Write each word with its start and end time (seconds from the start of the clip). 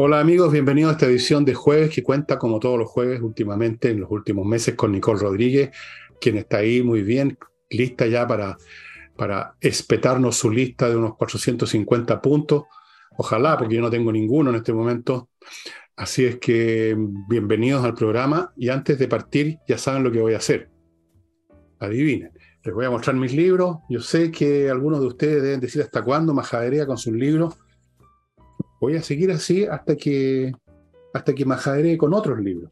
Hola 0.00 0.20
amigos, 0.20 0.52
bienvenidos 0.52 0.90
a 0.90 0.92
esta 0.92 1.06
edición 1.06 1.44
de 1.44 1.54
jueves 1.54 1.90
que 1.90 2.04
cuenta 2.04 2.38
como 2.38 2.60
todos 2.60 2.78
los 2.78 2.88
jueves 2.88 3.20
últimamente 3.20 3.90
en 3.90 3.98
los 3.98 4.08
últimos 4.12 4.46
meses 4.46 4.76
con 4.76 4.92
Nicole 4.92 5.18
Rodríguez, 5.18 5.70
quien 6.20 6.36
está 6.36 6.58
ahí 6.58 6.84
muy 6.84 7.02
bien, 7.02 7.36
lista 7.68 8.06
ya 8.06 8.24
para, 8.24 8.56
para 9.16 9.56
espetarnos 9.60 10.36
su 10.36 10.50
lista 10.50 10.88
de 10.88 10.94
unos 10.96 11.16
450 11.16 12.22
puntos. 12.22 12.62
Ojalá, 13.16 13.58
porque 13.58 13.74
yo 13.74 13.80
no 13.80 13.90
tengo 13.90 14.12
ninguno 14.12 14.50
en 14.50 14.56
este 14.56 14.72
momento. 14.72 15.30
Así 15.96 16.24
es 16.24 16.36
que 16.36 16.96
bienvenidos 17.28 17.84
al 17.84 17.94
programa 17.94 18.52
y 18.56 18.68
antes 18.68 19.00
de 19.00 19.08
partir 19.08 19.58
ya 19.66 19.78
saben 19.78 20.04
lo 20.04 20.12
que 20.12 20.20
voy 20.20 20.34
a 20.34 20.38
hacer. 20.38 20.77
Adivinen, 21.80 22.32
les 22.64 22.74
voy 22.74 22.84
a 22.84 22.90
mostrar 22.90 23.16
mis 23.16 23.32
libros. 23.32 23.78
Yo 23.88 24.00
sé 24.00 24.30
que 24.30 24.70
algunos 24.70 25.00
de 25.00 25.06
ustedes 25.06 25.42
deben 25.42 25.60
decir 25.60 25.82
hasta 25.82 26.02
cuándo 26.02 26.34
majadería 26.34 26.86
con 26.86 26.98
sus 26.98 27.12
libros 27.12 27.56
voy 28.80 28.96
a 28.96 29.02
seguir 29.02 29.30
así 29.30 29.64
hasta 29.64 29.96
que, 29.96 30.52
hasta 31.12 31.34
que 31.34 31.98
con 31.98 32.14
otros 32.14 32.38
libros. 32.38 32.70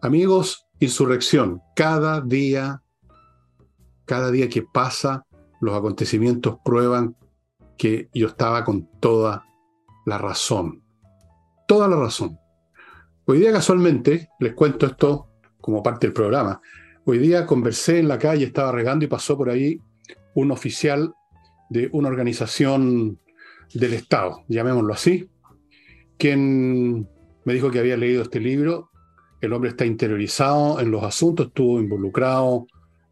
Amigos, 0.00 0.66
insurrección, 0.78 1.62
cada 1.74 2.20
día, 2.20 2.82
cada 4.04 4.30
día 4.30 4.48
que 4.48 4.62
pasa, 4.62 5.26
los 5.60 5.76
acontecimientos 5.76 6.58
prueban 6.64 7.16
que 7.76 8.08
yo 8.14 8.28
estaba 8.28 8.64
con 8.64 8.88
toda 9.00 9.44
la 10.06 10.18
razón. 10.18 10.82
Toda 11.66 11.88
la 11.88 11.96
razón. 11.96 12.38
Hoy 13.26 13.40
día 13.40 13.52
casualmente, 13.52 14.30
les 14.40 14.54
cuento 14.54 14.86
esto 14.86 15.28
como 15.60 15.82
parte 15.82 16.06
del 16.06 16.14
programa, 16.14 16.60
hoy 17.10 17.18
día 17.18 17.46
conversé 17.46 18.00
en 18.00 18.06
la 18.06 18.18
calle, 18.18 18.44
estaba 18.44 18.70
regando 18.70 19.02
y 19.02 19.08
pasó 19.08 19.34
por 19.38 19.48
ahí 19.48 19.80
un 20.34 20.50
oficial 20.50 21.14
de 21.70 21.88
una 21.92 22.08
organización 22.08 23.18
del 23.72 23.94
Estado, 23.94 24.44
llamémoslo 24.48 24.92
así, 24.92 25.26
quien 26.18 27.08
me 27.44 27.54
dijo 27.54 27.70
que 27.70 27.78
había 27.78 27.96
leído 27.96 28.22
este 28.22 28.40
libro. 28.40 28.90
El 29.40 29.54
hombre 29.54 29.70
está 29.70 29.86
interiorizado 29.86 30.80
en 30.80 30.90
los 30.90 31.02
asuntos, 31.02 31.46
estuvo 31.46 31.80
involucrado 31.80 32.66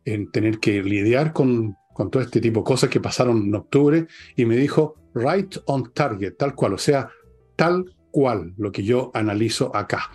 en 0.05 0.31
tener 0.31 0.59
que 0.59 0.83
lidiar 0.83 1.33
con, 1.33 1.75
con 1.95 2.11
todo 2.11 2.23
este 2.23 2.43
tipo 2.43 2.61
de 2.61 2.65
cosas 2.65 2.91
que 2.91 3.01
pasaron 3.01 3.45
en 3.45 3.55
octubre 3.55 4.07
y 4.37 4.45
me 4.45 4.57
dijo, 4.57 4.97
right 5.15 5.57
on 5.65 5.91
target, 5.95 6.37
tal 6.37 6.55
cual, 6.55 6.75
o 6.75 6.79
sea, 6.79 7.09
tal 7.57 7.97
cual 8.11 8.53
lo 8.59 8.71
que 8.73 8.83
yo 8.83 9.11
analizo 9.15 9.75
acá. 9.75 10.11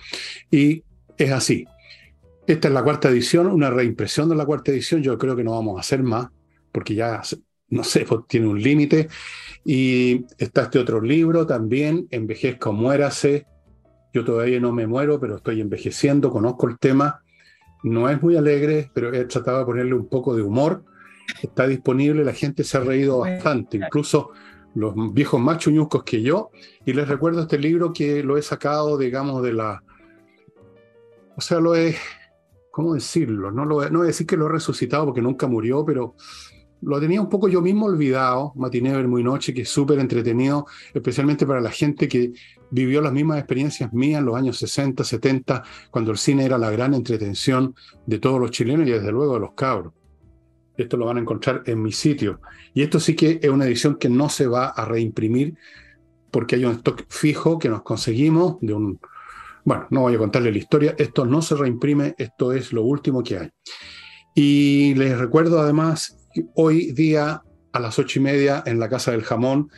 Y 0.51 0.83
es 1.17 1.31
así. 1.31 1.65
Esta 2.47 2.67
es 2.67 2.73
la 2.73 2.83
cuarta 2.83 3.09
edición, 3.09 3.47
una 3.47 3.69
reimpresión 3.69 4.27
de 4.27 4.35
la 4.35 4.45
cuarta 4.45 4.71
edición, 4.71 5.03
yo 5.03 5.17
creo 5.17 5.35
que 5.35 5.43
no 5.43 5.51
vamos 5.51 5.77
a 5.77 5.81
hacer 5.81 6.01
más, 6.01 6.29
porque 6.71 6.95
ya, 6.95 7.21
no 7.69 7.83
sé, 7.83 8.05
pues, 8.05 8.21
tiene 8.27 8.47
un 8.47 8.61
límite. 8.61 9.09
Y 9.63 10.25
está 10.37 10.63
este 10.63 10.79
otro 10.79 11.01
libro 11.01 11.45
también, 11.45 12.07
Envejezca 12.09 12.69
o 12.69 12.73
muérase. 12.73 13.45
Yo 14.13 14.25
todavía 14.25 14.59
no 14.59 14.71
me 14.71 14.87
muero, 14.87 15.19
pero 15.19 15.37
estoy 15.37 15.61
envejeciendo, 15.61 16.31
conozco 16.31 16.67
el 16.67 16.79
tema. 16.79 17.21
No 17.83 18.09
es 18.09 18.21
muy 18.21 18.35
alegre, 18.35 18.91
pero 18.93 19.13
he 19.13 19.25
tratado 19.25 19.59
de 19.59 19.65
ponerle 19.65 19.93
un 19.93 20.07
poco 20.07 20.35
de 20.35 20.41
humor. 20.41 20.83
Está 21.41 21.67
disponible, 21.67 22.25
la 22.25 22.33
gente 22.33 22.63
se 22.63 22.77
ha 22.77 22.81
reído 22.81 23.19
bastante, 23.19 23.77
incluso 23.77 24.31
los 24.73 24.93
viejos 25.13 25.39
más 25.39 25.59
chuñuscos 25.59 26.03
que 26.03 26.21
yo. 26.21 26.49
Y 26.85 26.93
les 26.93 27.07
recuerdo 27.07 27.41
este 27.41 27.59
libro 27.59 27.93
que 27.93 28.23
lo 28.23 28.37
he 28.37 28.41
sacado, 28.41 28.97
digamos, 28.97 29.43
de 29.43 29.53
la... 29.53 29.83
O 31.37 31.41
sea, 31.41 31.59
lo 31.59 31.75
he... 31.75 31.95
¿Cómo 32.71 32.93
decirlo? 32.93 33.51
No, 33.51 33.65
lo, 33.65 33.89
no 33.89 33.99
voy 33.99 34.05
a 34.05 34.07
decir 34.07 34.25
que 34.25 34.37
lo 34.37 34.47
he 34.47 34.51
resucitado 34.51 35.05
porque 35.05 35.21
nunca 35.21 35.45
murió, 35.47 35.85
pero 35.85 36.15
lo 36.81 36.99
tenía 36.99 37.21
un 37.21 37.29
poco 37.29 37.47
yo 37.47 37.61
mismo 37.61 37.85
olvidado, 37.85 38.53
Matiné 38.55 39.05
Muy 39.05 39.23
Noche, 39.23 39.53
que 39.53 39.61
es 39.61 39.69
súper 39.69 39.99
entretenido, 39.99 40.65
especialmente 40.93 41.45
para 41.45 41.61
la 41.61 41.69
gente 41.69 42.07
que 42.07 42.33
vivió 42.71 43.01
las 43.01 43.13
mismas 43.13 43.37
experiencias 43.37 43.93
mías 43.93 44.19
en 44.19 44.25
los 44.25 44.35
años 44.35 44.57
60, 44.57 45.03
70, 45.03 45.63
cuando 45.91 46.11
el 46.11 46.17
cine 46.17 46.45
era 46.45 46.57
la 46.57 46.71
gran 46.71 46.93
entretención 46.93 47.75
de 48.05 48.19
todos 48.19 48.39
los 48.39 48.51
chilenos 48.51 48.87
y 48.87 48.91
desde 48.91 49.11
luego 49.11 49.35
de 49.35 49.41
los 49.41 49.53
cabros. 49.53 49.93
Esto 50.75 50.97
lo 50.97 51.05
van 51.05 51.17
a 51.17 51.21
encontrar 51.21 51.61
en 51.67 51.81
mi 51.81 51.91
sitio. 51.91 52.39
Y 52.73 52.81
esto 52.81 52.99
sí 52.99 53.15
que 53.15 53.39
es 53.41 53.49
una 53.49 53.65
edición 53.65 53.95
que 53.95 54.09
no 54.09 54.29
se 54.29 54.47
va 54.47 54.69
a 54.69 54.85
reimprimir 54.85 55.55
porque 56.31 56.55
hay 56.55 56.65
un 56.65 56.71
stock 56.71 57.03
fijo 57.09 57.59
que 57.59 57.69
nos 57.69 57.83
conseguimos 57.83 58.57
de 58.61 58.73
un... 58.73 58.99
Bueno, 59.63 59.87
no 59.89 60.01
voy 60.01 60.15
a 60.15 60.17
contarle 60.17 60.51
la 60.51 60.57
historia, 60.57 60.95
esto 60.97 61.25
no 61.25 61.41
se 61.41 61.55
reimprime, 61.55 62.15
esto 62.17 62.51
es 62.51 62.73
lo 62.73 62.83
último 62.83 63.23
que 63.23 63.37
hay. 63.37 63.49
Y 64.33 64.95
les 64.95 65.17
recuerdo 65.17 65.59
además 65.59 66.17
hoy 66.55 66.91
día 66.93 67.41
a 67.73 67.79
las 67.79 67.99
ocho 67.99 68.19
y 68.19 68.23
media 68.23 68.63
en 68.65 68.79
la 68.79 68.89
Casa 68.89 69.11
del 69.11 69.23
Jamón, 69.23 69.69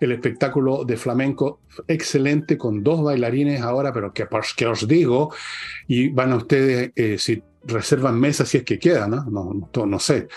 el 0.00 0.12
espectáculo 0.12 0.84
de 0.84 0.96
flamenco 0.96 1.60
excelente 1.86 2.58
con 2.58 2.82
dos 2.82 3.02
bailarines 3.02 3.62
ahora, 3.62 3.92
pero 3.92 4.12
que, 4.12 4.26
que 4.56 4.66
os 4.66 4.88
digo, 4.88 5.32
y 5.86 6.08
van 6.08 6.32
a 6.32 6.36
ustedes, 6.36 6.92
eh, 6.96 7.18
si 7.18 7.42
reservan 7.64 8.18
mesas, 8.18 8.48
si 8.48 8.58
es 8.58 8.64
que 8.64 8.78
quedan, 8.78 9.10
¿no? 9.10 9.24
No, 9.24 9.86
no, 9.86 9.98
sé, 9.98 10.28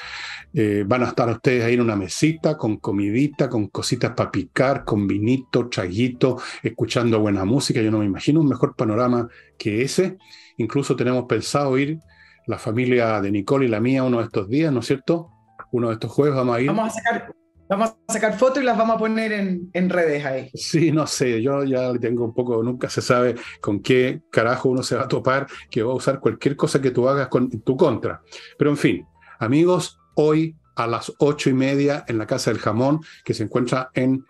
eh, 0.53 0.83
van 0.85 1.03
a 1.03 1.07
estar 1.07 1.29
ustedes 1.29 1.63
ahí 1.63 1.73
en 1.73 1.81
una 1.81 1.95
mesita 1.95 2.57
con 2.57 2.77
comidita, 2.77 3.49
con 3.49 3.67
cositas 3.67 4.11
para 4.11 4.31
picar, 4.31 4.83
con 4.85 5.07
vinito, 5.07 5.67
traguito, 5.67 6.37
escuchando 6.61 7.19
buena 7.19 7.45
música. 7.45 7.81
Yo 7.81 7.91
no 7.91 7.99
me 7.99 8.05
imagino 8.05 8.41
un 8.41 8.47
mejor 8.47 8.75
panorama 8.75 9.27
que 9.57 9.81
ese. 9.81 10.17
Incluso 10.57 10.95
tenemos 10.95 11.25
pensado 11.25 11.77
ir 11.77 11.99
la 12.47 12.57
familia 12.57 13.21
de 13.21 13.31
Nicole 13.31 13.65
y 13.65 13.69
la 13.69 13.79
mía 13.79 14.03
uno 14.03 14.19
de 14.19 14.25
estos 14.25 14.47
días, 14.47 14.71
¿no 14.71 14.79
es 14.79 14.85
cierto? 14.85 15.31
uno 15.71 15.89
de 15.89 15.95
estos 15.95 16.11
jueves 16.11 16.35
vamos 16.35 16.55
a 16.55 16.61
ir. 16.61 16.67
Vamos 16.67 16.87
a 16.87 16.91
sacar, 16.91 17.33
vamos 17.67 17.95
a 18.07 18.13
sacar 18.13 18.37
fotos 18.37 18.61
y 18.61 18.65
las 18.65 18.77
vamos 18.77 18.95
a 18.95 18.99
poner 18.99 19.31
en, 19.31 19.69
en, 19.73 19.89
redes 19.89 20.25
ahí. 20.25 20.49
Sí, 20.53 20.91
no 20.91 21.07
sé, 21.07 21.41
yo 21.41 21.63
ya 21.63 21.93
tengo 21.93 22.25
un 22.25 22.33
poco, 22.33 22.61
nunca 22.63 22.89
se 22.89 23.01
sabe 23.01 23.35
con 23.61 23.79
qué 23.81 24.21
carajo 24.31 24.69
uno 24.69 24.83
se 24.83 24.95
va 24.95 25.03
a 25.03 25.07
topar, 25.07 25.47
que 25.69 25.83
va 25.83 25.91
a 25.91 25.95
usar 25.95 26.19
cualquier 26.19 26.55
cosa 26.55 26.81
que 26.81 26.91
tú 26.91 27.07
hagas 27.07 27.27
con 27.27 27.49
tu 27.49 27.75
contra. 27.75 28.21
Pero 28.57 28.69
en 28.71 28.77
fin, 28.77 29.05
amigos, 29.39 29.99
hoy 30.15 30.55
a 30.75 30.87
las 30.87 31.13
ocho 31.19 31.49
y 31.49 31.53
media 31.53 32.03
en 32.07 32.17
la 32.17 32.27
Casa 32.27 32.51
del 32.51 32.59
Jamón, 32.59 33.01
que 33.23 33.33
se 33.33 33.43
encuentra 33.43 33.89
en, 33.93 34.25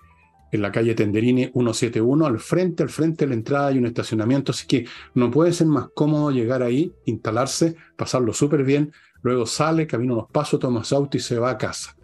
en 0.51 0.61
la 0.61 0.71
calle 0.71 0.95
Tenderini 0.95 1.45
171, 1.53 2.25
al 2.25 2.39
frente, 2.39 2.83
al 2.83 2.89
frente 2.89 3.25
de 3.25 3.29
la 3.29 3.35
entrada 3.35 3.67
hay 3.67 3.77
un 3.77 3.87
estacionamiento, 3.87 4.51
así 4.51 4.67
que 4.67 4.85
no 5.13 5.31
puede 5.31 5.53
ser 5.53 5.67
más 5.67 5.87
cómodo 5.93 6.31
llegar 6.31 6.61
ahí, 6.61 6.93
instalarse, 7.05 7.75
pasarlo 7.95 8.31
súper 8.33 8.63
bien, 8.63 8.93
luego 9.21 9.45
sale, 9.45 9.87
camina 9.87 10.13
unos 10.13 10.31
pasos, 10.31 10.59
toma 10.59 10.83
auto 10.91 11.17
y 11.17 11.19
se 11.19 11.39
va 11.39 11.49
a 11.49 11.57
casa. 11.57 11.95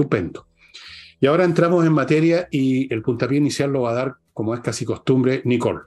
Estupendo. 0.00 0.46
Y 1.20 1.26
ahora 1.26 1.44
entramos 1.44 1.84
en 1.84 1.92
materia 1.92 2.48
y 2.50 2.92
el 2.92 3.02
puntapié 3.02 3.36
inicial 3.36 3.70
lo 3.70 3.82
va 3.82 3.90
a 3.90 3.94
dar, 3.94 4.14
como 4.32 4.54
es 4.54 4.60
casi 4.60 4.86
costumbre, 4.86 5.42
Nicole. 5.44 5.80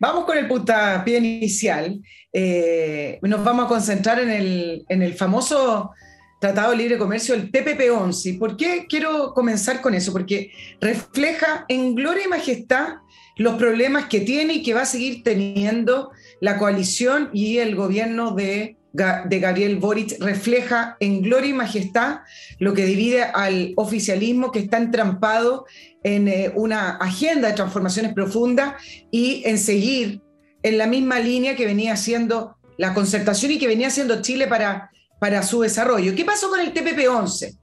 Vamos 0.00 0.24
con 0.24 0.36
el 0.36 0.48
puntapié 0.48 1.18
inicial. 1.18 2.00
Eh, 2.32 3.20
nos 3.22 3.44
vamos 3.44 3.66
a 3.66 3.68
concentrar 3.68 4.18
en 4.18 4.30
el, 4.30 4.84
en 4.88 5.02
el 5.02 5.14
famoso 5.14 5.92
Tratado 6.40 6.72
de 6.72 6.76
Libre 6.78 6.98
Comercio, 6.98 7.36
el 7.36 7.52
TPP-11. 7.52 8.38
¿Por 8.38 8.56
qué 8.56 8.86
quiero 8.88 9.32
comenzar 9.32 9.80
con 9.80 9.94
eso? 9.94 10.12
Porque 10.12 10.50
refleja 10.80 11.64
en 11.68 11.94
gloria 11.94 12.24
y 12.24 12.28
majestad 12.28 12.96
los 13.36 13.54
problemas 13.54 14.06
que 14.06 14.20
tiene 14.20 14.54
y 14.54 14.62
que 14.64 14.74
va 14.74 14.82
a 14.82 14.86
seguir 14.86 15.22
teniendo 15.22 16.10
la 16.40 16.58
coalición 16.58 17.30
y 17.32 17.58
el 17.58 17.76
gobierno 17.76 18.32
de 18.32 18.76
de 18.94 19.40
Gabriel 19.40 19.76
Boric 19.76 20.20
refleja 20.20 20.96
en 21.00 21.20
gloria 21.20 21.50
y 21.50 21.52
majestad 21.52 22.20
lo 22.60 22.74
que 22.74 22.86
divide 22.86 23.24
al 23.24 23.72
oficialismo 23.74 24.52
que 24.52 24.60
está 24.60 24.76
entrampado 24.76 25.66
en 26.04 26.28
eh, 26.28 26.52
una 26.54 26.90
agenda 26.96 27.48
de 27.48 27.54
transformaciones 27.54 28.14
profundas 28.14 28.74
y 29.10 29.42
en 29.46 29.58
seguir 29.58 30.20
en 30.62 30.78
la 30.78 30.86
misma 30.86 31.18
línea 31.18 31.56
que 31.56 31.66
venía 31.66 31.94
haciendo 31.94 32.56
la 32.78 32.94
concertación 32.94 33.50
y 33.50 33.58
que 33.58 33.66
venía 33.66 33.88
haciendo 33.88 34.22
Chile 34.22 34.46
para, 34.46 34.90
para 35.18 35.42
su 35.42 35.62
desarrollo. 35.62 36.14
¿Qué 36.14 36.24
pasó 36.24 36.48
con 36.48 36.60
el 36.60 36.72
TPP-11? 36.72 37.58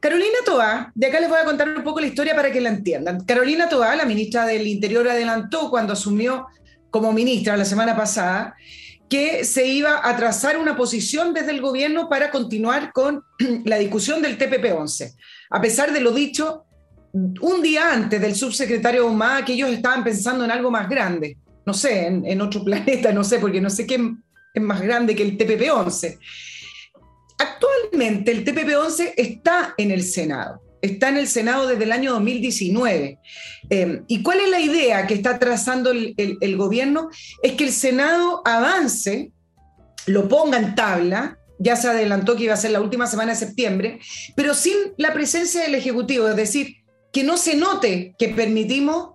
Carolina 0.00 0.38
Toá, 0.44 0.90
de 0.94 1.06
acá 1.06 1.20
les 1.20 1.28
voy 1.28 1.38
a 1.38 1.44
contar 1.44 1.68
un 1.68 1.84
poco 1.84 2.00
la 2.00 2.08
historia 2.08 2.34
para 2.34 2.50
que 2.50 2.60
la 2.60 2.70
entiendan. 2.70 3.24
Carolina 3.24 3.68
Toá, 3.68 3.94
la 3.94 4.04
ministra 4.04 4.44
del 4.46 4.66
Interior, 4.66 5.08
adelantó 5.08 5.70
cuando 5.70 5.92
asumió 5.92 6.46
como 6.90 7.12
ministra 7.12 7.56
la 7.56 7.64
semana 7.64 7.96
pasada 7.96 8.56
que 9.08 9.44
se 9.44 9.66
iba 9.66 10.00
a 10.02 10.16
trazar 10.16 10.58
una 10.58 10.76
posición 10.76 11.32
desde 11.32 11.52
el 11.52 11.60
gobierno 11.60 12.08
para 12.08 12.30
continuar 12.30 12.92
con 12.92 13.22
la 13.64 13.78
discusión 13.78 14.22
del 14.22 14.38
TPP-11. 14.38 15.14
A 15.50 15.60
pesar 15.60 15.92
de 15.92 16.00
lo 16.00 16.12
dicho, 16.12 16.64
un 17.12 17.62
día 17.62 17.92
antes 17.92 18.20
del 18.20 18.34
subsecretario 18.34 19.06
Humada, 19.06 19.44
que 19.44 19.52
ellos 19.52 19.70
estaban 19.70 20.04
pensando 20.04 20.44
en 20.44 20.50
algo 20.50 20.70
más 20.70 20.88
grande, 20.88 21.38
no 21.64 21.72
sé, 21.72 22.06
en, 22.06 22.40
otro 22.40 22.64
planeta, 22.64 23.12
no 23.12 23.24
sé, 23.24 23.38
porque 23.38 23.60
no 23.60 23.70
sé 23.70 23.86
qué 23.86 24.00
es 24.54 24.62
más 24.62 24.80
grande 24.80 25.14
que 25.14 25.22
el 25.22 25.38
TPP-11. 25.38 26.18
Actualmente 27.38 28.32
el 28.32 28.44
TPP-11 28.44 29.12
está 29.16 29.74
en 29.76 29.90
el 29.90 30.02
Senado 30.02 30.65
está 30.86 31.08
en 31.08 31.18
el 31.18 31.28
Senado 31.28 31.66
desde 31.66 31.84
el 31.84 31.92
año 31.92 32.12
2019. 32.12 33.18
Em, 33.70 34.04
¿Y 34.06 34.22
cuál 34.22 34.40
es 34.40 34.50
la 34.50 34.60
idea 34.60 35.06
que 35.06 35.14
está 35.14 35.38
trazando 35.38 35.90
el, 35.90 36.56
gobierno? 36.56 37.08
Es 37.42 37.52
que 37.52 37.64
el 37.64 37.72
Senado 37.72 38.42
avance 38.44 39.32
lo 40.06 40.28
ponga 40.28 40.58
en 40.58 40.74
tabla, 40.74 41.38
ya 41.58 41.76
se 41.76 41.88
adelantó 41.88 42.36
que 42.36 42.44
iba 42.44 42.54
a 42.54 42.58
ser 42.58 42.70
la 42.70 42.80
última 42.80 43.06
semana 43.06 43.32
de 43.32 43.38
septiembre, 43.38 44.00
pero 44.36 44.54
sin 44.54 44.76
la 44.98 45.12
presencia 45.12 45.62
del 45.62 45.74
Ejecutivo, 45.74 46.28
es 46.28 46.36
decir, 46.36 46.76
que 47.12 47.24
no 47.24 47.36
se 47.36 47.56
note 47.56 48.14
que 48.18 48.28
permitimos 48.28 49.14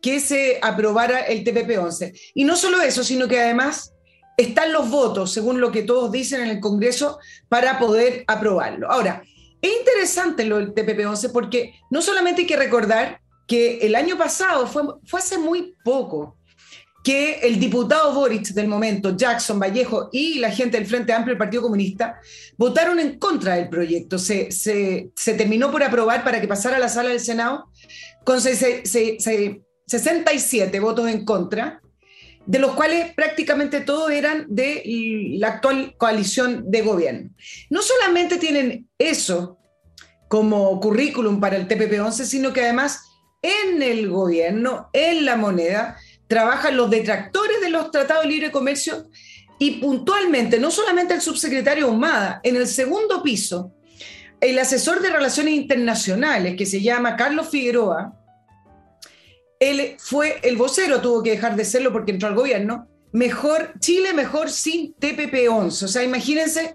que 0.00 0.18
se 0.20 0.58
aprobara 0.62 1.20
el 1.20 1.44
TPP-11. 1.44 2.18
Y 2.34 2.44
no 2.44 2.56
solo 2.56 2.82
eso, 2.82 3.04
sino 3.04 3.28
que 3.28 3.40
además 3.40 3.92
están 4.36 4.72
los 4.72 4.90
votos, 4.90 5.32
según 5.32 5.60
lo 5.60 5.70
que 5.70 5.82
todos 5.82 6.10
dicen 6.10 6.42
en 6.42 6.50
el 6.50 6.60
Congreso, 6.60 7.18
para 7.48 7.78
poder 7.78 8.24
aprobarlo. 8.26 8.90
Ahora, 8.90 9.22
es 9.62 9.70
interesante 9.78 10.44
lo 10.44 10.58
del 10.58 10.74
TPP-11 10.74 11.32
porque 11.32 11.74
no 11.90 12.02
solamente 12.02 12.42
hay 12.42 12.46
que 12.46 12.56
recordar 12.56 13.20
que 13.46 13.78
el 13.78 13.94
año 13.94 14.18
pasado, 14.18 14.66
fue, 14.66 14.82
fue 15.04 15.20
hace 15.20 15.38
muy 15.38 15.74
poco, 15.84 16.36
que 17.02 17.40
el 17.42 17.58
diputado 17.58 18.14
Boric 18.14 18.48
del 18.48 18.68
momento, 18.68 19.16
Jackson 19.16 19.58
Vallejo 19.58 20.10
y 20.12 20.38
la 20.38 20.50
gente 20.50 20.76
del 20.78 20.86
Frente 20.86 21.12
Amplio 21.12 21.32
del 21.32 21.38
Partido 21.38 21.62
Comunista 21.62 22.20
votaron 22.56 23.00
en 23.00 23.18
contra 23.18 23.56
del 23.56 23.68
proyecto. 23.68 24.18
Se, 24.18 24.52
se, 24.52 25.10
terminó 25.16 25.72
por 25.72 25.82
aprobar 25.82 26.22
para 26.22 26.40
que 26.40 26.46
pasara 26.46 26.76
a 26.76 26.80
la 26.80 26.88
sala 26.88 27.08
del 27.10 27.20
Senado 27.20 27.68
con 28.24 28.40
67 28.40 30.80
votos 30.80 31.08
en 31.08 31.24
contra, 31.24 31.81
de 32.46 32.58
los 32.58 32.72
cuales 32.72 33.14
prácticamente 33.14 33.80
todos 33.80 34.10
eran 34.10 34.46
de 34.48 34.82
la 35.38 35.48
actual 35.48 35.94
coalición 35.96 36.70
de 36.70 36.82
gobierno. 36.82 37.30
No 37.70 37.82
solamente 37.82 38.38
tienen 38.38 38.88
eso 38.98 39.58
como 40.28 40.80
currículum 40.80 41.40
para 41.40 41.56
el 41.56 41.68
TPP-11, 41.68 42.24
sino 42.24 42.52
que 42.52 42.62
además 42.62 43.00
en 43.42 43.82
el 43.82 44.08
gobierno, 44.08 44.88
en 44.92 45.24
la 45.24 45.36
moneda, 45.36 45.96
trabajan 46.26 46.76
los 46.76 46.90
detractores 46.90 47.60
de 47.60 47.68
los 47.68 47.90
tratados 47.90 48.22
de 48.22 48.30
libre 48.30 48.50
comercio 48.50 49.08
y 49.58 49.72
puntualmente, 49.72 50.58
no 50.58 50.70
solamente 50.70 51.14
el 51.14 51.20
subsecretario 51.20 51.88
Humada, 51.88 52.40
en 52.42 52.56
el 52.56 52.66
segundo 52.66 53.22
piso, 53.22 53.74
el 54.40 54.58
asesor 54.58 55.00
de 55.00 55.10
relaciones 55.10 55.54
internacionales, 55.54 56.56
que 56.56 56.66
se 56.66 56.80
llama 56.80 57.16
Carlos 57.16 57.48
Figueroa, 57.48 58.12
él 59.62 59.96
fue 59.98 60.40
el 60.42 60.56
vocero, 60.56 61.00
tuvo 61.00 61.22
que 61.22 61.30
dejar 61.30 61.54
de 61.54 61.64
serlo 61.64 61.92
porque 61.92 62.10
entró 62.10 62.26
al 62.28 62.34
gobierno, 62.34 62.88
mejor, 63.12 63.72
Chile 63.78 64.12
mejor 64.12 64.50
sin 64.50 64.92
TPP-11. 64.96 65.84
O 65.84 65.88
sea, 65.88 66.02
imagínense 66.02 66.74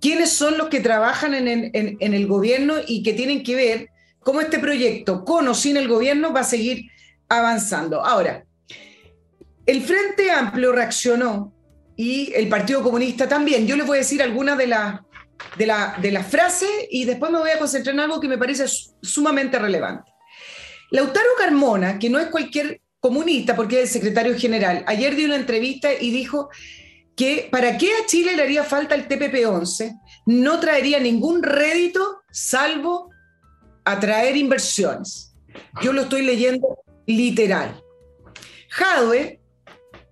quiénes 0.00 0.30
son 0.30 0.56
los 0.56 0.68
que 0.68 0.80
trabajan 0.80 1.34
en 1.34 1.96
el, 2.00 2.26
gobierno 2.26 2.76
y 2.86 3.02
que 3.02 3.12
tienen 3.12 3.42
que 3.42 3.54
ver 3.54 3.88
cómo 4.20 4.40
este 4.40 4.58
proyecto, 4.58 5.22
con 5.22 5.46
o 5.48 5.54
sin 5.54 5.76
el 5.76 5.86
gobierno, 5.86 6.32
va 6.32 6.40
a 6.40 6.44
seguir 6.44 6.90
avanzando. 7.28 8.02
Ahora, 8.02 8.46
el 9.66 9.82
Frente 9.82 10.30
Amplio 10.30 10.72
reaccionó 10.72 11.52
y 11.94 12.32
el 12.34 12.48
Partido 12.48 12.82
Comunista 12.82 13.28
también. 13.28 13.66
Yo 13.66 13.76
les 13.76 13.86
voy 13.86 13.98
a 13.98 14.00
decir 14.00 14.22
algunas 14.22 14.56
de, 14.56 14.66
de, 15.58 16.10
las 16.10 16.26
frases 16.26 16.70
y 16.90 17.04
después 17.04 17.30
me 17.30 17.38
voy 17.38 17.50
a 17.50 17.58
concentrar 17.58 17.94
en 17.94 18.00
algo 18.00 18.18
que 18.18 18.28
me 18.28 18.38
parece 18.38 18.64
sumamente 19.02 19.58
relevante. 19.58 20.13
Lautaro 20.94 21.30
Carmona, 21.36 21.98
que 21.98 22.08
no 22.08 22.20
es 22.20 22.28
cualquier 22.28 22.80
comunista 23.00 23.56
porque 23.56 23.82
es 23.82 23.82
el 23.82 23.88
secretario 23.88 24.38
general, 24.38 24.84
ayer 24.86 25.16
dio 25.16 25.26
una 25.26 25.34
entrevista 25.34 25.92
y 25.92 26.12
dijo 26.12 26.50
que 27.16 27.48
para 27.50 27.76
qué 27.76 27.88
a 27.88 28.06
Chile 28.06 28.36
le 28.36 28.44
haría 28.44 28.62
falta 28.62 28.94
el 28.94 29.08
TPP-11, 29.08 30.00
no 30.26 30.60
traería 30.60 31.00
ningún 31.00 31.42
rédito 31.42 32.20
salvo 32.30 33.10
atraer 33.84 34.36
inversiones. 34.36 35.34
Yo 35.82 35.92
lo 35.92 36.02
estoy 36.02 36.22
leyendo 36.22 36.78
literal. 37.06 37.82
Jadwe, 38.68 39.40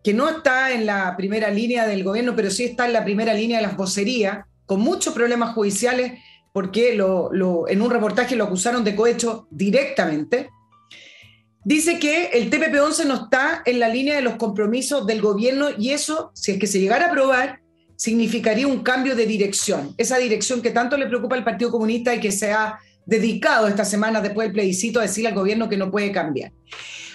que 0.03 0.13
no 0.13 0.29
está 0.29 0.73
en 0.73 0.85
la 0.85 1.17
primera 1.17 1.49
línea 1.51 1.87
del 1.87 2.03
gobierno, 2.03 2.35
pero 2.35 2.51
sí 2.51 2.65
está 2.65 2.87
en 2.87 2.93
la 2.93 3.05
primera 3.05 3.35
línea 3.35 3.59
de 3.59 3.69
las 3.69 3.77
vocerías, 3.77 4.47
con 4.67 4.81
muchos 4.81 5.15
problemas 5.15 5.55
judiciales, 5.55 6.21
porque 6.53 6.93
en 6.93 7.83
un 7.83 7.91
reportaje 7.91 8.35
lo 8.35 8.45
acusaron 8.45 8.83
de 8.83 8.97
cohecho 8.97 9.47
directamente, 9.49 10.51
dice 11.65 11.99
que 11.99 12.27
el 12.33 12.51
TPP-11 12.51 13.07
no 13.07 13.25
está 13.25 13.63
en 13.65 13.81
la 13.81 13.89
línea 13.89 14.17
de 14.17 14.23
los 14.23 14.37
compromisos 14.37 15.07
del 15.07 15.21
gobierno 15.21 15.69
y 15.77 15.91
eso, 15.91 16.31
si 16.35 16.53
es 16.53 16.59
que 16.59 16.67
se 16.67 16.81
llegara 16.81 17.07
a 17.07 17.09
aprobar, 17.09 17.61
significaría 17.97 18.67
un 18.67 18.83
cambio 18.83 19.15
de 19.15 19.27
dirección. 19.27 19.95
Esa 19.97 20.19
dirección 20.19 20.61
que 20.61 20.71
tanto 20.71 20.97
le 20.97 21.07
preocupa 21.07 21.37
al 21.37 21.45
Partido 21.45 21.71
Comunista 21.71 22.15
y 22.15 22.21
que 22.21 22.33
se 22.33 22.53
ha 22.53 22.79
dedicado 23.07 23.69
esta 23.69 23.85
semana 23.85 24.21
después 24.21 24.47
del 24.47 24.55
plebiscito 24.55 24.99
a 24.99 25.03
decirle 25.03 25.29
al 25.29 25.35
gobierno 25.35 25.69
que 25.69 25.77
no 25.77 25.91
puede 25.91 26.13
cambiar. 26.13 26.53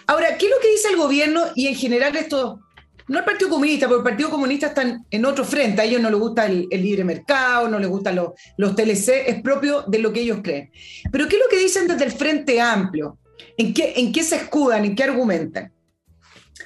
Ahora, 0.05 0.37
¿qué 0.37 0.45
es 0.45 0.51
lo 0.51 0.59
que 0.61 0.71
dice 0.71 0.89
el 0.89 0.97
gobierno 0.97 1.43
y 1.55 1.67
en 1.67 1.75
general 1.75 2.15
esto 2.15 2.59
no 3.07 3.19
el 3.19 3.25
Partido 3.25 3.49
Comunista, 3.49 3.87
porque 3.87 3.99
el 3.99 4.15
Partido 4.15 4.29
Comunista 4.29 4.67
está 4.67 5.01
en 5.09 5.25
otro 5.25 5.45
frente, 5.45 5.81
a 5.81 5.85
ellos 5.85 6.01
no 6.01 6.09
les 6.09 6.19
gusta 6.19 6.45
el, 6.45 6.67
libre 6.69 7.05
mercado, 7.05 7.69
no 7.69 7.79
les 7.79 7.89
gustan 7.89 8.15
los, 8.15 8.31
los 8.57 8.75
TLC, 8.75 9.27
es 9.27 9.41
propio 9.41 9.83
de 9.87 9.99
lo 9.99 10.11
que 10.11 10.21
ellos 10.21 10.39
creen. 10.43 10.71
Pero 11.11 11.27
¿qué 11.27 11.37
es 11.37 11.41
lo 11.41 11.49
que 11.49 11.57
dicen 11.57 11.87
desde 11.87 12.05
el 12.05 12.11
Frente 12.11 12.59
Amplio? 12.59 13.17
¿En 13.57 13.73
qué, 13.73 14.23
se 14.23 14.35
escudan, 14.35 14.85
en 14.85 14.95
qué 14.95 15.03
argumentan? 15.03 15.73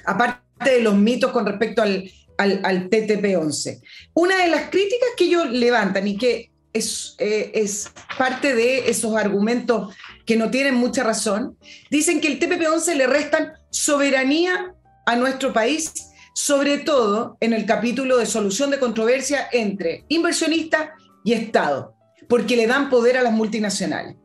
Aparte 0.04 0.70
de 0.70 0.80
los 0.80 0.94
mitos 0.94 1.32
con 1.32 1.46
respecto 1.46 1.82
al, 1.82 2.10
al, 2.36 2.90
TTP-11. 2.90 3.80
Una 4.14 4.38
de 4.42 4.48
las 4.48 4.70
críticas 4.70 5.08
que 5.16 5.24
ellos 5.24 5.50
levantan 5.50 6.06
y 6.06 6.18
que 6.18 6.52
es, 6.72 7.14
eh, 7.18 7.50
es, 7.54 7.90
parte 8.18 8.54
de 8.54 8.90
esos 8.90 9.16
argumentos 9.16 9.94
que 10.26 10.36
no 10.36 10.50
tienen 10.50 10.74
mucha 10.74 11.02
razón, 11.02 11.56
dicen 11.90 12.20
que 12.20 12.28
el 12.28 12.38
TPP-11 12.38 12.94
le 12.94 13.06
restan 13.06 13.52
soberanía 13.70 14.74
a 15.06 15.16
nuestro 15.16 15.52
país 15.52 15.92
sobre 16.34 16.78
todo 16.78 17.36
en 17.40 17.52
el 17.52 17.66
capítulo 17.66 18.16
de 18.16 18.26
solución 18.26 18.70
de 18.70 18.78
controversia 18.78 19.48
entre 19.52 20.04
inversionista 20.08 20.94
y 21.24 21.34
Estado, 21.34 21.94
porque 22.28 22.56
le 22.56 22.66
dan 22.66 22.88
poder 22.90 23.18
a 23.18 23.22
las 23.22 23.32
multinacionales. 23.32 24.16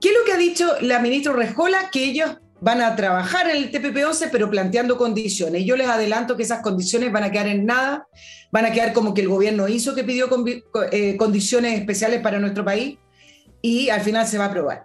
¿Qué 0.00 0.08
es 0.08 0.14
lo 0.14 0.24
que 0.24 0.32
ha 0.32 0.38
dicho 0.38 0.66
la 0.80 0.98
ministra 0.98 1.32
Rejola? 1.32 1.90
Que 1.90 2.04
ellos 2.04 2.30
van 2.60 2.80
a 2.80 2.96
trabajar 2.96 3.50
en 3.50 3.56
el 3.56 3.70
TPP-11, 3.70 4.28
pero 4.32 4.50
planteando 4.50 4.96
condiciones. 4.96 5.64
Yo 5.64 5.76
les 5.76 5.88
adelanto 5.88 6.36
que 6.36 6.42
esas 6.42 6.62
condiciones 6.62 7.12
van 7.12 7.24
a 7.24 7.30
quedar 7.30 7.48
en 7.48 7.66
nada, 7.66 8.06
van 8.50 8.64
a 8.64 8.72
quedar 8.72 8.92
como 8.92 9.12
que 9.12 9.20
el 9.20 9.28
gobierno 9.28 9.68
hizo 9.68 9.94
que 9.94 10.04
pidió 10.04 10.28
eh, 10.92 11.16
condiciones 11.16 11.78
especiales 11.78 12.20
para 12.20 12.38
nuestro 12.38 12.64
país 12.64 12.98
y 13.60 13.90
al 13.90 14.00
final 14.00 14.26
se 14.26 14.38
va 14.38 14.44
a 14.44 14.48
aprobar. 14.48 14.84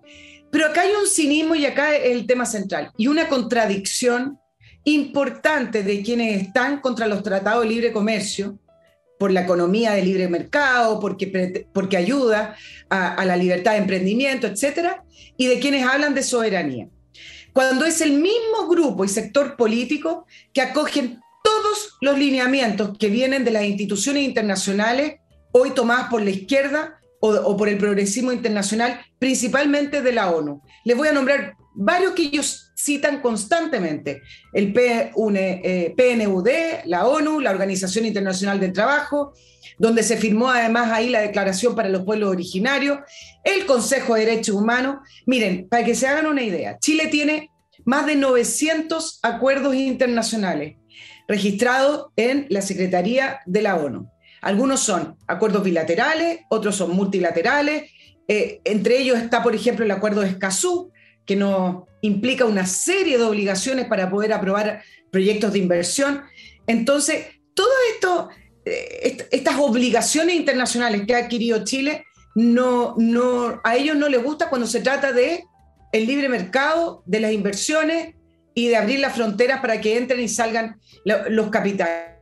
Pero 0.52 0.68
acá 0.68 0.82
hay 0.82 0.92
un 0.92 1.08
cinismo 1.08 1.56
y 1.56 1.66
acá 1.66 1.96
es 1.96 2.12
el 2.12 2.28
tema 2.28 2.46
central 2.46 2.92
y 2.98 3.08
una 3.08 3.28
contradicción 3.28 4.40
importante 4.84 5.84
de 5.84 6.02
quienes 6.02 6.42
están 6.42 6.80
contra 6.80 7.08
los 7.08 7.24
tratados 7.24 7.64
de 7.64 7.70
libre 7.70 7.92
comercio, 7.92 8.60
por 9.18 9.32
la 9.32 9.42
economía 9.42 9.94
de 9.94 10.04
libre 10.04 10.28
mercado, 10.28 11.00
porque, 11.00 11.68
porque 11.74 11.98
ayuda 11.98 12.56
a, 12.90 13.24
la 13.26 13.38
libertad 13.38 13.74
de 13.74 13.78
emprendimiento, 13.80 14.48
etcétera, 14.48 15.05
y 15.38 15.48
de 15.48 15.60
quienes 15.60 15.86
hablan 15.86 16.14
de 16.14 16.24
soberanía. 16.24 16.90
Cuando 17.54 17.86
es 17.86 18.02
el 18.02 18.14
mismo 18.14 18.68
grupo 18.68 19.06
y 19.06 19.08
sector 19.08 19.56
político 19.56 20.26
que 20.54 20.62
acogen 20.62 21.22
todos 21.44 21.98
los 22.02 22.18
lineamientos 22.18 22.98
que 22.98 23.08
vienen 23.08 23.46
de 23.46 23.52
las 23.52 23.64
instituciones 23.64 24.24
internacionales, 24.24 25.20
hoy 25.52 25.72
tomadas 25.72 26.10
por 26.10 26.22
la 26.22 26.32
izquierda 26.32 27.00
o, 27.22 27.56
por 27.56 27.70
el 27.70 27.78
progresismo 27.78 28.32
internacional, 28.32 29.00
principalmente 29.20 30.02
de 30.02 30.12
la 30.12 30.32
ONU. 30.32 30.62
Les 30.84 30.98
voy 30.98 31.08
a 31.08 31.14
nombrar 31.14 31.56
varios 31.74 32.12
que 32.14 32.24
ellos 32.24 32.72
citan 32.78 33.22
constantemente, 33.22 34.22
el 34.54 34.74
PNUD, 34.74 35.36
eh, 36.48 36.82
la 36.86 37.08
ONU, 37.08 37.40
la 37.40 37.52
Organización 37.52 38.06
Internacional 38.06 38.60
del 38.60 38.74
Trabajo, 38.74 39.34
donde 39.78 40.04
se 40.04 40.18
firmó 40.18 40.50
además 40.50 40.92
ahí 40.92 41.10
la 41.10 41.22
Declaración 41.22 41.76
para 41.76 41.90
los 41.90 42.04
Pueblos 42.04 42.30
Originarios, 42.30 43.00
el 43.44 43.66
Consejo 43.66 44.16
de 44.16 44.26
Derechos 44.26 44.56
Humanos. 44.56 44.98
Miren, 45.26 45.68
para 45.70 45.84
que 45.84 45.96
se 45.96 46.08
hagan 46.08 46.28
una 46.28 46.44
idea, 46.44 46.78
Chile 46.80 47.08
tiene 47.08 47.52
más 47.86 48.06
de 48.06 48.16
900 48.16 49.20
acuerdos 49.24 49.76
internacionales 49.76 50.78
registrados 51.28 52.08
en 52.16 52.48
la 52.50 52.62
Secretaría 52.62 53.40
de 53.46 53.62
la 53.62 53.76
ONU. 53.76 54.10
Algunos 54.42 54.82
son 54.82 55.18
acuerdos 55.28 55.64
bilaterales, 55.64 56.42
otros 56.50 56.76
son 56.76 56.92
multilaterales, 56.92 57.92
eh, 58.28 58.62
entre 58.64 59.00
ellos 59.00 59.18
está, 59.18 59.44
por 59.44 59.56
ejemplo, 59.56 59.86
el 59.86 59.92
acuerdo 59.92 60.22
de 60.22 60.30
Escazú, 60.30 60.92
que 61.26 61.36
nos 61.36 61.84
implica 62.02 62.46
una 62.46 62.66
serie 62.66 63.18
de 63.18 63.24
obligaciones 63.24 63.88
para 63.88 64.10
poder 64.10 64.34
aprobar 64.34 64.84
proyectos 65.12 65.54
de 65.54 65.60
inversión. 65.60 66.24
Entonces, 66.68 67.26
todo 67.54 67.72
esto, 67.94 68.30
estas 68.66 69.60
obligaciones 69.60 70.36
internacionales 70.36 71.04
que 71.06 71.16
ha 71.16 71.20
adquirido 71.20 71.64
Chile, 71.64 72.06
no, 72.36 72.96
no, 72.98 73.62
a 73.64 73.76
ellos 73.76 73.96
no 73.96 74.10
les 74.10 74.24
gusta 74.24 74.50
cuando 74.50 74.68
se 74.68 74.82
trata 74.82 75.12
de 75.12 75.44
el 75.92 76.08
libre 76.08 76.28
mercado, 76.28 77.04
de 77.06 77.20
las 77.20 77.32
inversiones 77.32 78.16
y 78.54 78.68
de 78.68 78.76
abrir 78.76 79.00
las 79.00 79.14
fronteras 79.14 79.62
para 79.62 79.80
que 79.80 79.98
entren 79.98 80.20
y 80.20 80.28
salgan 80.28 80.80
los 81.30 81.50
capitales 81.50 82.16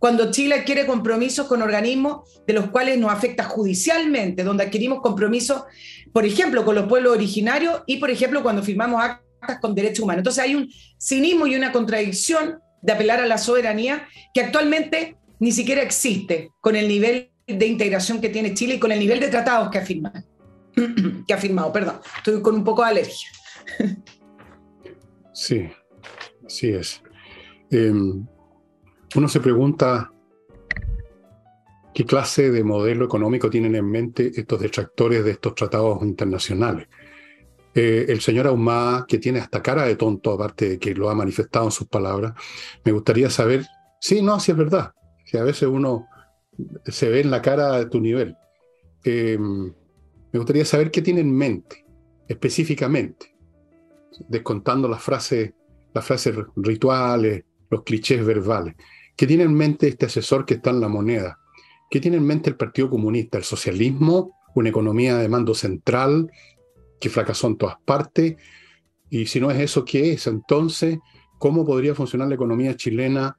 cuando 0.00 0.30
Chile 0.30 0.54
adquiere 0.54 0.86
compromisos 0.86 1.46
con 1.46 1.60
organismos 1.60 2.42
de 2.46 2.54
los 2.54 2.70
cuales 2.70 2.98
nos 2.98 3.12
afecta 3.12 3.44
judicialmente, 3.44 4.42
donde 4.42 4.64
adquirimos 4.64 5.02
compromisos, 5.02 5.62
por 6.10 6.24
ejemplo, 6.24 6.64
con 6.64 6.74
los 6.74 6.88
pueblos 6.88 7.12
originarios 7.12 7.82
y, 7.86 7.98
por 7.98 8.10
ejemplo, 8.10 8.42
cuando 8.42 8.62
firmamos 8.62 9.02
actas 9.02 9.60
con 9.60 9.74
derechos 9.74 10.00
humanos. 10.00 10.20
Entonces 10.20 10.42
hay 10.42 10.54
un 10.54 10.70
cinismo 10.98 11.46
y 11.46 11.54
una 11.54 11.70
contradicción 11.70 12.60
de 12.82 12.92
apelar 12.92 13.20
a 13.20 13.26
la 13.26 13.38
soberanía 13.38 14.08
que 14.32 14.40
actualmente 14.40 15.16
ni 15.38 15.52
siquiera 15.52 15.82
existe 15.82 16.50
con 16.60 16.76
el 16.76 16.88
nivel 16.88 17.30
de 17.46 17.66
integración 17.66 18.20
que 18.20 18.28
tiene 18.28 18.54
Chile 18.54 18.74
y 18.74 18.78
con 18.78 18.92
el 18.92 18.98
nivel 18.98 19.20
de 19.20 19.28
tratados 19.28 19.70
que 19.70 19.78
ha 19.78 19.84
firmado. 19.84 20.22
que 21.26 21.34
ha 21.34 21.38
firmado, 21.38 21.72
perdón, 21.72 22.00
estoy 22.16 22.40
con 22.42 22.54
un 22.54 22.64
poco 22.64 22.82
de 22.84 22.90
alergia. 22.90 23.28
sí, 25.32 25.68
así 26.46 26.68
es. 26.68 27.02
Em, 27.70 28.26
uno 29.16 29.28
se 29.28 29.40
pregunta 29.40 30.12
qué 31.94 32.04
clase 32.04 32.50
de 32.50 32.62
modelo 32.62 33.04
económico 33.04 33.50
tienen 33.50 33.74
en 33.74 33.90
mente 33.90 34.30
estos 34.34 34.60
detractores 34.60 35.24
de 35.24 35.32
estos 35.32 35.54
tratados 35.54 36.02
internacionales. 36.02 36.88
Eh, 37.74 38.06
el 38.08 38.20
señor 38.20 38.48
Ahumada, 38.48 39.06
que 39.06 39.18
tiene 39.18 39.38
hasta 39.38 39.62
cara 39.62 39.84
de 39.84 39.94
tonto, 39.94 40.32
aparte 40.32 40.70
de 40.70 40.78
que 40.78 40.94
lo 40.94 41.08
ha 41.08 41.14
manifestado 41.14 41.66
en 41.66 41.70
sus 41.70 41.86
palabras, 41.86 42.34
me 42.84 42.92
gustaría 42.92 43.30
saber, 43.30 43.64
sí, 44.00 44.22
no, 44.22 44.40
si 44.40 44.50
es 44.50 44.56
verdad, 44.56 44.92
que 45.24 45.38
a 45.38 45.44
veces 45.44 45.68
uno 45.68 46.06
se 46.84 47.08
ve 47.08 47.20
en 47.20 47.30
la 47.30 47.40
cara 47.40 47.78
de 47.78 47.86
tu 47.86 48.00
nivel. 48.00 48.36
Em, 49.04 49.66
me 50.32 50.38
gustaría 50.38 50.64
saber 50.64 50.90
qué 50.90 51.00
tiene 51.00 51.20
en 51.20 51.32
mente, 51.32 51.84
específicamente, 52.28 53.36
descontando 54.28 54.88
las 54.88 55.02
frases, 55.02 55.52
las 55.94 56.04
frases 56.04 56.34
rituales, 56.56 57.44
los 57.70 57.84
clichés 57.84 58.24
verbales. 58.24 58.74
¿Qué 59.16 59.26
tiene 59.26 59.44
en 59.44 59.54
mente 59.54 59.86
este 59.86 60.06
asesor 60.06 60.44
que 60.44 60.54
está 60.54 60.70
en 60.70 60.80
la 60.80 60.88
moneda? 60.88 61.38
¿Qué 61.88 62.00
tiene 62.00 62.16
en 62.16 62.26
mente 62.26 62.50
el 62.50 62.56
Partido 62.56 62.90
Comunista? 62.90 63.38
¿El 63.38 63.44
socialismo? 63.44 64.38
¿Una 64.54 64.70
economía 64.70 65.16
de 65.18 65.28
mando 65.28 65.54
central 65.54 66.30
que 67.00 67.10
fracasó 67.10 67.48
en 67.48 67.56
todas 67.56 67.76
partes? 67.84 68.36
Y 69.08 69.26
si 69.26 69.40
no 69.40 69.50
es 69.50 69.58
eso, 69.58 69.84
¿qué 69.84 70.12
es? 70.12 70.26
Entonces, 70.26 70.98
¿cómo 71.38 71.64
podría 71.64 71.94
funcionar 71.94 72.28
la 72.28 72.36
economía 72.36 72.76
chilena 72.76 73.36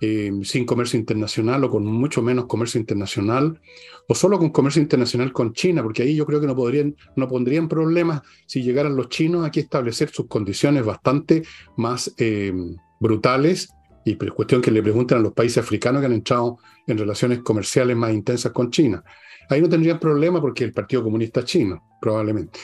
eh, 0.00 0.30
sin 0.44 0.64
comercio 0.64 0.96
internacional 0.96 1.64
o 1.64 1.70
con 1.70 1.84
mucho 1.84 2.22
menos 2.22 2.46
comercio 2.46 2.78
internacional, 2.78 3.60
o 4.06 4.14
solo 4.14 4.38
con 4.38 4.50
comercio 4.50 4.80
internacional 4.80 5.32
con 5.32 5.52
China, 5.52 5.82
porque 5.82 6.04
ahí 6.04 6.14
yo 6.14 6.24
creo 6.24 6.40
que 6.40 6.46
no, 6.46 6.54
podrían, 6.54 6.94
no 7.16 7.26
pondrían 7.26 7.68
problemas 7.68 8.22
si 8.46 8.62
llegaran 8.62 8.94
los 8.94 9.08
chinos 9.08 9.44
aquí 9.44 9.58
a 9.58 9.64
establecer 9.64 10.10
sus 10.10 10.28
condiciones 10.28 10.84
bastante 10.84 11.42
más 11.76 12.14
eh, 12.16 12.52
brutales, 13.00 13.70
y 14.04 14.12
es 14.12 14.32
cuestión 14.32 14.62
que 14.62 14.70
le 14.70 14.84
pregunten 14.84 15.18
a 15.18 15.20
los 15.20 15.32
países 15.32 15.58
africanos 15.58 16.00
que 16.00 16.06
han 16.06 16.12
entrado 16.12 16.58
en 16.86 16.96
relaciones 16.96 17.40
comerciales 17.40 17.96
más 17.96 18.12
intensas 18.12 18.52
con 18.52 18.70
China. 18.70 19.02
Ahí 19.48 19.60
no 19.60 19.68
tendrían 19.68 19.98
problema 19.98 20.40
porque 20.40 20.64
el 20.64 20.72
Partido 20.72 21.02
Comunista 21.02 21.44
chino, 21.44 21.96
probablemente. 22.00 22.58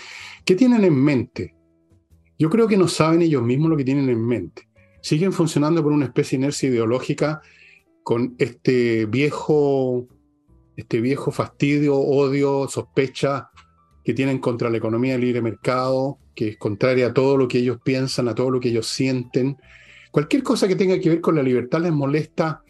¿Qué 0.44 0.54
tienen 0.54 0.84
en 0.84 0.94
mente? 0.94 1.54
Yo 2.38 2.50
creo 2.50 2.66
que 2.66 2.76
no 2.76 2.88
saben 2.88 3.22
ellos 3.22 3.42
mismos 3.42 3.70
lo 3.70 3.76
que 3.76 3.84
tienen 3.84 4.08
en 4.08 4.24
mente 4.24 4.68
siguen 5.04 5.34
funcionando 5.34 5.82
por 5.82 5.92
una 5.92 6.06
especie 6.06 6.38
de 6.38 6.44
inercia 6.44 6.70
ideológica 6.70 7.42
con 8.02 8.34
este 8.38 9.04
viejo, 9.04 10.08
este 10.76 11.02
viejo 11.02 11.30
fastidio, 11.30 11.94
odio, 11.98 12.66
sospecha 12.68 13.50
que 14.02 14.14
tienen 14.14 14.38
contra 14.38 14.70
la 14.70 14.78
economía 14.78 15.12
del 15.12 15.20
libre 15.20 15.42
mercado, 15.42 16.18
que 16.34 16.48
es 16.48 16.56
contraria 16.56 17.08
a 17.08 17.12
todo 17.12 17.36
lo 17.36 17.48
que 17.48 17.58
ellos 17.58 17.80
piensan, 17.84 18.28
a 18.28 18.34
todo 18.34 18.48
lo 18.48 18.60
que 18.60 18.70
ellos 18.70 18.86
sienten. 18.86 19.58
Cualquier 20.10 20.42
cosa 20.42 20.66
que 20.66 20.74
tenga 20.74 20.98
que 20.98 21.10
ver 21.10 21.20
con 21.20 21.34
la 21.34 21.42
libertad 21.42 21.82
les 21.82 21.92
molesta 21.92 22.62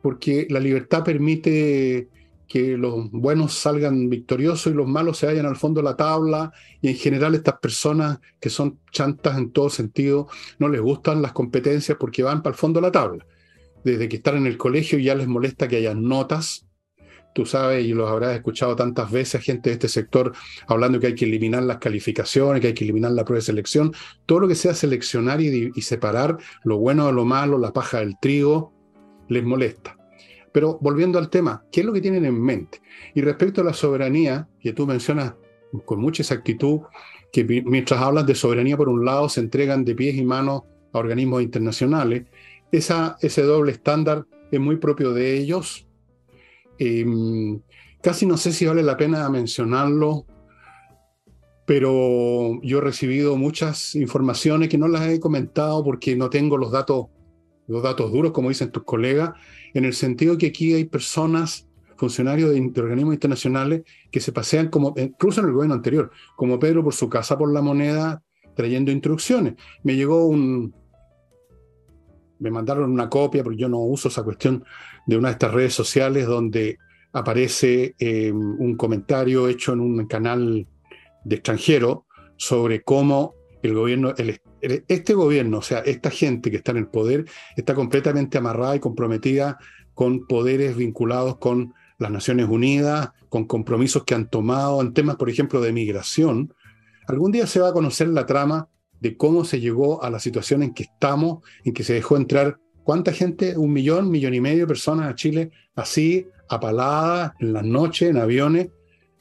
porque 0.00 0.46
la 0.48 0.60
libertad 0.60 1.04
permite 1.04 2.08
que 2.48 2.76
los 2.76 3.10
buenos 3.10 3.54
salgan 3.54 4.08
victoriosos 4.08 4.72
y 4.72 4.76
los 4.76 4.86
malos 4.86 5.18
se 5.18 5.26
vayan 5.26 5.46
al 5.46 5.56
fondo 5.56 5.80
de 5.80 5.84
la 5.84 5.96
tabla. 5.96 6.52
Y 6.80 6.88
en 6.88 6.96
general 6.96 7.34
estas 7.34 7.58
personas 7.58 8.18
que 8.40 8.50
son 8.50 8.78
chantas 8.90 9.38
en 9.38 9.50
todo 9.50 9.70
sentido, 9.70 10.28
no 10.58 10.68
les 10.68 10.80
gustan 10.80 11.22
las 11.22 11.32
competencias 11.32 11.96
porque 11.98 12.22
van 12.22 12.42
para 12.42 12.54
el 12.54 12.58
fondo 12.58 12.80
de 12.80 12.86
la 12.86 12.92
tabla. 12.92 13.26
Desde 13.84 14.08
que 14.08 14.16
están 14.16 14.36
en 14.36 14.46
el 14.46 14.56
colegio 14.56 14.98
ya 14.98 15.14
les 15.14 15.26
molesta 15.26 15.68
que 15.68 15.76
haya 15.76 15.94
notas. 15.94 16.66
Tú 17.34 17.44
sabes, 17.46 17.84
y 17.84 17.92
los 17.92 18.08
habrás 18.08 18.36
escuchado 18.36 18.76
tantas 18.76 19.10
veces, 19.10 19.42
gente 19.42 19.70
de 19.70 19.74
este 19.74 19.88
sector 19.88 20.32
hablando 20.68 21.00
que 21.00 21.08
hay 21.08 21.14
que 21.16 21.24
eliminar 21.24 21.64
las 21.64 21.78
calificaciones, 21.78 22.60
que 22.60 22.68
hay 22.68 22.74
que 22.74 22.84
eliminar 22.84 23.10
la 23.10 23.24
prueba 23.24 23.40
de 23.40 23.46
selección. 23.46 23.92
Todo 24.24 24.40
lo 24.40 24.48
que 24.48 24.54
sea 24.54 24.72
seleccionar 24.72 25.40
y, 25.40 25.72
y 25.74 25.82
separar 25.82 26.38
lo 26.62 26.78
bueno 26.78 27.06
de 27.06 27.12
lo 27.12 27.24
malo, 27.24 27.58
la 27.58 27.72
paja 27.72 27.98
del 27.98 28.14
trigo, 28.20 28.72
les 29.28 29.42
molesta. 29.42 29.96
Pero 30.54 30.78
volviendo 30.80 31.18
al 31.18 31.30
tema, 31.30 31.64
¿qué 31.72 31.80
es 31.80 31.86
lo 31.86 31.92
que 31.92 32.00
tienen 32.00 32.24
en 32.24 32.40
mente? 32.40 32.80
Y 33.12 33.22
respecto 33.22 33.60
a 33.60 33.64
la 33.64 33.72
soberanía, 33.72 34.48
que 34.60 34.72
tú 34.72 34.86
mencionas 34.86 35.34
con 35.84 36.00
mucha 36.00 36.22
exactitud, 36.22 36.82
que 37.32 37.42
mientras 37.42 38.00
hablas 38.00 38.24
de 38.24 38.36
soberanía, 38.36 38.76
por 38.76 38.88
un 38.88 39.04
lado, 39.04 39.28
se 39.28 39.40
entregan 39.40 39.84
de 39.84 39.96
pies 39.96 40.14
y 40.14 40.24
manos 40.24 40.62
a 40.92 40.98
organismos 40.98 41.42
internacionales, 41.42 42.26
ese 42.70 43.42
doble 43.42 43.72
estándar 43.72 44.26
es 44.52 44.60
muy 44.60 44.76
propio 44.76 45.12
de 45.12 45.36
ellos. 45.36 45.88
Em, 46.78 47.60
casi 48.00 48.24
no 48.24 48.36
sé 48.36 48.52
si 48.52 48.64
vale 48.64 48.84
la 48.84 48.96
pena 48.96 49.28
mencionarlo, 49.30 50.24
pero 51.66 52.60
yo 52.62 52.78
he 52.78 52.80
recibido 52.80 53.36
muchas 53.36 53.96
informaciones 53.96 54.68
que 54.68 54.78
no 54.78 54.86
las 54.86 55.08
he 55.08 55.18
comentado 55.18 55.82
porque 55.82 56.14
no 56.14 56.30
tengo 56.30 56.56
los 56.58 56.70
datos, 56.70 57.06
los 57.66 57.82
datos 57.82 58.12
duros, 58.12 58.32
como 58.32 58.48
dicen 58.48 58.70
tus 58.70 58.84
colegas, 58.84 59.32
en 59.72 59.84
el 59.84 59.94
sentido 59.94 60.38
que 60.38 60.46
aquí 60.46 60.74
hay 60.74 60.84
personas, 60.84 61.68
funcionarios 61.96 62.52
de, 62.52 62.72
organismos 62.80 63.14
internacionales, 63.14 63.82
que 64.10 64.20
se 64.20 64.32
pasean 64.32 64.68
como, 64.68 64.94
incluso 64.96 65.40
en 65.40 65.46
el 65.46 65.52
gobierno 65.52 65.74
anterior, 65.74 66.10
como 66.36 66.58
Pedro 66.58 66.84
por 66.84 66.94
su 66.94 67.08
casa 67.08 67.38
por 67.38 67.52
la 67.52 67.62
moneda, 67.62 68.22
trayendo 68.54 68.92
instrucciones. 68.92 69.54
Me 69.82 69.96
llegó 69.96 70.26
un, 70.26 70.74
me 72.38 72.50
mandaron 72.50 72.90
una 72.90 73.08
copia, 73.08 73.42
porque 73.42 73.58
yo 73.58 73.68
no 73.68 73.78
uso 73.78 74.08
esa 74.08 74.22
cuestión, 74.22 74.64
de 75.06 75.16
una 75.16 75.28
de 75.28 75.32
estas 75.32 75.52
redes 75.52 75.74
sociales 75.74 76.26
donde 76.26 76.78
aparece 77.12 77.94
em, 77.98 78.36
un 78.36 78.76
comentario 78.76 79.48
hecho 79.48 79.72
en 79.72 79.80
un 79.80 80.06
canal 80.06 80.66
de 81.24 81.36
extranjero 81.36 82.06
sobre 82.36 82.82
cómo 82.82 83.34
el 83.66 83.74
gobierno, 83.74 84.12
el, 84.18 84.40
este 84.60 85.14
gobierno, 85.14 85.58
o 85.58 85.62
sea, 85.62 85.78
esta 85.80 86.10
gente 86.10 86.50
que 86.50 86.58
está 86.58 86.72
en 86.72 86.78
el 86.78 86.86
poder, 86.86 87.24
está 87.56 87.74
completamente 87.74 88.36
amarrada 88.36 88.76
y 88.76 88.80
comprometida 88.80 89.58
con 89.94 90.26
poderes 90.26 90.76
vinculados 90.76 91.38
con 91.38 91.72
las 91.98 92.10
Naciones 92.10 92.48
Unidas, 92.48 93.10
con 93.28 93.46
compromisos 93.46 94.04
que 94.04 94.14
han 94.14 94.28
tomado 94.28 94.82
en 94.82 94.92
temas, 94.92 95.16
por 95.16 95.30
ejemplo, 95.30 95.60
de 95.60 95.72
migración. 95.72 96.52
Algún 97.06 97.32
día 97.32 97.46
se 97.46 97.60
va 97.60 97.68
a 97.68 97.72
conocer 97.72 98.08
la 98.08 98.26
trama 98.26 98.68
de 99.00 99.16
cómo 99.16 99.44
se 99.44 99.60
llegó 99.60 100.02
a 100.02 100.10
la 100.10 100.20
situación 100.20 100.62
en 100.62 100.74
que 100.74 100.84
estamos, 100.84 101.42
en 101.64 101.72
que 101.72 101.84
se 101.84 101.94
dejó 101.94 102.16
entrar 102.16 102.58
cuánta 102.82 103.12
gente, 103.12 103.56
un 103.56 103.72
millón, 103.72 104.10
millón 104.10 104.34
y 104.34 104.40
medio 104.40 104.60
de 104.60 104.66
personas 104.66 105.08
a 105.08 105.14
Chile, 105.14 105.50
así, 105.74 106.26
apaladas, 106.48 107.32
en 107.38 107.54
las 107.54 107.64
noches, 107.64 108.10
en 108.10 108.18
aviones. 108.18 108.68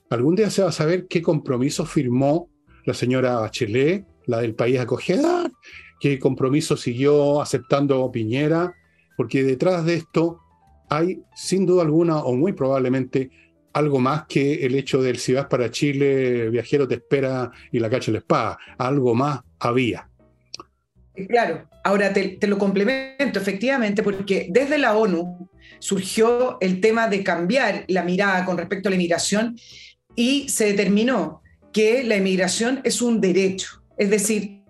Algún 0.10 0.36
día 0.36 0.50
se 0.50 0.64
va 0.64 0.70
a 0.70 0.74
saber 0.74 1.08
qué 1.08 1.22
compromiso 1.22 1.86
firmó 1.86 2.50
la 2.86 2.94
señora 2.94 3.36
Bachelet 3.36 4.06
la 4.26 4.42
del 4.42 4.56
país 4.56 4.80
acogedor, 4.80 5.52
qué 6.00 6.20
compromiso 6.20 6.78
siguió 6.78 7.42
aceptando 7.42 8.12
Piñera, 8.12 8.74
porque 9.18 9.44
detrás 9.44 9.86
de 9.86 9.96
esto 9.96 10.40
hay 10.90 11.22
sin 11.36 11.66
duda 11.66 11.84
alguna 11.84 12.20
o 12.20 12.34
muy 12.34 12.54
probablemente 12.54 13.32
algo 13.74 14.00
más 14.00 14.26
que 14.28 14.66
el 14.66 14.76
hecho 14.76 15.02
del 15.02 15.18
si 15.18 15.34
vas 15.34 15.48
para 15.48 15.72
Chile, 15.72 16.50
viajero 16.50 16.88
te 16.88 16.96
espera 16.96 17.52
y 17.72 17.80
la 17.80 17.90
cacha 17.90 18.12
la 18.12 18.20
espada, 18.20 18.58
algo 18.78 19.16
más 19.16 19.42
había. 19.60 20.08
Claro, 21.28 21.68
ahora 21.84 22.14
te, 22.14 22.38
te, 22.40 22.48
lo 22.48 22.58
complemento 22.58 23.40
efectivamente 23.40 24.02
porque 24.02 24.48
desde 24.50 24.78
la 24.78 24.96
ONU 24.98 25.50
surgió 25.80 26.58
el 26.60 26.82
tema 26.82 27.08
de 27.08 27.24
cambiar 27.24 27.86
la 27.88 28.04
mirada 28.04 28.46
con 28.46 28.58
respecto 28.58 28.90
a 28.90 28.92
la 28.92 28.96
inmigración 28.96 29.56
y 30.16 30.50
se 30.50 30.66
determinó 30.66 31.42
que 31.72 32.04
la 32.04 32.16
inmigración 32.16 32.82
es 32.84 33.02
un 33.02 33.20
derecho. 33.20 33.83
Es 33.98 34.10
decir, 34.10 34.64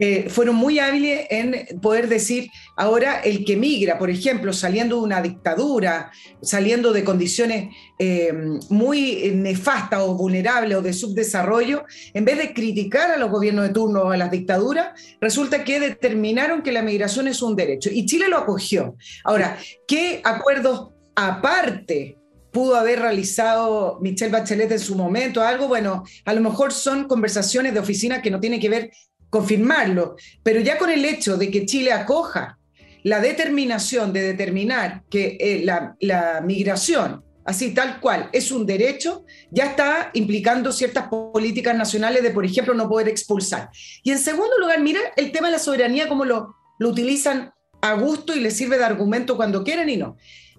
eh, 0.00 0.28
fueron 0.28 0.56
muy 0.56 0.80
hábiles 0.80 1.26
en 1.30 1.80
poder 1.80 2.08
decir, 2.08 2.50
ahora 2.76 3.20
el 3.20 3.44
que 3.44 3.56
migra, 3.56 3.96
por 3.96 4.10
ejemplo, 4.10 4.52
saliendo 4.52 4.96
de 4.96 5.02
una 5.02 5.22
dictadura, 5.22 6.10
saliendo 6.42 6.92
de 6.92 7.04
condiciones 7.04 7.68
eh, 7.98 8.32
muy 8.70 9.30
nefastas 9.34 10.00
o 10.02 10.14
vulnerables 10.14 10.76
o 10.76 10.82
de 10.82 10.92
subdesarrollo, 10.92 11.84
en 12.12 12.24
vez 12.24 12.38
de 12.38 12.52
criticar 12.52 13.12
a 13.12 13.16
los 13.16 13.30
gobiernos 13.30 13.68
de 13.68 13.72
turno 13.72 14.02
o 14.02 14.10
a 14.10 14.16
las 14.16 14.32
dictaduras, 14.32 15.00
resulta 15.20 15.62
que 15.62 15.78
determinaron 15.78 16.62
que 16.62 16.72
la 16.72 16.82
migración 16.82 17.28
es 17.28 17.40
un 17.40 17.54
derecho. 17.54 17.88
Y 17.92 18.04
Chile 18.04 18.28
lo 18.28 18.38
acogió. 18.38 18.96
Ahora, 19.22 19.58
¿qué 19.86 20.20
acuerdos 20.24 20.88
aparte 21.14 22.18
pudo 22.54 22.76
haber 22.76 23.00
realizado 23.00 23.98
Michelle 24.00 24.30
Bachelet 24.30 24.70
en 24.70 24.78
su 24.78 24.94
momento, 24.94 25.42
algo, 25.42 25.66
bueno, 25.66 26.04
a 26.24 26.32
lo 26.32 26.40
mejor 26.40 26.72
son 26.72 27.08
conversaciones 27.08 27.74
de 27.74 27.80
oficina 27.80 28.22
que 28.22 28.30
no 28.30 28.38
tienen 28.38 28.60
que 28.60 28.70
ver 28.70 28.92
confirmarlo, 29.28 30.14
pero 30.44 30.60
ya 30.60 30.78
con 30.78 30.88
el 30.88 31.04
hecho 31.04 31.36
de 31.36 31.50
que 31.50 31.66
Chile 31.66 31.90
acoja 31.90 32.60
la 33.02 33.20
determinación 33.20 34.12
de 34.12 34.22
determinar 34.22 35.02
que 35.10 35.36
eh, 35.40 35.62
la, 35.64 35.96
la 35.98 36.40
migración, 36.42 37.24
así 37.44 37.74
tal 37.74 37.98
cual, 37.98 38.30
es 38.32 38.52
un 38.52 38.64
derecho, 38.64 39.24
ya 39.50 39.66
está 39.66 40.10
implicando 40.14 40.70
ciertas 40.70 41.08
políticas 41.08 41.76
nacionales 41.76 42.22
de, 42.22 42.30
por 42.30 42.44
ejemplo, 42.44 42.72
no 42.72 42.88
poder 42.88 43.08
expulsar. 43.08 43.68
Y 44.04 44.12
en 44.12 44.18
segundo 44.20 44.56
lugar, 44.60 44.80
mira 44.80 45.00
el 45.16 45.32
tema 45.32 45.48
de 45.48 45.54
la 45.54 45.58
soberanía, 45.58 46.08
como 46.08 46.24
lo, 46.24 46.54
lo 46.78 46.88
utilizan 46.88 47.52
a 47.80 47.94
gusto 47.94 48.32
y 48.32 48.40
les 48.40 48.56
sirve 48.56 48.78
de 48.78 48.84
argumento 48.84 49.36
cuando 49.36 49.64
quieren 49.64 49.88
y 49.88 49.96
no. 49.96 50.16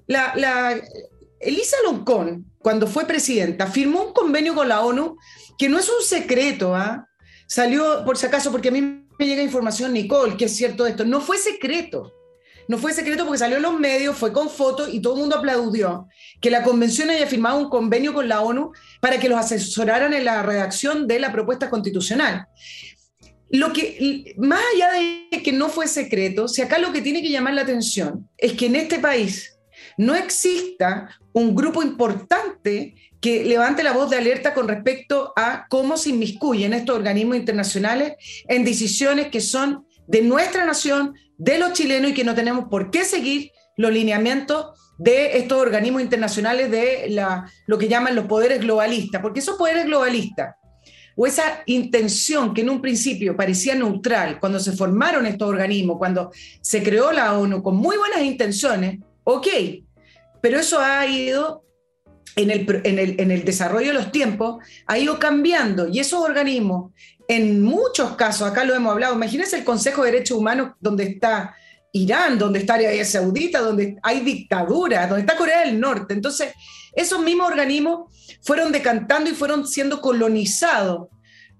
La, 0.07 0.75
Elisa 1.39 1.77
Loncón, 1.83 2.45
cuando 2.59 2.87
fue 2.87 3.05
presidenta, 3.05 3.67
firmó 3.67 4.03
un 4.03 4.13
convenio 4.13 4.55
con 4.55 4.67
la 4.67 4.81
ONU 4.81 5.17
que 5.57 5.69
no 5.69 5.79
es 5.79 5.89
un 5.89 6.03
secreto, 6.03 6.75
¿ah? 6.75 7.07
salió 7.47 8.03
por 8.05 8.17
si 8.17 8.25
acaso, 8.25 8.51
porque 8.51 8.69
a 8.69 8.71
mí 8.71 8.81
me 8.81 9.25
llega 9.25 9.43
información, 9.43 9.93
Nicole, 9.93 10.37
que 10.37 10.45
es 10.45 10.55
cierto 10.55 10.85
esto, 10.85 11.05
no 11.05 11.21
fue 11.21 11.37
secreto. 11.37 12.11
No 12.67 12.79
fue 12.79 12.93
secreto 12.93 13.25
porque 13.25 13.37
salió 13.37 13.57
en 13.57 13.63
los 13.63 13.79
medios, 13.79 14.17
fue 14.17 14.33
con 14.33 14.49
fotos 14.49 14.89
y 14.91 14.99
todo 14.99 15.13
el 15.13 15.19
mundo 15.19 15.35
aplaudió 15.35 16.07
que 16.41 16.49
la 16.49 16.63
convención 16.63 17.11
haya 17.11 17.27
firmado 17.27 17.59
un 17.59 17.69
convenio 17.69 18.11
con 18.11 18.27
la 18.27 18.41
ONU 18.41 18.71
para 19.01 19.19
que 19.19 19.29
los 19.29 19.37
asesoraran 19.37 20.13
en 20.13 20.25
la 20.25 20.41
redacción 20.41 21.05
de 21.05 21.19
la 21.19 21.31
propuesta 21.31 21.69
constitucional. 21.69 22.47
Lo 23.49 23.71
que, 23.71 24.33
más 24.37 24.61
allá 24.73 24.93
de 24.93 25.43
que 25.43 25.51
no 25.51 25.69
fue 25.69 25.87
secreto, 25.87 26.47
si 26.47 26.63
acá 26.63 26.79
lo 26.79 26.91
que 26.91 27.03
tiene 27.03 27.21
que 27.21 27.29
llamar 27.29 27.53
la 27.53 27.61
atención 27.61 28.27
es 28.37 28.53
que 28.53 28.65
en 28.65 28.75
este 28.75 28.97
país 28.97 29.54
no 29.97 30.15
exista 30.15 31.09
un 31.33 31.55
grupo 31.55 31.83
importante 31.83 32.95
que 33.21 33.43
levante 33.43 33.83
la 33.83 33.93
voz 33.93 34.09
de 34.09 34.17
alerta 34.17 34.53
con 34.53 34.67
respecto 34.67 35.33
a 35.35 35.65
cómo 35.69 35.97
se 35.97 36.09
inmiscuyen 36.09 36.73
estos 36.73 36.95
organismos 36.95 37.37
internacionales 37.37 38.13
en 38.47 38.63
decisiones 38.63 39.27
que 39.27 39.41
son 39.41 39.85
de 40.07 40.21
nuestra 40.21 40.65
nación, 40.65 41.15
de 41.37 41.57
los 41.57 41.73
chilenos 41.73 42.11
y 42.11 42.13
que 42.13 42.23
no 42.23 42.35
tenemos 42.35 42.65
por 42.69 42.91
qué 42.91 43.03
seguir 43.03 43.51
los 43.77 43.91
lineamientos 43.91 44.79
de 44.97 45.37
estos 45.37 45.57
organismos 45.59 46.01
internacionales 46.01 46.71
de 46.71 47.13
lo 47.67 47.77
que 47.77 47.87
llaman 47.87 48.15
los 48.15 48.25
poderes 48.25 48.61
globalistas, 48.61 49.21
porque 49.21 49.39
esos 49.39 49.57
poderes 49.57 49.85
globalistas 49.85 50.55
o 51.17 51.25
esa 51.25 51.63
intención 51.65 52.53
que 52.53 52.61
en 52.61 52.69
un 52.69 52.81
principio 52.81 53.35
parecía 53.35 53.73
neutral 53.75 54.39
cuando 54.39 54.59
se 54.59 54.73
formaron 54.73 55.25
estos 55.25 55.49
organismos, 55.49 55.97
cuando 55.97 56.31
se 56.61 56.83
creó 56.83 57.11
la 57.11 57.37
ONU 57.37 57.63
con 57.63 57.75
muy 57.75 57.97
buenas 57.97 58.21
intenciones, 58.21 58.99
ok, 59.25 59.47
pero 60.41 60.59
eso 60.59 60.79
ha 60.79 61.05
ido 61.05 61.65
en 62.37 62.51
el, 62.51 62.81
en 62.83 62.99
el, 62.99 63.19
en 63.19 63.31
el 63.31 63.43
desarrollo 63.43 63.87
de 63.87 63.93
los 63.93 64.11
tiempos, 64.11 64.63
ha 64.87 64.97
ido 64.97 65.19
cambiando 65.19 65.87
y 65.87 65.99
esos 65.99 66.21
organismos, 66.21 66.93
en 67.27 67.61
muchos 67.61 68.15
casos, 68.15 68.47
acá 68.47 68.63
lo 68.63 68.75
hemos 68.75 68.93
hablado, 68.93 69.15
imagínense 69.15 69.57
el 69.57 69.63
Consejo 69.63 70.03
de 70.03 70.11
Derechos 70.11 70.37
Humanos 70.37 70.71
donde 70.79 71.05
está 71.05 71.55
Irán, 71.91 72.37
donde 72.37 72.59
está 72.59 72.75
Arabia 72.75 73.05
Saudita, 73.05 73.61
donde 73.61 73.97
hay 74.03 74.19
dictadura, 74.19 75.07
donde 75.07 75.21
está 75.21 75.37
Corea 75.37 75.61
del 75.61 75.79
Norte. 75.79 76.13
Entonces, 76.13 76.53
esos 76.93 77.21
mismos 77.21 77.47
organismos 77.47 78.11
fueron 78.41 78.71
decantando 78.71 79.29
y 79.29 79.33
fueron 79.33 79.65
siendo 79.65 80.01
colonizados 80.01 81.07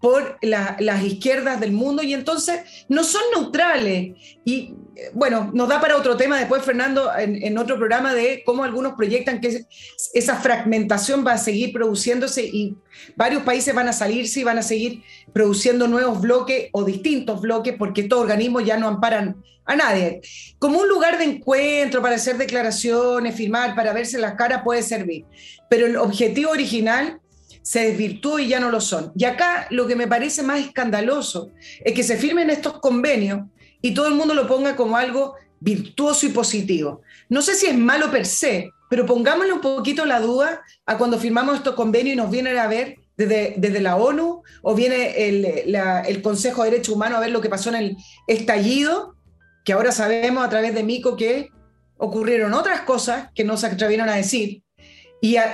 por 0.05 0.37
las 0.43 1.03
izquierdas 1.03 1.59
del 1.59 1.71
mundo 1.71 2.03
y 2.03 2.13
entonces 2.13 2.85
no 2.87 3.03
son 3.03 3.23
neutrales. 3.33 4.13
Y 4.45 4.75
bueno, 5.15 5.49
nos 5.51 5.67
da 5.67 5.81
para 5.81 5.97
otro 5.97 6.15
tema 6.15 6.37
después, 6.37 6.61
Fernando, 6.61 7.09
en, 7.17 7.57
otro 7.57 7.75
programa 7.75 8.13
de 8.13 8.43
cómo 8.45 8.63
algunos 8.63 8.93
proyectan 8.93 9.41
que 9.41 9.65
esa 10.13 10.35
fragmentación 10.35 11.25
va 11.25 11.31
a 11.31 11.37
seguir 11.39 11.73
produciéndose 11.73 12.45
y 12.45 12.77
varios 13.15 13.41
países 13.41 13.73
van 13.73 13.87
a 13.87 13.93
salirse 13.93 14.41
y 14.41 14.43
van 14.43 14.59
a 14.59 14.61
seguir 14.61 15.01
produciendo 15.33 15.87
nuevos 15.87 16.21
bloques 16.21 16.69
o 16.71 16.83
distintos 16.83 17.41
bloques 17.41 17.73
porque 17.75 18.01
estos 18.01 18.19
organismos 18.19 18.63
ya 18.63 18.77
no 18.77 18.87
amparan 18.87 19.37
a 19.65 19.75
nadie. 19.75 20.21
Como 20.59 20.81
un 20.81 20.87
lugar 20.87 21.17
de 21.17 21.23
encuentro 21.23 22.03
para 22.03 22.17
hacer 22.17 22.37
declaraciones, 22.37 23.33
firmar, 23.33 23.73
para 23.73 23.91
verse 23.91 24.19
las 24.19 24.35
caras 24.35 24.61
puede 24.63 24.83
servir, 24.83 25.25
pero 25.67 25.87
el 25.87 25.97
objetivo 25.97 26.51
original 26.51 27.21
se 27.65 27.89
desvirtuó 27.89 28.37
y 28.37 28.47
ya 28.47 28.59
no 28.59 28.69
lo 28.69 28.79
son. 28.79 29.11
Y 29.15 29.25
acá 29.25 29.65
lo 29.71 29.87
que 29.87 29.95
me 29.95 30.07
parece 30.07 30.43
más 30.43 30.59
escandaloso 30.59 31.49
es 31.83 31.95
que 31.95 32.03
se 32.03 32.15
firmen 32.15 32.51
estos 32.51 32.79
convenios 32.79 33.41
y 33.81 33.95
todo 33.95 34.07
el 34.07 34.13
mundo 34.13 34.35
lo 34.35 34.47
ponga 34.47 34.75
como 34.75 34.97
algo 34.97 35.33
virtuoso 35.59 36.27
y 36.27 36.29
positivo. 36.29 37.01
No 37.27 37.41
sé 37.41 37.55
si 37.55 37.65
es 37.65 37.75
malo 37.75 38.11
per 38.11 38.27
se, 38.27 38.69
pero 38.87 39.07
pongámosle 39.07 39.51
un 39.51 39.61
poquito 39.61 40.05
la 40.05 40.19
duda 40.19 40.61
a 40.85 40.99
cuando 40.99 41.17
firmamos 41.17 41.55
estos 41.55 41.73
convenios 41.73 42.13
y 42.13 42.17
nos 42.17 42.29
vienen 42.29 42.55
a 42.59 42.67
ver 42.67 42.97
desde, 43.17 43.55
desde 43.57 43.81
la 43.81 43.95
ONU 43.95 44.43
o 44.61 44.75
viene 44.75 45.27
el, 45.27 45.75
el 45.75 46.21
Consejo 46.21 46.63
de 46.63 46.69
Derechos 46.69 46.93
Humanos 46.93 47.17
a 47.17 47.21
ver 47.21 47.31
lo 47.31 47.41
que 47.41 47.49
pasó 47.49 47.69
en 47.69 47.75
el 47.77 47.97
estallido, 48.27 49.15
que 49.63 49.73
ahora 49.73 49.91
sabemos 49.91 50.45
a 50.45 50.49
través 50.49 50.75
de 50.75 50.83
Mico 50.83 51.17
que 51.17 51.49
ocurrieron 51.97 52.53
otras 52.53 52.81
cosas 52.81 53.29
que 53.33 53.43
no 53.43 53.57
se 53.57 53.65
atrevieron 53.65 54.07
a 54.07 54.17
decir, 54.17 54.61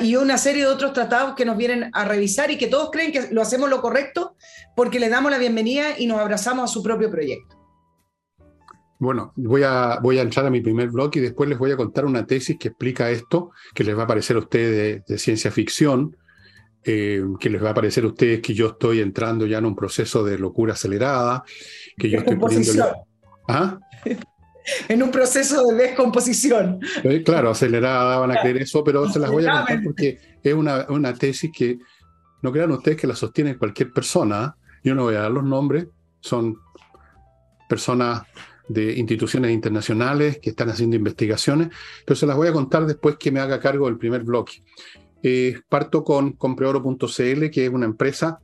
y, 0.02 0.16
una 0.16 0.38
serie 0.38 0.64
de 0.64 0.70
otros 0.70 0.92
tratados 0.92 1.36
que 1.36 1.46
nos 1.46 1.56
vienen 1.56 1.90
a 1.94 2.06
revisar 2.06 2.52
y 2.52 2.58
que 2.58 2.68
todos 2.68 2.90
creen 2.92 3.12
que 3.12 3.30
lo 3.32 3.42
hacemos 3.42 3.70
lo 3.70 3.82
correcto 3.82 4.36
porque 4.76 5.00
le 5.00 5.10
damos 5.10 5.32
la 5.32 5.38
bienvenida 5.38 5.98
y 5.98 6.08
nos 6.08 6.20
abrazamos 6.20 6.70
a 6.70 6.74
su 6.74 6.84
propio 6.84 7.10
proyecto. 7.10 7.58
Bueno, 9.00 9.34
voy 9.36 9.64
a, 9.64 10.00
voy 10.02 10.20
a 10.20 10.22
entrar 10.22 10.46
a 10.46 10.50
mi 10.50 10.62
primer 10.62 10.90
blog 10.90 11.12
y 11.16 11.22
después 11.22 11.50
les 11.50 11.58
voy 11.58 11.72
a 11.72 11.78
contar 11.78 12.06
una 12.06 12.26
tesis 12.26 12.58
que 12.60 12.68
explica 12.68 13.10
esto, 13.10 13.52
que 13.74 13.84
les 13.84 13.98
va 13.98 14.04
a 14.04 14.08
parecer 14.08 14.36
a 14.36 14.40
ustedes 14.40 15.04
de, 15.06 15.18
ciencia 15.18 15.50
ficción, 15.52 16.18
eh, 16.84 17.24
que 17.40 17.50
les 17.50 17.64
va 17.64 17.72
a 17.72 17.74
parecer 17.74 18.04
a 18.04 18.08
ustedes 18.08 18.42
que 18.42 18.54
yo 18.54 18.68
estoy 18.68 19.00
entrando 19.00 19.46
ya 19.48 19.58
en 19.58 19.66
un 19.66 19.76
proceso 19.76 20.24
de 20.24 20.38
locura 20.38 20.74
acelerada, 20.74 21.44
que 21.98 22.10
yo 22.10 22.20
estoy 22.20 22.36
poniendo... 22.36 22.94
¿Ah? 23.48 23.80
en 24.88 25.04
un 25.04 25.12
proceso 25.12 25.66
de 25.68 25.76
descomposición. 25.76 26.80
Eh, 27.04 27.24
claro, 27.24 27.50
acelerada 27.50 28.18
van 28.18 28.32
a 28.32 28.42
creer 28.42 28.58
eso, 28.58 28.84
pero 28.84 29.10
se 29.10 29.20
las 29.20 29.32
voy 29.32 29.46
a 29.46 29.52
contar 29.52 29.84
porque 29.84 30.20
es 30.44 30.54
una, 30.54 30.86
una 30.90 31.14
tesis 31.14 31.52
que 31.56 31.80
no 32.42 32.52
crean 32.52 32.72
ustedes 32.72 32.98
que 32.98 33.08
la 33.08 33.16
sostiene 33.16 33.58
cualquier 33.58 33.92
persona. 33.92 34.56
Yo 34.84 34.96
no 34.96 35.04
voy 35.04 35.16
a 35.16 35.22
dar 35.22 35.32
los 35.32 35.44
nombres, 35.44 35.88
son 36.20 36.58
personas 37.70 38.24
de 38.68 38.98
instituciones 38.98 39.52
internacionales 39.52 40.40
que 40.42 40.52
están 40.52 40.70
haciendo 40.70 40.96
investigaciones, 40.96 41.70
pero 42.06 42.16
se 42.16 42.26
las 42.26 42.38
voy 42.38 42.48
a 42.48 42.54
contar 42.54 42.86
después 42.86 43.18
que 43.18 43.32
me 43.32 43.40
haga 43.40 43.60
cargo 43.60 43.86
del 43.86 43.98
primer 43.98 44.24
bloque. 44.24 44.64
Eh, 45.24 45.60
parto 45.70 46.04
con 46.04 46.34
compreoro.cl, 46.34 47.50
que 47.52 47.66
es 47.66 47.70
una 47.70 47.86
empresa 47.86 48.40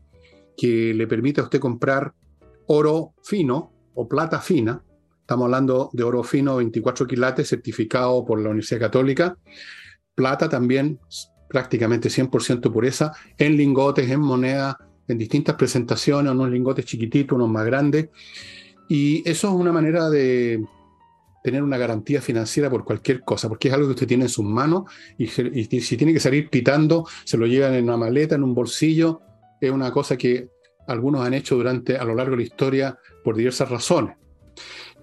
que 0.55 0.93
le 0.93 1.07
permite 1.07 1.41
a 1.41 1.45
usted 1.45 1.59
comprar 1.59 2.13
oro 2.67 3.13
fino 3.23 3.71
o 3.95 4.07
plata 4.07 4.39
fina 4.39 4.83
Estamos 5.27 5.43
hablando 5.43 5.89
de 5.91 6.03
oro 6.03 6.23
fino 6.23 6.55
24 6.55 7.05
quilates 7.05 7.49
certificado 7.49 8.23
por 8.23 8.39
la 8.39 8.47
Universidad 8.47 8.79
Católica. 8.79 9.37
Plata 10.15 10.47
también 10.47 11.01
prácticamente 11.49 12.07
100% 12.07 12.71
pureza 12.71 13.11
en 13.37 13.57
lingotes, 13.57 14.09
en 14.09 14.21
moneda, 14.21 14.77
en 15.05 15.17
distintas 15.17 15.55
presentaciones, 15.55 16.31
unos 16.31 16.49
lingotes 16.49 16.85
chiquititos, 16.85 17.35
unos 17.35 17.49
más 17.49 17.65
grandes. 17.65 18.07
Y 18.87 19.29
eso 19.29 19.49
es 19.49 19.53
una 19.53 19.73
manera 19.73 20.09
de 20.09 20.63
tener 21.43 21.61
una 21.61 21.77
garantía 21.77 22.21
financiera 22.21 22.69
por 22.69 22.85
cualquier 22.85 23.19
cosa, 23.19 23.49
porque 23.49 23.67
es 23.67 23.73
algo 23.73 23.87
que 23.87 23.95
usted 23.95 24.07
tiene 24.07 24.23
en 24.23 24.29
sus 24.29 24.45
manos 24.45 24.83
y, 25.17 25.27
si 25.27 25.97
tiene 25.97 26.13
que 26.13 26.21
salir 26.21 26.49
pitando, 26.49 27.05
se 27.25 27.35
lo 27.35 27.47
llevan 27.47 27.73
en 27.73 27.83
una 27.83 27.97
maleta, 27.97 28.35
en 28.35 28.43
un 28.43 28.55
bolsillo. 28.55 29.19
Es 29.59 29.71
una 29.71 29.91
cosa 29.91 30.15
que 30.15 30.47
algunos 30.87 31.27
han 31.27 31.33
hecho 31.33 31.57
durante 31.57 31.97
a 31.97 32.05
lo 32.05 32.15
largo 32.15 32.31
de 32.31 32.37
la 32.37 32.43
historia 32.43 32.97
por 33.25 33.35
diversas 33.35 33.67
razones. 33.67 34.15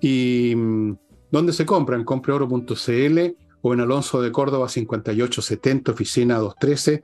¿Y 0.04 0.54
mm, 0.54 0.98
dónde 1.30 1.54
se 1.54 1.64
compra? 1.64 1.96
En 1.96 2.04
compreoro.cl 2.04 3.18
o 3.62 3.72
en 3.72 3.80
Alonso 3.80 4.20
de 4.20 4.30
Córdoba 4.30 4.68
5870, 4.68 5.92
oficina 5.92 6.36
213. 6.36 7.02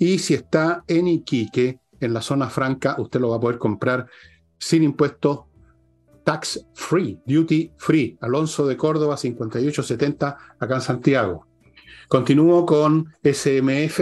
Y 0.00 0.18
si 0.18 0.34
está 0.34 0.82
en 0.88 1.06
Iquique, 1.06 1.78
en 2.00 2.12
la 2.12 2.20
zona 2.20 2.50
franca, 2.50 2.96
usted 2.98 3.20
lo 3.20 3.28
va 3.28 3.36
a 3.36 3.40
poder 3.40 3.58
comprar 3.58 4.08
sin 4.58 4.82
impuestos, 4.82 5.42
tax 6.24 6.66
free, 6.74 7.20
duty 7.24 7.70
free. 7.76 8.18
Alonso 8.20 8.66
de 8.66 8.76
Córdoba 8.76 9.16
5870, 9.16 10.36
acá 10.58 10.74
en 10.74 10.80
Santiago. 10.80 11.46
Continúo 12.08 12.66
con 12.66 13.14
SMF, 13.22 14.00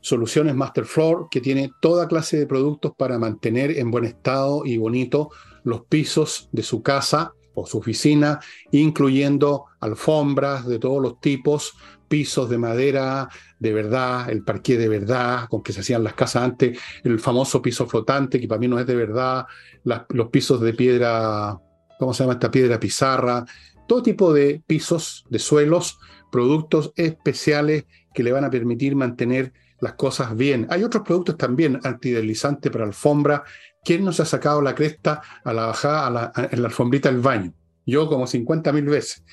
Soluciones 0.00 0.54
Master 0.54 0.84
Floor, 0.84 1.26
que 1.28 1.40
tiene 1.40 1.72
toda 1.80 2.06
clase 2.06 2.38
de 2.38 2.46
productos 2.46 2.92
para 2.96 3.18
mantener 3.18 3.76
en 3.76 3.90
buen 3.90 4.04
estado 4.04 4.64
y 4.64 4.76
bonito 4.76 5.30
los 5.64 5.84
pisos 5.86 6.48
de 6.52 6.62
su 6.62 6.80
casa 6.82 7.34
o 7.54 7.66
su 7.66 7.78
oficina, 7.78 8.40
incluyendo 8.70 9.66
alfombras 9.80 10.66
de 10.66 10.78
todos 10.78 11.02
los 11.02 11.20
tipos, 11.20 11.74
pisos 12.08 12.50
de 12.50 12.58
madera 12.58 13.28
de 13.60 13.72
verdad, 13.72 14.28
el 14.30 14.42
parqué 14.42 14.76
de 14.76 14.88
verdad, 14.88 15.48
con 15.48 15.62
que 15.62 15.72
se 15.72 15.80
hacían 15.80 16.02
las 16.02 16.14
casas 16.14 16.42
antes, 16.42 16.78
el 17.04 17.20
famoso 17.20 17.62
piso 17.62 17.86
flotante, 17.86 18.40
que 18.40 18.48
para 18.48 18.58
mí 18.58 18.66
no 18.66 18.80
es 18.80 18.86
de 18.86 18.96
verdad, 18.96 19.46
los 19.84 20.28
pisos 20.28 20.60
de 20.60 20.74
piedra, 20.74 21.58
¿cómo 21.98 22.12
se 22.12 22.24
llama 22.24 22.34
esta 22.34 22.50
piedra 22.50 22.80
pizarra? 22.80 23.44
Todo 23.86 24.02
tipo 24.02 24.32
de 24.32 24.62
pisos, 24.66 25.24
de 25.30 25.38
suelos, 25.38 25.98
productos 26.32 26.92
especiales 26.96 27.84
que 28.14 28.22
le 28.22 28.32
van 28.32 28.44
a 28.44 28.50
permitir 28.50 28.96
mantener 28.96 29.52
las 29.80 29.94
cosas 29.94 30.36
bien. 30.36 30.66
Hay 30.70 30.82
otros 30.82 31.04
productos 31.04 31.36
también 31.36 31.80
antideslizantes 31.84 32.70
para 32.70 32.84
alfombra 32.84 33.44
¿Quién 33.82 34.04
nos 34.04 34.20
ha 34.20 34.24
sacado 34.24 34.60
la 34.60 34.74
cresta 34.74 35.22
a 35.42 35.52
la 35.52 35.66
bajada 35.66 36.32
en 36.50 36.62
la 36.62 36.68
alfombrita 36.68 37.10
del 37.10 37.20
baño? 37.20 37.52
Yo 37.86 38.08
como 38.08 38.26
50 38.26 38.72
mil 38.72 38.84
veces. 38.84 39.24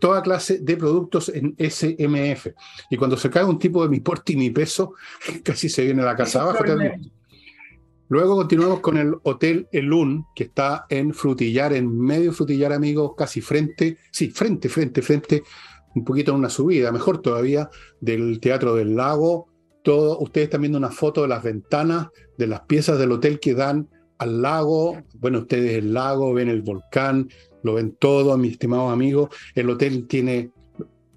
Toda 0.00 0.22
clase 0.22 0.58
de 0.58 0.76
productos 0.76 1.30
en 1.30 1.56
SMF. 1.58 2.48
Y 2.90 2.96
cuando 2.96 3.16
se 3.16 3.30
cae 3.30 3.44
un 3.44 3.58
tipo 3.58 3.82
de 3.82 3.88
mi 3.88 4.00
porte 4.00 4.34
y 4.34 4.36
mi 4.36 4.50
peso, 4.50 4.94
casi 5.42 5.68
se 5.68 5.84
viene 5.84 6.02
a 6.02 6.06
la 6.06 6.16
casa 6.16 6.42
abajo. 6.42 6.64
Luego 8.08 8.36
continuamos 8.36 8.80
con 8.80 8.98
el 8.98 9.14
Hotel 9.24 9.66
Elun, 9.72 10.26
que 10.34 10.44
está 10.44 10.86
en 10.88 11.12
Frutillar, 11.12 11.72
en 11.72 11.98
medio 11.98 12.32
Frutillar, 12.32 12.72
amigos, 12.72 13.14
casi 13.16 13.40
frente, 13.40 13.98
sí, 14.12 14.30
frente, 14.30 14.68
frente, 14.68 15.02
frente, 15.02 15.42
un 15.96 16.04
poquito 16.04 16.30
en 16.30 16.38
una 16.38 16.50
subida, 16.50 16.92
mejor 16.92 17.20
todavía, 17.20 17.68
del 18.00 18.38
Teatro 18.38 18.76
del 18.76 18.94
Lago. 18.94 19.48
Ustedes 19.86 20.46
están 20.46 20.62
viendo 20.62 20.78
una 20.78 20.90
foto 20.90 21.22
de 21.22 21.28
las 21.28 21.42
ventanas 21.42 22.08
de 22.36 22.46
las 22.46 22.60
piezas 22.62 22.98
del 22.98 23.12
hotel 23.12 23.40
que 23.40 23.54
dan 23.54 23.88
al 24.18 24.42
lago. 24.42 25.00
Bueno, 25.14 25.40
ustedes 25.40 25.78
el 25.78 25.92
lago, 25.94 26.34
ven 26.34 26.48
el 26.48 26.62
volcán, 26.62 27.28
lo 27.62 27.74
ven 27.74 27.96
todo, 27.98 28.36
mis 28.36 28.52
estimados 28.52 28.92
amigos. 28.92 29.30
El 29.54 29.70
hotel 29.70 30.06
tiene 30.06 30.50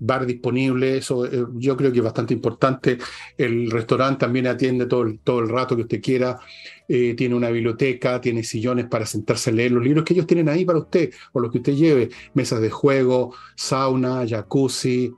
bar 0.01 0.25
disponible, 0.25 0.97
eso 0.97 1.25
eh, 1.25 1.45
yo 1.55 1.75
creo 1.75 1.91
que 1.91 1.97
es 1.97 2.03
bastante 2.03 2.33
importante. 2.33 2.97
El 3.37 3.69
restaurante 3.69 4.19
también 4.19 4.47
atiende 4.47 4.85
todo 4.85 5.03
el, 5.03 5.19
todo 5.19 5.39
el 5.39 5.49
rato 5.49 5.75
que 5.75 5.83
usted 5.83 6.01
quiera. 6.01 6.39
Eh, 6.87 7.13
tiene 7.15 7.35
una 7.35 7.49
biblioteca, 7.49 8.19
tiene 8.21 8.43
sillones 8.43 8.85
para 8.87 9.05
sentarse 9.05 9.49
a 9.49 9.53
leer 9.53 9.71
los 9.71 9.83
libros 9.83 10.05
que 10.05 10.13
ellos 10.13 10.27
tienen 10.27 10.49
ahí 10.49 10.65
para 10.65 10.79
usted, 10.79 11.11
o 11.33 11.39
los 11.39 11.51
que 11.51 11.59
usted 11.59 11.73
lleve, 11.73 12.09
mesas 12.33 12.61
de 12.61 12.69
juego, 12.69 13.33
sauna, 13.55 14.25
jacuzzi, 14.27 15.13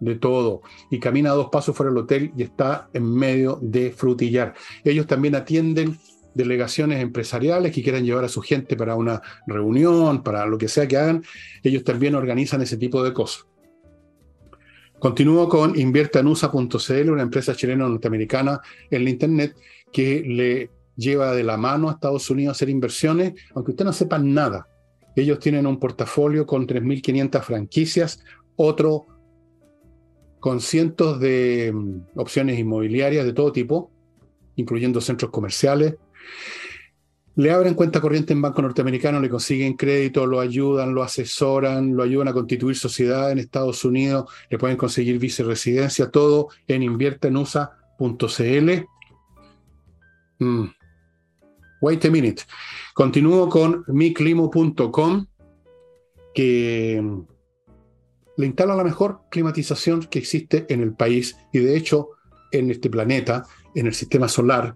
de 0.00 0.16
todo. 0.16 0.62
Y 0.90 0.98
camina 0.98 1.30
dos 1.30 1.48
pasos 1.50 1.76
fuera 1.76 1.90
del 1.90 2.02
hotel 2.02 2.32
y 2.36 2.42
está 2.42 2.88
en 2.92 3.12
medio 3.14 3.58
de 3.62 3.90
frutillar. 3.90 4.54
Ellos 4.84 5.06
también 5.06 5.34
atienden 5.34 5.98
delegaciones 6.36 7.00
empresariales 7.00 7.72
que 7.72 7.82
quieran 7.82 8.04
llevar 8.04 8.24
a 8.24 8.28
su 8.28 8.42
gente 8.42 8.76
para 8.76 8.94
una 8.94 9.22
reunión, 9.46 10.22
para 10.22 10.44
lo 10.44 10.58
que 10.58 10.68
sea 10.68 10.86
que 10.86 10.98
hagan, 10.98 11.24
ellos 11.62 11.82
también 11.82 12.14
organizan 12.14 12.60
ese 12.60 12.76
tipo 12.76 13.02
de 13.02 13.14
cosas. 13.14 13.46
Continúo 14.98 15.48
con 15.48 15.78
inviertanusa.cl, 15.78 17.10
una 17.10 17.22
empresa 17.22 17.54
chilena 17.54 17.88
norteamericana 17.88 18.60
en 18.90 19.04
la 19.04 19.10
Internet 19.10 19.56
que 19.92 20.22
le 20.26 20.70
lleva 20.94 21.34
de 21.34 21.42
la 21.42 21.56
mano 21.56 21.88
a 21.88 21.92
Estados 21.92 22.28
Unidos 22.28 22.50
a 22.50 22.56
hacer 22.56 22.68
inversiones, 22.68 23.34
aunque 23.54 23.72
usted 23.72 23.84
no 23.84 23.92
sepa 23.92 24.18
nada. 24.18 24.68
Ellos 25.14 25.38
tienen 25.38 25.66
un 25.66 25.78
portafolio 25.78 26.46
con 26.46 26.66
3.500 26.66 27.42
franquicias, 27.42 28.22
otro 28.56 29.06
con 30.46 30.60
cientos 30.60 31.18
de 31.18 31.72
mm, 31.74 32.20
opciones 32.20 32.56
inmobiliarias 32.56 33.24
de 33.24 33.32
todo 33.32 33.50
tipo, 33.50 33.90
incluyendo 34.54 35.00
centros 35.00 35.32
comerciales, 35.32 35.96
le 37.34 37.50
abren 37.50 37.74
cuenta 37.74 38.00
corriente 38.00 38.32
en 38.32 38.42
banco 38.42 38.62
norteamericano, 38.62 39.18
le 39.18 39.28
consiguen 39.28 39.74
crédito, 39.74 40.24
lo 40.24 40.38
ayudan, 40.38 40.94
lo 40.94 41.02
asesoran, 41.02 41.96
lo 41.96 42.04
ayudan 42.04 42.28
a 42.28 42.32
constituir 42.32 42.76
sociedad 42.76 43.32
en 43.32 43.40
Estados 43.40 43.84
Unidos, 43.84 44.30
le 44.48 44.56
pueden 44.56 44.76
conseguir 44.76 45.18
viceresidencia, 45.18 46.12
todo 46.12 46.50
en 46.68 46.84
inviertenusa.cl. 46.84 48.70
Mm. 50.38 50.64
Wait 51.80 52.04
a 52.04 52.10
minute. 52.10 52.44
Continúo 52.94 53.48
con 53.48 53.82
miclimo.com, 53.88 55.26
que 56.32 57.02
le 58.36 58.46
instala 58.46 58.74
la 58.74 58.84
mejor 58.84 59.22
climatización 59.30 60.02
que 60.02 60.18
existe 60.18 60.66
en 60.68 60.82
el 60.82 60.94
país 60.94 61.36
y 61.52 61.58
de 61.58 61.76
hecho 61.76 62.10
en 62.52 62.70
este 62.70 62.90
planeta, 62.90 63.44
en 63.74 63.86
el 63.86 63.94
sistema 63.94 64.28
solar, 64.28 64.74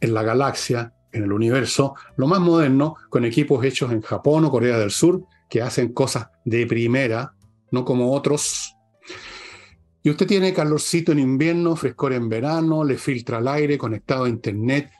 en 0.00 0.14
la 0.14 0.22
galaxia, 0.22 0.92
en 1.12 1.24
el 1.24 1.32
universo, 1.32 1.94
lo 2.16 2.26
más 2.26 2.40
moderno, 2.40 2.96
con 3.08 3.24
equipos 3.24 3.64
hechos 3.64 3.92
en 3.92 4.02
Japón 4.02 4.44
o 4.44 4.50
Corea 4.50 4.78
del 4.78 4.90
Sur, 4.90 5.24
que 5.48 5.62
hacen 5.62 5.92
cosas 5.92 6.28
de 6.44 6.66
primera, 6.66 7.32
no 7.70 7.84
como 7.84 8.12
otros. 8.12 8.74
Y 10.02 10.10
usted 10.10 10.26
tiene 10.26 10.52
calorcito 10.52 11.12
en 11.12 11.18
invierno, 11.18 11.74
frescor 11.74 12.12
en 12.12 12.28
verano, 12.28 12.84
le 12.84 12.98
filtra 12.98 13.38
el 13.38 13.48
aire, 13.48 13.78
conectado 13.78 14.24
a 14.24 14.28
internet, 14.28 14.90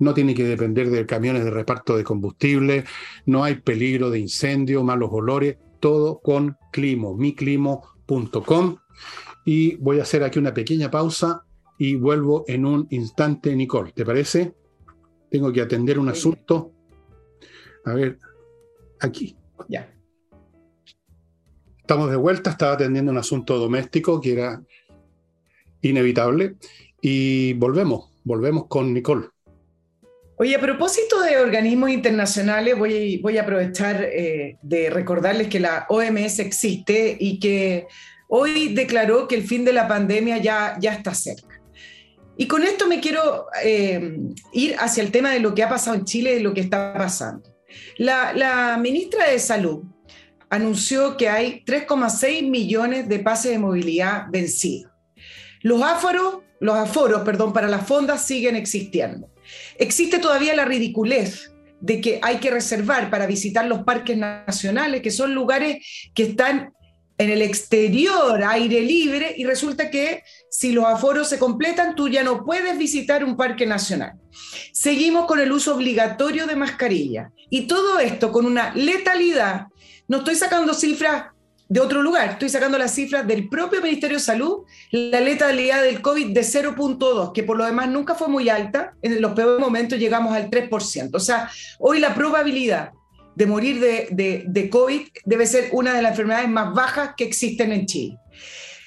no 0.00 0.14
tiene 0.14 0.34
que 0.34 0.44
depender 0.44 0.90
de 0.90 1.06
camiones 1.06 1.44
de 1.44 1.50
reparto 1.50 1.96
de 1.96 2.04
combustible, 2.04 2.84
no 3.26 3.44
hay 3.44 3.56
peligro 3.56 4.10
de 4.10 4.20
incendio, 4.20 4.82
malos 4.82 5.10
olores, 5.12 5.58
todo 5.80 6.20
con 6.20 6.56
Climo, 6.72 7.16
miclimo.com. 7.16 8.76
Y 9.44 9.76
voy 9.76 9.98
a 9.98 10.02
hacer 10.02 10.22
aquí 10.22 10.38
una 10.38 10.52
pequeña 10.54 10.90
pausa 10.90 11.44
y 11.78 11.94
vuelvo 11.94 12.44
en 12.48 12.66
un 12.66 12.86
instante, 12.90 13.54
Nicole. 13.54 13.92
¿Te 13.92 14.04
parece? 14.04 14.54
Tengo 15.30 15.52
que 15.52 15.60
atender 15.60 15.98
un 15.98 16.08
asunto. 16.08 16.72
A 17.84 17.94
ver, 17.94 18.18
aquí. 19.00 19.36
Ya. 19.68 19.94
Estamos 21.78 22.10
de 22.10 22.16
vuelta, 22.16 22.50
estaba 22.50 22.72
atendiendo 22.72 23.12
un 23.12 23.18
asunto 23.18 23.58
doméstico 23.58 24.20
que 24.20 24.32
era 24.32 24.62
inevitable 25.80 26.56
y 27.00 27.54
volvemos, 27.54 28.10
volvemos 28.24 28.66
con 28.66 28.92
Nicole. 28.92 29.28
Oye, 30.40 30.54
a 30.54 30.60
propósito 30.60 31.20
de 31.20 31.38
organismos 31.38 31.90
internacionales, 31.90 32.78
voy, 32.78 33.38
a 33.38 33.42
aprovechar 33.42 34.04
eh, 34.04 34.56
de 34.62 34.88
recordarles 34.88 35.48
que 35.48 35.58
la 35.58 35.86
OMS 35.88 36.38
existe 36.38 37.16
y 37.18 37.40
que 37.40 37.88
hoy 38.28 38.72
declaró 38.72 39.26
que 39.26 39.34
el 39.34 39.42
fin 39.42 39.64
de 39.64 39.72
la 39.72 39.88
pandemia 39.88 40.38
ya, 40.38 40.76
ya 40.80 40.92
está 40.92 41.12
cerca. 41.12 41.60
Y 42.36 42.46
con 42.46 42.62
esto 42.62 42.86
me 42.86 43.00
quiero 43.00 43.46
eh, 43.64 44.16
ir 44.52 44.76
hacia 44.78 45.02
el 45.02 45.10
tema 45.10 45.32
de 45.32 45.40
lo 45.40 45.56
que 45.56 45.64
ha 45.64 45.68
pasado 45.68 45.96
en 45.96 46.04
Chile 46.04 46.36
y 46.36 46.40
lo 46.40 46.54
que 46.54 46.60
está 46.60 46.94
pasando. 46.94 47.52
La, 47.96 48.78
ministra 48.80 49.28
de 49.28 49.40
Salud 49.40 49.82
anunció 50.50 51.16
que 51.16 51.28
hay 51.28 51.64
3,6 51.66 52.48
millones 52.48 53.08
de 53.08 53.18
pases 53.18 53.50
de 53.50 53.58
movilidad 53.58 54.26
vencidos. 54.30 54.92
Los 55.62 55.82
aforos, 55.82 56.38
los 56.60 56.76
aforos, 56.76 57.22
perdón, 57.22 57.52
para 57.52 57.66
las 57.66 57.84
fondas 57.84 58.24
siguen 58.24 58.54
existiendo. 58.54 59.28
Existe 59.78 60.18
todavía 60.18 60.54
la 60.54 60.64
ridiculez 60.64 61.52
de 61.80 62.00
que 62.00 62.18
hay 62.22 62.38
que 62.38 62.50
reservar 62.50 63.10
para 63.10 63.26
visitar 63.26 63.66
los 63.66 63.84
parques 63.84 64.16
nacionales, 64.16 65.02
que 65.02 65.10
son 65.10 65.34
lugares 65.34 66.10
que 66.14 66.24
están 66.24 66.72
en 67.18 67.30
el 67.30 67.42
exterior, 67.42 68.42
aire 68.44 68.80
libre, 68.80 69.34
y 69.36 69.44
resulta 69.44 69.90
que 69.90 70.22
si 70.50 70.72
los 70.72 70.84
aforos 70.84 71.28
se 71.28 71.38
completan, 71.38 71.96
tú 71.96 72.08
ya 72.08 72.22
no 72.22 72.44
puedes 72.44 72.78
visitar 72.78 73.24
un 73.24 73.36
parque 73.36 73.66
nacional. 73.66 74.12
Seguimos 74.72 75.26
con 75.26 75.40
el 75.40 75.50
uso 75.50 75.74
obligatorio 75.74 76.46
de 76.46 76.54
mascarilla. 76.54 77.32
Y 77.50 77.66
todo 77.66 77.98
esto 77.98 78.30
con 78.30 78.46
una 78.46 78.72
letalidad. 78.74 79.66
No 80.06 80.18
estoy 80.18 80.36
sacando 80.36 80.74
cifras 80.74 81.26
de 81.68 81.80
otro 81.80 82.02
lugar, 82.02 82.30
estoy 82.30 82.48
sacando 82.48 82.78
las 82.78 82.94
cifras 82.94 83.26
del 83.26 83.48
propio 83.48 83.82
Ministerio 83.82 84.16
de 84.16 84.22
Salud, 84.22 84.64
la 84.90 85.20
letalidad 85.20 85.82
del 85.82 86.00
COVID 86.00 86.32
de 86.32 86.40
0.2, 86.40 87.32
que 87.32 87.42
por 87.42 87.58
lo 87.58 87.66
demás 87.66 87.90
nunca 87.90 88.14
fue 88.14 88.28
muy 88.28 88.48
alta, 88.48 88.94
en 89.02 89.20
los 89.20 89.32
peores 89.32 89.60
momentos 89.60 89.98
llegamos 89.98 90.34
al 90.34 90.48
3%. 90.48 91.10
O 91.12 91.20
sea, 91.20 91.50
hoy 91.78 92.00
la 92.00 92.14
probabilidad 92.14 92.92
de 93.34 93.46
morir 93.46 93.80
de, 93.80 94.68
COVID 94.70 95.08
debe 95.26 95.46
ser 95.46 95.68
una 95.72 95.94
de 95.94 96.02
las 96.02 96.12
enfermedades 96.12 96.48
más 96.48 96.72
bajas 96.72 97.10
que 97.16 97.24
existen 97.24 97.70
en 97.72 97.86
Chile. 97.86 98.16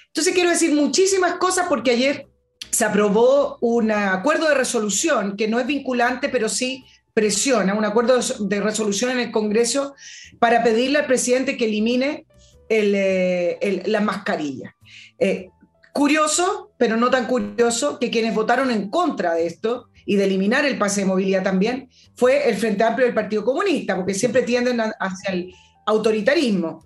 Entonces 0.08 0.34
quiero 0.34 0.50
decir 0.50 0.74
muchísimas 0.74 1.36
cosas 1.36 1.68
porque 1.70 1.92
ayer 1.92 2.28
se 2.72 2.84
aprobó 2.84 3.58
un 3.62 3.92
acuerdo 3.92 4.50
de 4.50 4.56
resolución 4.56 5.38
que 5.38 5.48
no 5.48 5.60
es 5.60 5.68
vinculante, 5.68 6.30
pero 6.30 6.50
sí 6.50 6.84
presiona, 7.14 7.76
un 7.76 7.86
acuerdo 7.86 8.20
de 8.40 8.60
resolución 8.60 9.12
en 9.12 9.20
el 9.20 9.32
Congreso 9.32 9.94
para 10.40 10.64
pedirle 10.64 11.00
al 11.00 11.06
presidente 11.06 11.58
que 11.58 11.66
elimine 11.66 12.26
el, 12.72 12.94
eh, 12.96 13.84
la 13.88 14.00
mascarilla. 14.00 14.76
Eh, 15.20 15.50
curioso, 15.94 16.72
pero 16.78 16.96
no 16.96 17.10
tan 17.10 17.26
curioso, 17.26 18.00
que 18.00 18.10
quienes 18.10 18.34
votaron 18.34 18.72
en 18.72 18.90
contra 18.90 19.34
de 19.34 19.46
esto 19.46 19.90
y 20.06 20.16
de 20.16 20.24
eliminar 20.24 20.66
el 20.66 20.78
pase 20.78 21.02
de 21.02 21.08
movilidad 21.08 21.44
también, 21.44 21.90
fue 22.16 22.50
el 22.50 22.56
Frente 22.56 22.84
Amplio 22.84 23.06
del 23.06 23.16
Partido 23.16 23.44
Comunista, 23.44 23.96
porque 23.96 24.14
siempre 24.14 24.44
tienden 24.44 24.80
hacia 24.80 25.34
el 25.34 25.54
autoritarismo. 25.86 26.86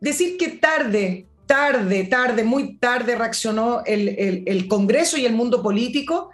Decir 0.00 0.38
que 0.38 0.48
tarde, 0.48 1.28
tarde, 1.46 2.04
tarde, 2.04 2.42
muy 2.42 2.78
tarde 2.78 3.14
reaccionó 3.14 3.82
el, 3.84 4.66
Congreso 4.68 5.18
y 5.18 5.26
el 5.26 5.34
mundo 5.34 5.62
político 5.62 6.30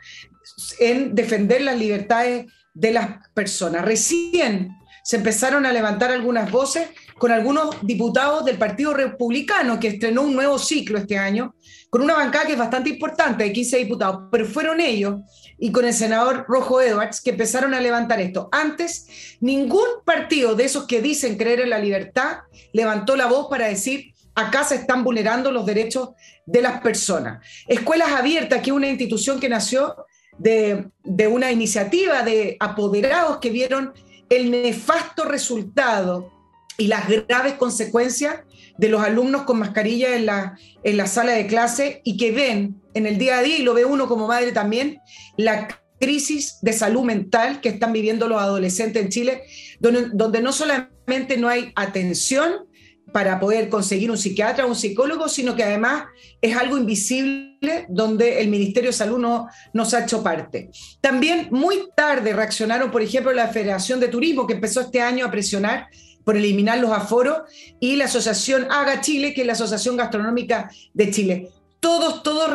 en 0.79 1.15
defender 1.15 1.63
las 1.63 1.77
libertades 1.77 2.47
de 2.73 2.93
las 2.93 3.29
personas. 3.35 3.85
Recién 3.85 4.71
se 5.03 5.17
empezaron 5.17 5.67
a 5.67 5.73
levantar 5.73 6.13
algunas 6.13 6.51
voces 6.53 6.89
con 7.21 7.33
algunos 7.33 7.77
diputados 7.83 8.47
del 8.47 8.57
Partido 8.57 8.95
Republicano, 8.95 9.79
que 9.79 9.89
estrenó 9.89 10.23
un 10.23 10.35
nuevo 10.35 10.59
ciclo 10.59 10.97
este 10.97 11.19
año, 11.19 11.55
con 11.91 12.01
una 12.01 12.15
bancada 12.15 12.47
que 12.47 12.53
es 12.53 12.59
bastante 12.59 12.89
importante, 12.89 13.45
de 13.45 13.53
15 13.53 13.77
diputados, 13.77 14.23
pero 14.33 14.47
fueron 14.47 14.81
ellos 14.81 15.21
y 15.59 15.71
con 15.71 15.85
el 15.85 15.93
senador 15.93 16.47
Rojo 16.49 16.81
Edwards 16.81 17.21
que 17.21 17.33
empezaron 17.33 17.75
a 17.75 17.81
levantar 17.81 18.23
esto. 18.23 18.49
Antes, 18.51 19.37
ningún 19.39 19.85
partido 20.03 20.55
de 20.55 20.65
esos 20.65 20.87
que 20.87 21.03
dicen 21.03 21.37
creer 21.37 21.61
en 21.61 21.69
la 21.69 21.79
libertad 21.79 22.39
levantó 22.73 23.17
la 23.17 23.27
voz 23.27 23.49
para 23.51 23.69
decir, 23.69 24.15
acá 24.35 24.65
se 24.65 24.77
están 24.77 25.05
vulnerando 25.05 25.53
los 25.53 25.67
derechos 25.67 26.13
de 26.47 26.63
las 26.63 26.81
personas. 26.81 27.47
Escuelas 27.69 28.13
Abiertas, 28.13 28.63
que 28.63 28.71
es 28.71 28.77
una 28.77 28.89
institución 28.89 29.39
que 29.39 29.51
nació 29.51 29.95
de, 30.39 30.89
de 31.05 31.27
una 31.27 31.53
iniciativa 31.53 32.23
de 32.23 32.57
apoderados 32.61 33.41
que 33.41 33.51
vieron 33.51 33.93
el 34.31 34.51
nefasto 34.51 35.25
resultado 35.27 36.40
y 36.81 36.87
las 36.87 37.07
graves 37.29 37.55
consecuencias 37.55 38.37
de 38.79 38.89
los 38.89 39.03
alumnos 39.03 39.43
con 39.43 39.59
mascarilla 39.59 40.17
en 40.17 40.25
la, 40.25 40.59
en 40.83 40.97
la 40.97 41.07
sala 41.07 41.33
de 41.33 41.47
clase 41.47 42.01
y 42.05 42.17
que 42.17 42.33
ven 42.33 42.81
en 42.95 43.05
el 43.05 43.19
día 43.19 43.39
a 43.39 43.43
día, 43.43 43.59
y 43.59 43.63
lo 43.63 43.75
ve 43.75 43.85
uno 43.85 44.09
como 44.09 44.27
madre 44.27 44.53
también, 44.53 44.99
la 45.37 45.69
crisis 46.01 46.57
de 46.63 46.73
salud 46.73 47.03
mental 47.03 47.61
que 47.61 47.69
están 47.69 47.93
viviendo 47.93 48.29
los 48.29 48.41
adolescentes 48.41 49.03
en 49.03 49.11
Chile, 49.11 49.43
donde, 49.79 50.09
donde 50.15 50.41
no 50.41 50.53
solamente 50.53 51.37
no 51.37 51.51
hay 51.51 51.71
atención 51.77 52.67
para 53.13 53.39
poder 53.41 53.69
conseguir 53.69 54.11
un 54.11 54.17
psiquiatra 54.17 54.65
o 54.65 54.69
un 54.69 54.77
psicólogo, 54.77 55.29
sino 55.29 55.55
que 55.57 55.65
además 55.65 56.05
es 56.41 56.57
algo 56.57 56.79
invisible 56.79 57.85
donde 57.89 58.41
el 58.41 58.49
Ministerio 58.49 58.89
de 58.89 58.97
Salud 58.97 59.19
no 59.19 59.49
nos 59.75 59.93
ha 59.93 60.05
hecho 60.05 60.23
parte. 60.23 60.71
También 61.03 61.49
muy 61.51 61.89
tarde 61.95 62.33
reaccionaron, 62.33 62.91
por 62.91 63.03
ejemplo, 63.03 63.33
la 63.33 63.49
Federación 63.49 64.01
de 64.01 64.09
Turismo, 64.09 64.47
que 64.47 64.55
empezó 64.55 64.81
este 64.81 65.03
año 65.03 65.27
a 65.27 65.31
presionar 65.31 65.89
por 66.25 66.37
eliminar 66.37 66.79
los 66.79 66.93
aforos, 66.93 67.43
y 67.81 67.97
la 67.97 68.07
Asociación 68.07 68.67
Haga 68.71 69.01
Chile, 69.01 69.35
que 69.35 69.43
es 69.43 69.47
la 69.47 69.55
Asociación 69.55 69.97
Gastronómica 69.97 70.71
de 70.93 71.11
Chile. 71.11 71.51
Todos, 71.81 72.23
todos 72.23 72.51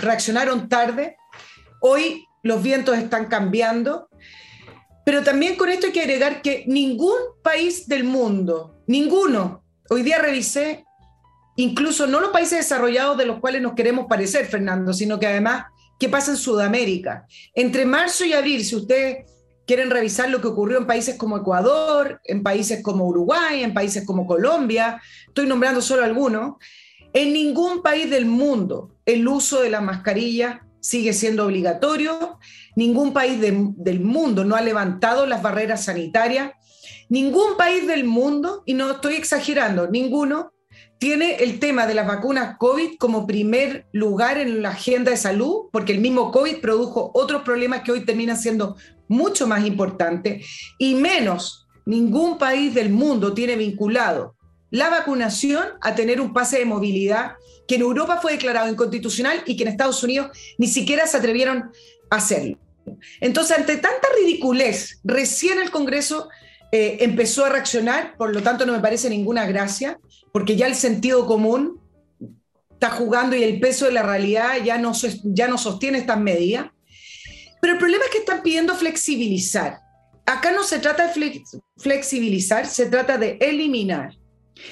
reaccionaron 0.00 0.68
tarde. 0.68 1.16
Hoy 1.80 2.24
los 2.42 2.62
vientos 2.62 2.96
están 2.96 3.26
cambiando, 3.26 4.08
pero 5.04 5.22
también 5.22 5.56
con 5.56 5.68
esto 5.68 5.86
hay 5.86 5.92
que 5.92 6.00
agregar 6.00 6.42
que 6.42 6.64
ningún 6.66 7.16
país 7.42 7.86
del 7.86 8.04
mundo, 8.04 8.82
ninguno, 8.86 9.62
Hoy 9.92 10.02
día 10.02 10.18
revisé 10.18 10.86
incluso 11.56 12.06
no 12.06 12.18
los 12.18 12.30
países 12.30 12.60
desarrollados 12.60 13.18
de 13.18 13.26
los 13.26 13.40
cuales 13.40 13.60
nos 13.60 13.74
queremos 13.74 14.06
parecer, 14.08 14.46
Fernando, 14.46 14.94
sino 14.94 15.20
que 15.20 15.26
además 15.26 15.66
qué 15.98 16.08
pasa 16.08 16.30
en 16.30 16.38
Sudamérica. 16.38 17.26
Entre 17.54 17.84
marzo 17.84 18.24
y 18.24 18.32
abril, 18.32 18.64
si 18.64 18.74
ustedes 18.74 19.30
quieren 19.66 19.90
revisar 19.90 20.30
lo 20.30 20.40
que 20.40 20.48
ocurrió 20.48 20.78
en 20.78 20.86
países 20.86 21.16
como 21.16 21.36
Ecuador, 21.36 22.20
en 22.24 22.42
países 22.42 22.82
como 22.82 23.06
Uruguay, 23.06 23.62
en 23.62 23.74
países 23.74 24.04
como 24.04 24.26
Colombia, 24.26 25.00
estoy 25.28 25.46
nombrando 25.46 25.80
solo 25.80 26.04
algunos, 26.04 26.56
en 27.12 27.32
ningún 27.32 27.82
país 27.82 28.10
del 28.10 28.26
mundo 28.26 28.96
el 29.04 29.26
uso 29.28 29.60
de 29.60 29.70
la 29.70 29.80
mascarilla 29.80 30.66
sigue 30.80 31.12
siendo 31.12 31.46
obligatorio, 31.46 32.38
ningún 32.74 33.12
país 33.12 33.40
del 33.40 34.00
mundo 34.00 34.44
no 34.44 34.56
ha 34.56 34.60
levantado 34.60 35.26
las 35.26 35.40
barreras 35.40 35.84
sanitarias. 35.84 36.52
Ningún 37.08 37.56
país 37.56 37.86
del 37.86 38.04
mundo, 38.04 38.62
y 38.66 38.74
no 38.74 38.90
estoy 38.90 39.14
exagerando, 39.14 39.88
ninguno, 39.88 40.52
tiene 41.02 41.34
el 41.40 41.58
tema 41.58 41.88
de 41.88 41.94
las 41.94 42.06
vacunas 42.06 42.56
COVID 42.58 42.96
como 42.96 43.26
primer 43.26 43.86
lugar 43.90 44.38
en 44.38 44.62
la 44.62 44.68
agenda 44.68 45.10
de 45.10 45.16
salud, 45.16 45.64
porque 45.72 45.90
el 45.90 45.98
mismo 45.98 46.30
COVID 46.30 46.60
produjo 46.60 47.10
otros 47.14 47.42
problemas 47.42 47.80
que 47.80 47.90
hoy 47.90 48.04
terminan 48.04 48.36
siendo 48.36 48.76
mucho 49.08 49.48
más 49.48 49.66
importantes, 49.66 50.46
y 50.78 50.94
menos 50.94 51.66
ningún 51.86 52.38
país 52.38 52.72
del 52.72 52.90
mundo 52.90 53.34
tiene 53.34 53.56
vinculado 53.56 54.36
la 54.70 54.90
vacunación 54.90 55.64
a 55.80 55.96
tener 55.96 56.20
un 56.20 56.32
pase 56.32 56.60
de 56.60 56.66
movilidad 56.66 57.32
que 57.66 57.74
en 57.74 57.80
Europa 57.80 58.20
fue 58.22 58.34
declarado 58.34 58.70
inconstitucional 58.70 59.42
y 59.44 59.56
que 59.56 59.64
en 59.64 59.70
Estados 59.70 60.04
Unidos 60.04 60.30
ni 60.56 60.68
siquiera 60.68 61.08
se 61.08 61.16
atrevieron 61.16 61.72
a 62.10 62.16
hacerlo. 62.16 62.60
Entonces, 63.20 63.58
ante 63.58 63.74
tanta 63.74 64.06
ridiculez, 64.20 65.00
recién 65.02 65.58
el 65.58 65.72
Congreso 65.72 66.28
eh, 66.74 67.04
empezó 67.04 67.44
a 67.44 67.50
reaccionar, 67.50 68.16
por 68.16 68.34
lo 68.34 68.42
tanto 68.42 68.64
no 68.64 68.72
me 68.72 68.80
parece 68.80 69.10
ninguna 69.10 69.44
gracia, 69.44 70.00
porque 70.32 70.56
ya 70.56 70.66
el 70.66 70.74
sentido 70.74 71.26
común 71.26 71.78
está 72.72 72.88
jugando 72.88 73.36
y 73.36 73.44
el 73.44 73.60
peso 73.60 73.84
de 73.84 73.92
la 73.92 74.02
realidad 74.02 74.54
ya 74.64 74.78
no, 74.78 74.92
ya 75.22 75.48
no 75.48 75.58
sostiene 75.58 75.98
estas 75.98 76.18
medidas. 76.18 76.70
Pero 77.60 77.74
el 77.74 77.78
problema 77.78 78.06
es 78.06 78.10
que 78.10 78.18
están 78.18 78.42
pidiendo 78.42 78.74
flexibilizar. 78.74 79.80
Acá 80.24 80.50
no 80.50 80.64
se 80.64 80.78
trata 80.78 81.06
de 81.06 81.44
flexibilizar, 81.76 82.66
se 82.66 82.86
trata 82.86 83.18
de 83.18 83.36
eliminar 83.40 84.16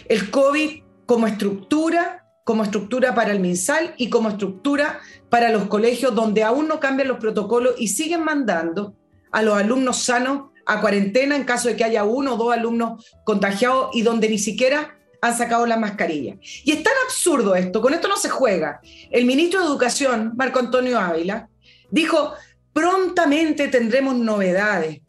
el 0.09 0.31
COVID 0.31 0.83
como 1.05 1.27
estructura, 1.27 2.25
como 2.45 2.65
estructura 2.65 3.15
para 3.15 3.33
el 3.33 3.41
MinSal 3.41 3.95
y 3.99 4.09
como 4.09 4.31
estructura 4.31 5.01
para 5.29 5.51
los 5.51 5.67
colegios 5.67 6.15
donde 6.15 6.45
aún 6.45 6.67
no 6.67 6.81
cambian 6.81 7.09
los 7.09 7.19
protocolos 7.19 7.75
y 7.79 7.89
siguen 7.89 8.25
mandando 8.25 8.97
a 9.33 9.43
los 9.43 9.57
alumnos 9.57 10.03
sanos 10.03 10.50
a 10.67 10.81
cuarentena 10.81 11.37
en 11.37 11.45
caso 11.45 11.69
de 11.69 11.77
que 11.77 11.85
haya 11.85 12.05
uno 12.05 12.35
o 12.35 12.37
dos 12.37 12.53
alumnos 12.53 13.05
contagiados 13.25 13.91
y 13.95 14.03
donde 14.03 14.29
ni 14.29 14.39
siquiera 14.39 14.97
han 15.21 15.37
sacado 15.37 15.67
la 15.67 15.77
mascarilla. 15.77 16.37
Y 16.65 16.73
es 16.73 16.83
tan 16.83 16.95
absurdo 17.05 17.55
esto, 17.55 17.81
con 17.81 17.95
esto 17.95 18.09
no 18.09 18.17
se 18.17 18.29
juega. 18.29 18.81
El 19.11 19.27
ministro 19.27 19.61
de 19.61 19.67
Educación, 19.67 20.33
Marco 20.37 20.59
Antonio 20.59 20.99
Ávila, 20.99 21.49
dijo, 21.91 22.33
prontamente 22.73 23.69
tendremos 23.69 24.17
novedades. 24.17 25.01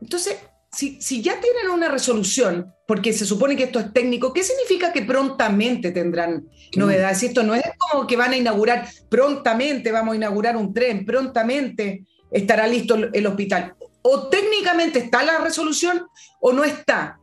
Entonces, 0.00 0.36
si, 0.70 1.00
si, 1.00 1.22
ya 1.22 1.40
tienen 1.40 1.70
una 1.72 1.88
resolución, 1.88 2.72
porque 2.86 3.14
se 3.14 3.24
supone 3.24 3.56
que 3.56 3.64
esto 3.64 3.80
es 3.80 3.92
técnico, 3.92 4.32
¿qué 4.32 4.42
significa 4.42 4.92
que 4.92 5.02
prontamente 5.02 5.90
tendrán 5.90 6.46
novedades? 6.76 7.18
Si 7.18 7.26
esto 7.26 7.42
no 7.42 7.54
es 7.54 7.62
como 7.78 8.06
que 8.06 8.16
van 8.16 8.32
a 8.32 8.36
inaugurar, 8.36 8.86
prontamente 9.08 9.90
vamos 9.90 10.12
a 10.12 10.16
inaugurar 10.16 10.56
un 10.56 10.74
tren, 10.74 11.06
prontamente 11.06 12.04
estará 12.30 12.66
listo 12.66 12.96
el 13.12 13.26
hospital 13.26 13.74
o 14.08 14.28
técnicamente 14.28 15.00
está 15.00 15.24
la 15.24 15.38
resolución 15.38 16.06
o 16.40 16.52
no 16.52 16.62
está. 16.62 17.18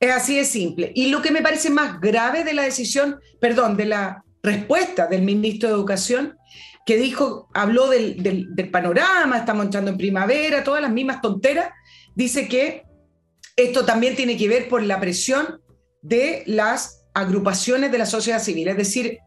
Es 0.00 0.10
así 0.10 0.36
de 0.36 0.46
simple. 0.46 0.90
Y 0.94 1.08
lo 1.08 1.20
que 1.20 1.30
me 1.30 1.42
parece 1.42 1.68
más 1.68 2.00
grave 2.00 2.42
de 2.42 2.54
la 2.54 2.62
decisión, 2.62 3.20
perdón, 3.38 3.76
de 3.76 3.84
la 3.84 4.24
respuesta 4.42 5.08
del 5.08 5.22
ministro 5.22 5.68
de 5.68 5.74
Educación, 5.74 6.38
que 6.86 6.96
dijo, 6.96 7.50
habló 7.52 7.90
del, 7.90 8.70
panorama, 8.72 9.36
estamos 9.36 9.66
entrando 9.66 9.90
en 9.90 9.98
primavera, 9.98 10.64
todas 10.64 10.80
las 10.80 10.90
mismas 10.90 11.20
tonteras, 11.20 11.70
dice 12.14 12.48
que 12.48 12.84
esto 13.54 13.84
también 13.84 14.16
tiene 14.16 14.38
que 14.38 14.48
ver 14.48 14.70
por 14.70 14.82
la 14.82 14.98
presión 14.98 15.60
de 16.00 16.44
las 16.46 17.04
agrupaciones 17.12 17.92
de 17.92 17.98
la 17.98 18.06
sociedad 18.06 18.40
civil, 18.40 18.68
es 18.68 18.76
decir, 18.78 19.18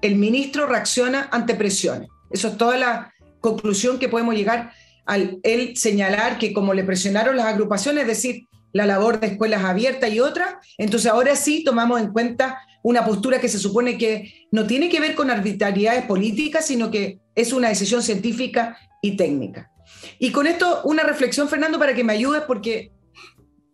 el 0.00 0.16
ministro 0.16 0.66
reacciona 0.66 1.28
ante 1.30 1.54
presiones. 1.54 2.08
Eso 2.30 2.48
es 2.48 2.56
toda 2.56 2.76
la 2.78 3.12
conclusión 3.40 4.00
que 4.00 4.08
podemos 4.08 4.34
llegar 4.34 4.72
al 5.06 5.38
él 5.42 5.76
señalar 5.76 6.38
que 6.38 6.52
como 6.52 6.74
le 6.74 6.84
presionaron 6.84 7.36
las 7.36 7.46
agrupaciones, 7.46 8.02
es 8.02 8.08
decir, 8.08 8.46
la 8.72 8.86
labor 8.86 9.20
de 9.20 9.28
escuelas 9.28 9.64
abiertas 9.64 10.10
y 10.12 10.20
otras, 10.20 10.54
entonces 10.78 11.10
ahora 11.10 11.36
sí 11.36 11.62
tomamos 11.64 12.00
en 12.00 12.12
cuenta 12.12 12.58
una 12.82 13.04
postura 13.04 13.40
que 13.40 13.48
se 13.48 13.58
supone 13.58 13.98
que 13.98 14.46
no 14.50 14.66
tiene 14.66 14.88
que 14.88 15.00
ver 15.00 15.14
con 15.14 15.30
arbitrariedades 15.30 16.04
políticas, 16.06 16.66
sino 16.66 16.90
que 16.90 17.20
es 17.34 17.52
una 17.52 17.68
decisión 17.68 18.02
científica 18.02 18.76
y 19.00 19.16
técnica. 19.16 19.70
Y 20.18 20.32
con 20.32 20.46
esto 20.46 20.82
una 20.84 21.02
reflexión, 21.02 21.48
Fernando, 21.48 21.78
para 21.78 21.94
que 21.94 22.04
me 22.04 22.12
ayudes, 22.12 22.42
porque 22.46 22.90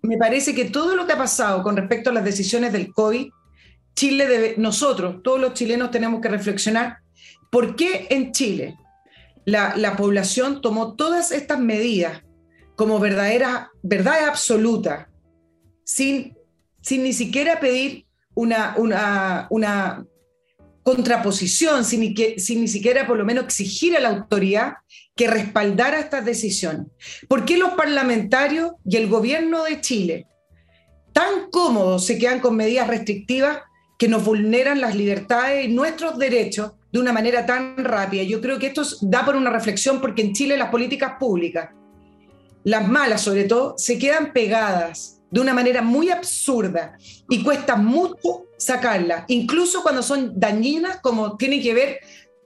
me 0.02 0.16
parece 0.16 0.54
que 0.54 0.66
todo 0.66 0.94
lo 0.96 1.06
que 1.06 1.12
ha 1.12 1.18
pasado 1.18 1.62
con 1.62 1.76
respecto 1.76 2.10
a 2.10 2.12
las 2.12 2.24
decisiones 2.24 2.72
del 2.72 2.92
COVID, 2.92 3.30
Chile 3.94 4.26
debe, 4.26 4.54
nosotros, 4.58 5.22
todos 5.22 5.40
los 5.40 5.54
chilenos 5.54 5.90
tenemos 5.90 6.20
que 6.20 6.28
reflexionar 6.28 6.98
por 7.50 7.74
qué 7.74 8.06
en 8.10 8.32
Chile, 8.32 8.76
la, 9.48 9.96
población 9.96 10.60
tomó 10.60 10.94
todas 10.94 11.32
estas 11.32 11.58
medidas 11.58 12.22
como 12.76 13.00
verdaderas, 13.00 13.68
verdad 13.82 14.28
absoluta, 14.28 15.10
sin, 15.84 16.36
sin 16.80 17.02
ni 17.02 17.12
siquiera 17.12 17.58
pedir 17.58 18.06
una, 18.34 18.74
una, 18.76 19.46
una 19.50 20.06
contraposición, 20.82 21.84
sin, 21.84 22.14
sin, 22.38 22.60
ni 22.60 22.68
siquiera 22.68 23.06
por 23.06 23.16
lo 23.16 23.24
menos 23.24 23.44
exigir 23.44 23.96
a 23.96 24.00
la 24.00 24.10
autoridad 24.10 24.74
que 25.16 25.26
respaldara 25.26 25.98
estas 25.98 26.24
decisiones. 26.24 26.86
¿Por 27.26 27.44
qué 27.44 27.56
los 27.56 27.70
parlamentarios 27.70 28.72
y 28.84 28.96
el 28.96 29.08
gobierno 29.08 29.64
de 29.64 29.80
Chile 29.80 30.26
tan 31.12 31.50
cómodos 31.50 32.06
se 32.06 32.18
quedan 32.18 32.40
con 32.40 32.54
medidas 32.54 32.86
restrictivas 32.86 33.58
que 33.98 34.08
nos 34.08 34.24
vulneran 34.24 34.80
las 34.80 34.94
libertades 34.94 35.64
y 35.64 35.68
nuestros 35.68 36.16
derechos 36.18 36.72
de 36.92 36.98
una 36.98 37.12
manera 37.12 37.44
tan 37.44 37.76
rápida. 37.76 38.22
Yo 38.22 38.40
creo 38.40 38.58
que 38.58 38.68
esto 38.68 38.82
da 39.02 39.24
por 39.24 39.36
una 39.36 39.50
reflexión 39.50 40.00
porque 40.00 40.22
en 40.22 40.32
Chile 40.32 40.56
las 40.56 40.70
políticas 40.70 41.14
públicas, 41.18 41.70
las 42.64 42.88
malas 42.88 43.22
sobre 43.22 43.44
todo, 43.44 43.74
se 43.76 43.98
quedan 43.98 44.32
pegadas 44.32 45.20
de 45.30 45.40
una 45.40 45.52
manera 45.54 45.82
muy 45.82 46.10
absurda 46.10 46.96
y 47.28 47.42
cuesta 47.42 47.76
mucho 47.76 48.46
sacarlas, 48.56 49.24
incluso 49.28 49.82
cuando 49.82 50.02
son 50.02 50.38
dañinas 50.38 50.98
como 51.00 51.36
tienen 51.36 51.62
que 51.62 51.74
ver 51.74 52.00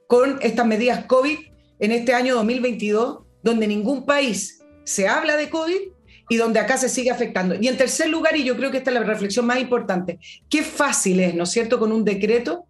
con 0.07 0.39
estas 0.43 0.67
medidas 0.67 1.07
COVID 1.07 1.39
en 1.79 1.93
este 1.93 2.13
año 2.13 2.35
2022, 2.35 3.21
donde 3.43 3.67
ningún 3.67 4.05
país 4.05 4.61
se 4.85 5.09
habla 5.09 5.37
de 5.37 5.49
COVID 5.49 5.79
y 6.29 6.37
donde 6.37 6.61
acá 6.61 6.77
se 6.77 6.89
sigue 6.89 7.11
afectando. 7.11 7.55
Y 7.61 7.69
en 7.69 7.77
tercer 7.77 8.09
lugar, 8.09 8.37
y 8.37 8.45
yo 8.45 8.57
creo 8.57 8.71
que 8.71 8.79
esta 8.79 8.91
es 8.91 8.95
la 8.95 9.03
reflexión 9.03 9.47
más 9.47 9.61
importante, 9.61 10.19
qué 10.49 10.63
fácil 10.63 11.21
es, 11.21 11.35
¿no 11.35 11.45
es 11.45 11.51
cierto?, 11.51 11.79
con 11.79 11.93
un 11.93 12.05
decreto 12.05 12.67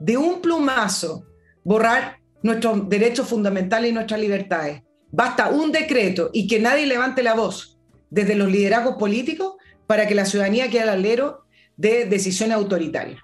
de 0.00 0.16
un 0.16 0.40
plumazo 0.40 1.26
borrar 1.64 2.18
nuestros 2.42 2.88
derechos 2.88 3.28
fundamentales 3.28 3.90
y 3.90 3.94
nuestras 3.94 4.20
libertades. 4.20 4.82
Basta 5.10 5.48
un 5.48 5.72
decreto 5.72 6.30
y 6.32 6.46
que 6.46 6.60
nadie 6.60 6.86
levante 6.86 7.22
la 7.22 7.34
voz 7.34 7.78
desde 8.10 8.34
los 8.34 8.50
liderazgos 8.50 8.96
políticos 8.96 9.54
para 9.86 10.06
que 10.06 10.14
la 10.14 10.24
ciudadanía 10.24 10.70
quede 10.70 10.82
al 10.82 10.88
alero 10.90 11.44
de 11.76 12.04
decisiones 12.06 12.56
autoritarias. 12.56 13.20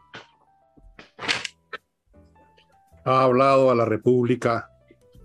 Ha 3.04 3.22
hablado 3.22 3.70
a 3.70 3.74
la 3.74 3.84
República. 3.84 4.70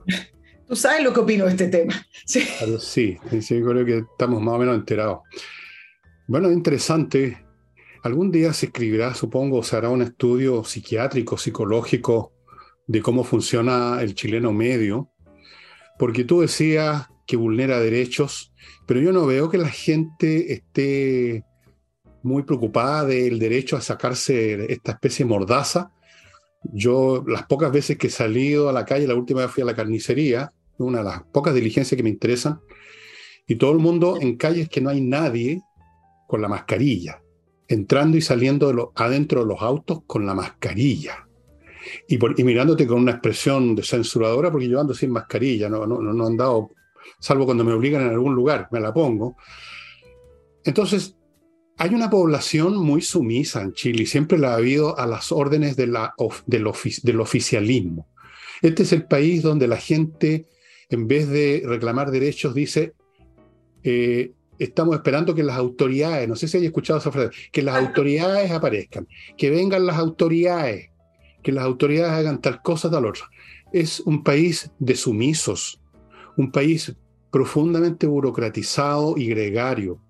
Tú 0.68 0.76
sabes 0.76 1.04
lo 1.04 1.14
que 1.14 1.22
opino 1.22 1.46
de 1.46 1.52
este 1.52 1.68
tema. 1.68 1.94
Sí, 2.26 3.18
sí, 3.32 3.42
sí 3.42 3.62
creo 3.64 3.84
que 3.84 3.98
estamos 4.12 4.40
más 4.40 4.54
o 4.54 4.60
menos 4.60 4.76
enterados. 4.76 5.22
Bueno, 6.28 6.52
interesante 6.52 7.44
Algún 8.02 8.32
día 8.32 8.54
se 8.54 8.68
escribirá, 8.68 9.14
supongo, 9.14 9.62
se 9.62 9.76
hará 9.76 9.90
un 9.90 10.02
estudio 10.02 10.64
psiquiátrico, 10.64 11.38
psicológico 11.38 12.32
de 12.88 13.02
cómo 13.02 13.26
funciona 13.26 14.02
el 14.02 14.16
chileno 14.16 14.54
medio, 14.54 15.12
porque 15.98 16.24
tú 16.24 16.40
decías 16.40 17.08
que 17.28 17.36
vulnera 17.36 17.80
derechos, 17.82 18.54
pero 18.88 19.02
yo 19.02 19.12
no 19.12 19.26
veo 19.26 19.50
que 19.50 19.58
la 19.58 19.68
gente 19.68 20.54
esté 20.54 21.44
muy 22.24 22.44
preocupada 22.44 23.04
del 23.06 23.38
derecho 23.38 23.76
a 23.76 23.82
sacarse 23.82 24.72
esta 24.72 24.94
especie 24.94 25.26
de 25.26 25.30
mordaza. 25.30 25.92
Yo, 26.74 27.24
las 27.28 27.46
pocas 27.48 27.72
veces 27.72 27.98
que 27.98 28.08
he 28.08 28.12
salido 28.12 28.70
a 28.70 28.74
la 28.74 28.86
calle, 28.86 29.08
la 29.08 29.16
última 29.16 29.42
vez 29.42 29.52
fui 29.52 29.62
a 29.62 29.66
la 29.66 29.76
carnicería, 29.76 30.54
una 30.78 31.00
de 31.00 31.04
las 31.04 31.24
pocas 31.24 31.54
diligencias 31.54 31.98
que 31.98 32.04
me 32.04 32.10
interesan, 32.10 32.62
y 33.46 33.56
todo 33.56 33.74
el 33.74 33.80
mundo 33.80 34.18
en 34.22 34.38
calles 34.38 34.70
que 34.70 34.80
no 34.80 34.90
hay 34.90 35.02
nadie 35.02 35.62
con 36.28 36.42
la 36.42 36.48
mascarilla, 36.48 37.22
entrando 37.70 38.18
y 38.18 38.22
saliendo 38.22 38.74
de 38.74 38.84
adentro 38.96 39.42
de 39.42 39.48
los 39.48 39.62
autos 39.62 40.00
con 40.06 40.26
la 40.26 40.34
mascarilla. 40.34 41.28
Y, 42.08 42.18
mirándote 42.44 42.86
con 42.86 43.00
una 43.00 43.12
expresión 43.12 43.76
de 43.76 43.84
censuradora, 43.84 44.52
porque 44.52 44.68
yo 44.68 44.82
ando 44.82 44.94
sin 44.94 45.12
mascarilla, 45.12 45.70
no, 45.70 45.84
han 46.26 46.38
dado, 46.38 46.72
salvo 47.20 47.46
cuando 47.46 47.64
me 47.64 47.72
obligan 47.72 48.02
en 48.02 48.10
algún 48.10 48.36
lugar, 48.36 48.68
me 48.72 48.80
la 48.80 48.94
pongo. 48.94 49.38
Entonces, 50.64 51.16
hay 51.78 51.94
una 51.94 52.10
población 52.10 52.76
muy 52.76 53.02
sumisa 53.02 53.62
en 53.62 53.72
Chile 53.74 54.06
siempre 54.06 54.38
la 54.38 54.52
ha 54.52 54.58
habido 54.58 55.00
a 55.00 55.08
las 55.08 55.32
órdenes 55.32 55.78
del 55.78 56.68
oficialismo. 56.68 58.10
Este 58.62 58.84
es 58.84 58.92
el 58.92 59.06
país 59.06 59.42
donde 59.42 59.68
la 59.68 59.78
gente, 59.78 60.48
en 60.90 61.08
vez 61.08 61.30
de 61.30 61.64
reclamar 61.66 62.12
derechos, 62.12 62.54
dice, 62.54 62.94
eh, 63.84 64.34
estamos 64.60 64.96
esperando 64.96 65.34
que 65.34 65.44
las 65.44 65.58
autoridades, 65.58 66.28
no 66.28 66.36
sé 66.36 66.48
si 66.48 66.58
hay 66.58 66.66
escuchado 66.66 67.00
esa 67.00 67.12
frase, 67.12 67.36
que 67.52 67.64
las 67.64 67.76
autoridades 67.76 68.52
aparezcan, 68.52 69.08
que 69.38 69.50
vengan 69.50 69.86
las 69.86 69.98
autoridades, 69.98 70.90
que 71.42 71.52
las 71.52 71.64
autoridades 71.64 72.12
hagan 72.12 72.42
tal 72.42 72.62
cosa, 72.62 72.92
tal 72.92 73.06
otra. 73.06 73.26
Es 73.72 74.02
un 74.02 74.24
país 74.24 74.72
de 74.80 74.96
sumisos, 74.96 75.80
un 76.38 76.52
país 76.52 76.96
profundamente 77.32 78.06
burocratizado 78.08 79.16
y 79.18 79.28
gregario, 79.28 80.02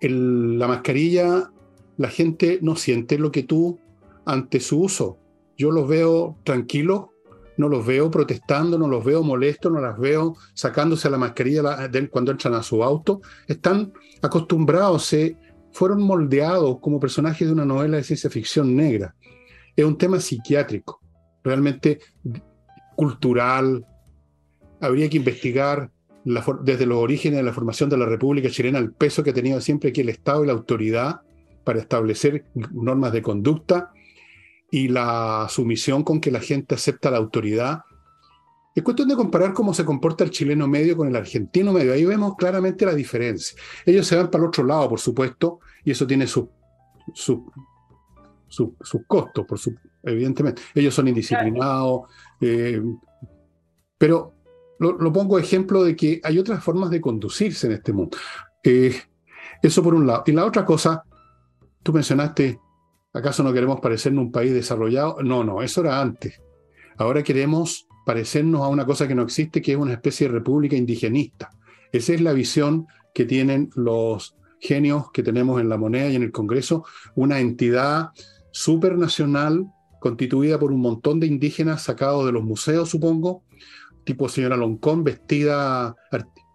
la 0.00 0.68
mascarilla, 0.68 1.50
la 1.96 2.08
gente 2.08 2.58
no 2.62 2.76
siente 2.76 3.18
lo 3.18 3.32
que 3.32 3.42
tú 3.42 3.80
ante 4.24 4.60
su 4.60 4.80
uso. 4.80 5.18
Yo 5.56 5.70
los 5.70 5.88
veo 5.88 6.36
tranquilos, 6.44 7.06
no 7.56 7.68
los 7.68 7.86
veo 7.86 8.10
protestando, 8.10 8.78
no 8.78 8.88
los 8.88 9.04
veo 9.04 9.22
molestos, 9.22 9.72
no 9.72 9.80
las 9.80 9.98
veo 9.98 10.36
sacándose 10.54 11.08
la 11.10 11.18
mascarilla 11.18 11.90
cuando 12.10 12.32
entran 12.32 12.54
a 12.54 12.62
su 12.62 12.82
auto. 12.82 13.20
Están 13.46 13.92
acostumbrados, 14.22 15.04
se 15.04 15.36
fueron 15.72 16.02
moldeados 16.02 16.78
como 16.80 17.00
personajes 17.00 17.46
de 17.46 17.52
una 17.52 17.64
novela 17.64 17.96
de 17.96 18.04
ciencia 18.04 18.30
ficción 18.30 18.74
negra. 18.74 19.14
Es 19.74 19.84
un 19.84 19.98
tema 19.98 20.20
psiquiátrico, 20.20 21.00
realmente 21.42 22.00
cultural. 22.94 23.84
Habría 24.80 25.08
que 25.08 25.18
investigar 25.18 25.90
desde 26.62 26.86
los 26.86 26.98
orígenes 26.98 27.38
de 27.38 27.44
la 27.44 27.52
formación 27.52 27.88
de 27.88 27.96
la 27.96 28.06
República 28.06 28.50
Chilena, 28.50 28.78
el 28.78 28.92
peso 28.92 29.22
que 29.22 29.30
ha 29.30 29.34
tenido 29.34 29.60
siempre 29.60 29.90
aquí 29.90 30.00
el 30.00 30.08
Estado 30.08 30.42
y 30.42 30.46
la 30.48 30.54
autoridad 30.54 31.20
para 31.62 31.78
establecer 31.78 32.44
normas 32.72 33.12
de 33.12 33.22
conducta 33.22 33.92
y 34.70 34.88
la 34.88 35.46
sumisión 35.48 36.02
con 36.02 36.20
que 36.20 36.30
la 36.30 36.40
gente 36.40 36.74
acepta 36.74 37.10
la 37.10 37.18
autoridad. 37.18 37.80
Es 38.74 38.82
cuestión 38.82 39.08
de 39.08 39.16
comparar 39.16 39.54
cómo 39.54 39.72
se 39.72 39.84
comporta 39.84 40.24
el 40.24 40.30
chileno 40.30 40.68
medio 40.68 40.96
con 40.96 41.08
el 41.08 41.16
argentino 41.16 41.72
medio. 41.72 41.94
Ahí 41.94 42.04
vemos 42.04 42.34
claramente 42.36 42.84
la 42.84 42.94
diferencia. 42.94 43.58
Ellos 43.86 44.06
se 44.06 44.16
van 44.16 44.30
para 44.30 44.44
el 44.44 44.48
otro 44.48 44.64
lado, 44.64 44.88
por 44.90 45.00
supuesto, 45.00 45.60
y 45.84 45.92
eso 45.92 46.06
tiene 46.06 46.26
sus 46.26 46.46
su, 47.14 47.46
su, 48.48 49.04
costos, 49.06 49.46
por 49.46 49.58
su, 49.58 49.74
evidentemente. 50.02 50.62
Ellos 50.74 50.94
son 50.94 51.08
indisciplinados, 51.08 52.02
eh, 52.40 52.82
pero 53.98 54.34
lo, 54.78 55.12
pongo 55.12 55.38
ejemplo 55.38 55.84
de 55.84 55.96
que 55.96 56.20
hay 56.22 56.38
otras 56.38 56.62
formas 56.62 56.90
de 56.90 57.00
conducirse 57.00 57.66
en 57.66 57.74
este 57.74 57.92
mundo. 57.92 58.16
Eh, 58.62 58.94
eso 59.62 59.82
por 59.82 59.94
un 59.94 60.06
lado. 60.06 60.24
Y 60.26 60.32
la 60.32 60.44
otra 60.44 60.64
cosa, 60.64 61.02
tú 61.82 61.92
mencionaste, 61.92 62.60
¿acaso 63.16 63.42
no 63.42 63.52
queremos 63.52 63.80
parecernos 63.80 64.24
un 64.24 64.32
país 64.32 64.52
desarrollado? 64.52 65.22
No, 65.22 65.42
no, 65.42 65.62
eso 65.62 65.80
era 65.80 66.00
antes. 66.00 66.40
Ahora 66.98 67.22
queremos 67.22 67.86
parecernos 68.04 68.62
a 68.62 68.68
una 68.68 68.86
cosa 68.86 69.08
que 69.08 69.14
no 69.14 69.22
existe, 69.22 69.62
que 69.62 69.72
es 69.72 69.78
una 69.78 69.94
especie 69.94 70.28
de 70.28 70.34
república 70.34 70.76
indigenista. 70.76 71.50
Esa 71.92 72.12
es 72.12 72.20
la 72.20 72.32
visión 72.32 72.86
que 73.14 73.24
tienen 73.24 73.70
los 73.74 74.36
genios 74.60 75.10
que 75.12 75.22
tenemos 75.22 75.60
en 75.60 75.68
la 75.68 75.76
moneda 75.76 76.08
y 76.08 76.16
en 76.16 76.22
el 76.22 76.32
Congreso, 76.32 76.84
una 77.14 77.40
entidad 77.40 78.10
supernacional 78.52 79.66
constituida 80.00 80.58
por 80.58 80.72
un 80.72 80.80
montón 80.80 81.20
de 81.20 81.26
indígenas 81.26 81.82
sacados 81.82 82.26
de 82.26 82.32
los 82.32 82.44
museos, 82.44 82.90
supongo, 82.90 83.42
tipo 84.04 84.28
señora 84.28 84.56
Loncón, 84.56 85.04
vestida 85.04 85.94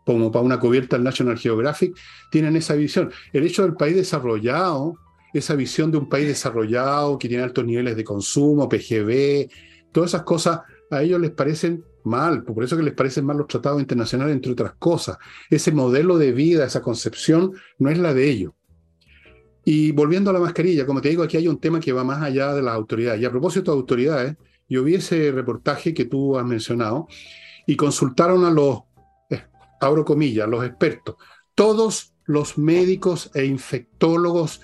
como 0.05 0.31
para 0.31 0.43
una 0.43 0.59
cubierta 0.59 0.95
del 0.95 1.03
National 1.03 1.37
Geographic, 1.37 1.95
tienen 2.31 2.55
esa 2.55 2.75
visión. 2.75 3.11
El 3.33 3.45
hecho 3.45 3.63
del 3.63 3.75
país 3.75 3.95
desarrollado, 3.95 4.95
esa 5.33 5.55
visión 5.55 5.91
de 5.91 5.97
un 5.97 6.09
país 6.09 6.27
desarrollado 6.27 7.17
que 7.17 7.27
tiene 7.27 7.43
altos 7.43 7.65
niveles 7.65 7.95
de 7.95 8.03
consumo, 8.03 8.67
PGB, 8.67 9.49
todas 9.91 10.11
esas 10.11 10.23
cosas 10.23 10.61
a 10.89 11.01
ellos 11.01 11.19
les 11.21 11.31
parecen 11.31 11.83
mal, 12.03 12.43
por 12.43 12.63
eso 12.63 12.75
que 12.75 12.83
les 12.83 12.93
parecen 12.93 13.25
mal 13.25 13.37
los 13.37 13.47
tratados 13.47 13.79
internacionales, 13.79 14.35
entre 14.35 14.51
otras 14.51 14.73
cosas. 14.77 15.17
Ese 15.49 15.71
modelo 15.71 16.17
de 16.17 16.31
vida, 16.31 16.65
esa 16.65 16.81
concepción, 16.81 17.53
no 17.79 17.89
es 17.89 17.97
la 17.97 18.13
de 18.13 18.29
ellos. 18.29 18.53
Y 19.63 19.91
volviendo 19.91 20.31
a 20.31 20.33
la 20.33 20.39
mascarilla, 20.39 20.85
como 20.85 21.01
te 21.01 21.09
digo, 21.09 21.23
aquí 21.23 21.37
hay 21.37 21.47
un 21.47 21.59
tema 21.59 21.79
que 21.79 21.93
va 21.93 22.03
más 22.03 22.21
allá 22.21 22.53
de 22.53 22.63
las 22.63 22.73
autoridades. 22.73 23.21
Y 23.21 23.25
a 23.25 23.31
propósito 23.31 23.71
de 23.71 23.77
autoridades, 23.77 24.35
yo 24.67 24.83
vi 24.83 24.95
ese 24.95 25.31
reportaje 25.31 25.93
que 25.93 26.05
tú 26.05 26.37
has 26.37 26.45
mencionado 26.45 27.07
y 27.67 27.75
consultaron 27.75 28.43
a 28.45 28.51
los, 28.51 28.79
eh, 29.29 29.43
abro 29.79 30.03
comillas, 30.03 30.49
los 30.49 30.65
expertos. 30.65 31.15
Todos 31.53 32.15
los 32.25 32.57
médicos 32.57 33.29
e 33.35 33.45
infectólogos 33.45 34.61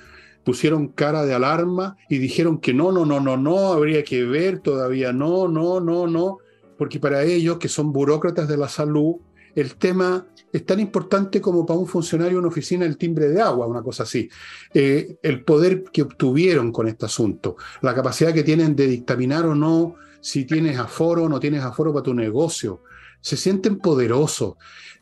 pusieron 0.48 0.88
cara 0.88 1.26
de 1.26 1.34
alarma 1.34 1.98
y 2.08 2.20
dijeron 2.20 2.60
que 2.60 2.74
no, 2.74 2.94
no, 2.94 3.06
no, 3.06 3.20
no, 3.20 3.36
no, 3.36 3.74
habría 3.74 4.02
que 4.06 4.24
ver 4.24 4.60
todavía, 4.60 5.12
no, 5.12 5.50
no, 5.50 5.82
no, 5.82 6.08
no, 6.08 6.38
porque 6.78 7.02
para 7.02 7.24
ellos, 7.24 7.58
que 7.58 7.68
son 7.68 7.92
burócratas 7.92 8.48
de 8.48 8.56
la 8.56 8.70
salud, 8.70 9.18
el 9.56 9.76
tema 9.76 10.26
es 10.54 10.66
tan 10.66 10.80
importante 10.80 11.42
como 11.42 11.66
para 11.66 11.78
un 11.78 11.86
funcionario 11.86 12.38
en 12.38 12.46
una 12.46 12.48
oficina 12.48 12.86
el 12.86 12.96
timbre 12.96 13.28
de 13.28 13.42
agua, 13.42 13.68
una 13.68 13.82
cosa 13.82 14.04
así. 14.04 14.30
Eh, 14.74 15.18
el 15.22 15.44
poder 15.44 15.84
que 15.92 16.04
obtuvieron 16.04 16.72
con 16.72 16.88
este 16.88 17.08
asunto, 17.08 17.58
la 17.82 17.94
capacidad 17.94 18.34
que 18.34 18.44
tienen 18.44 18.74
de 18.74 18.88
dictaminar 18.88 19.48
o 19.48 19.54
no 19.54 19.96
si 20.22 20.46
tienes 20.46 20.80
aforo 20.80 21.24
o 21.24 21.30
no 21.30 21.42
tienes 21.42 21.62
aforo 21.62 21.92
para 21.92 22.04
tu 22.04 22.14
negocio. 22.14 22.84
Se 23.20 23.36
sienten 23.36 23.80
poderosos, 23.80 24.54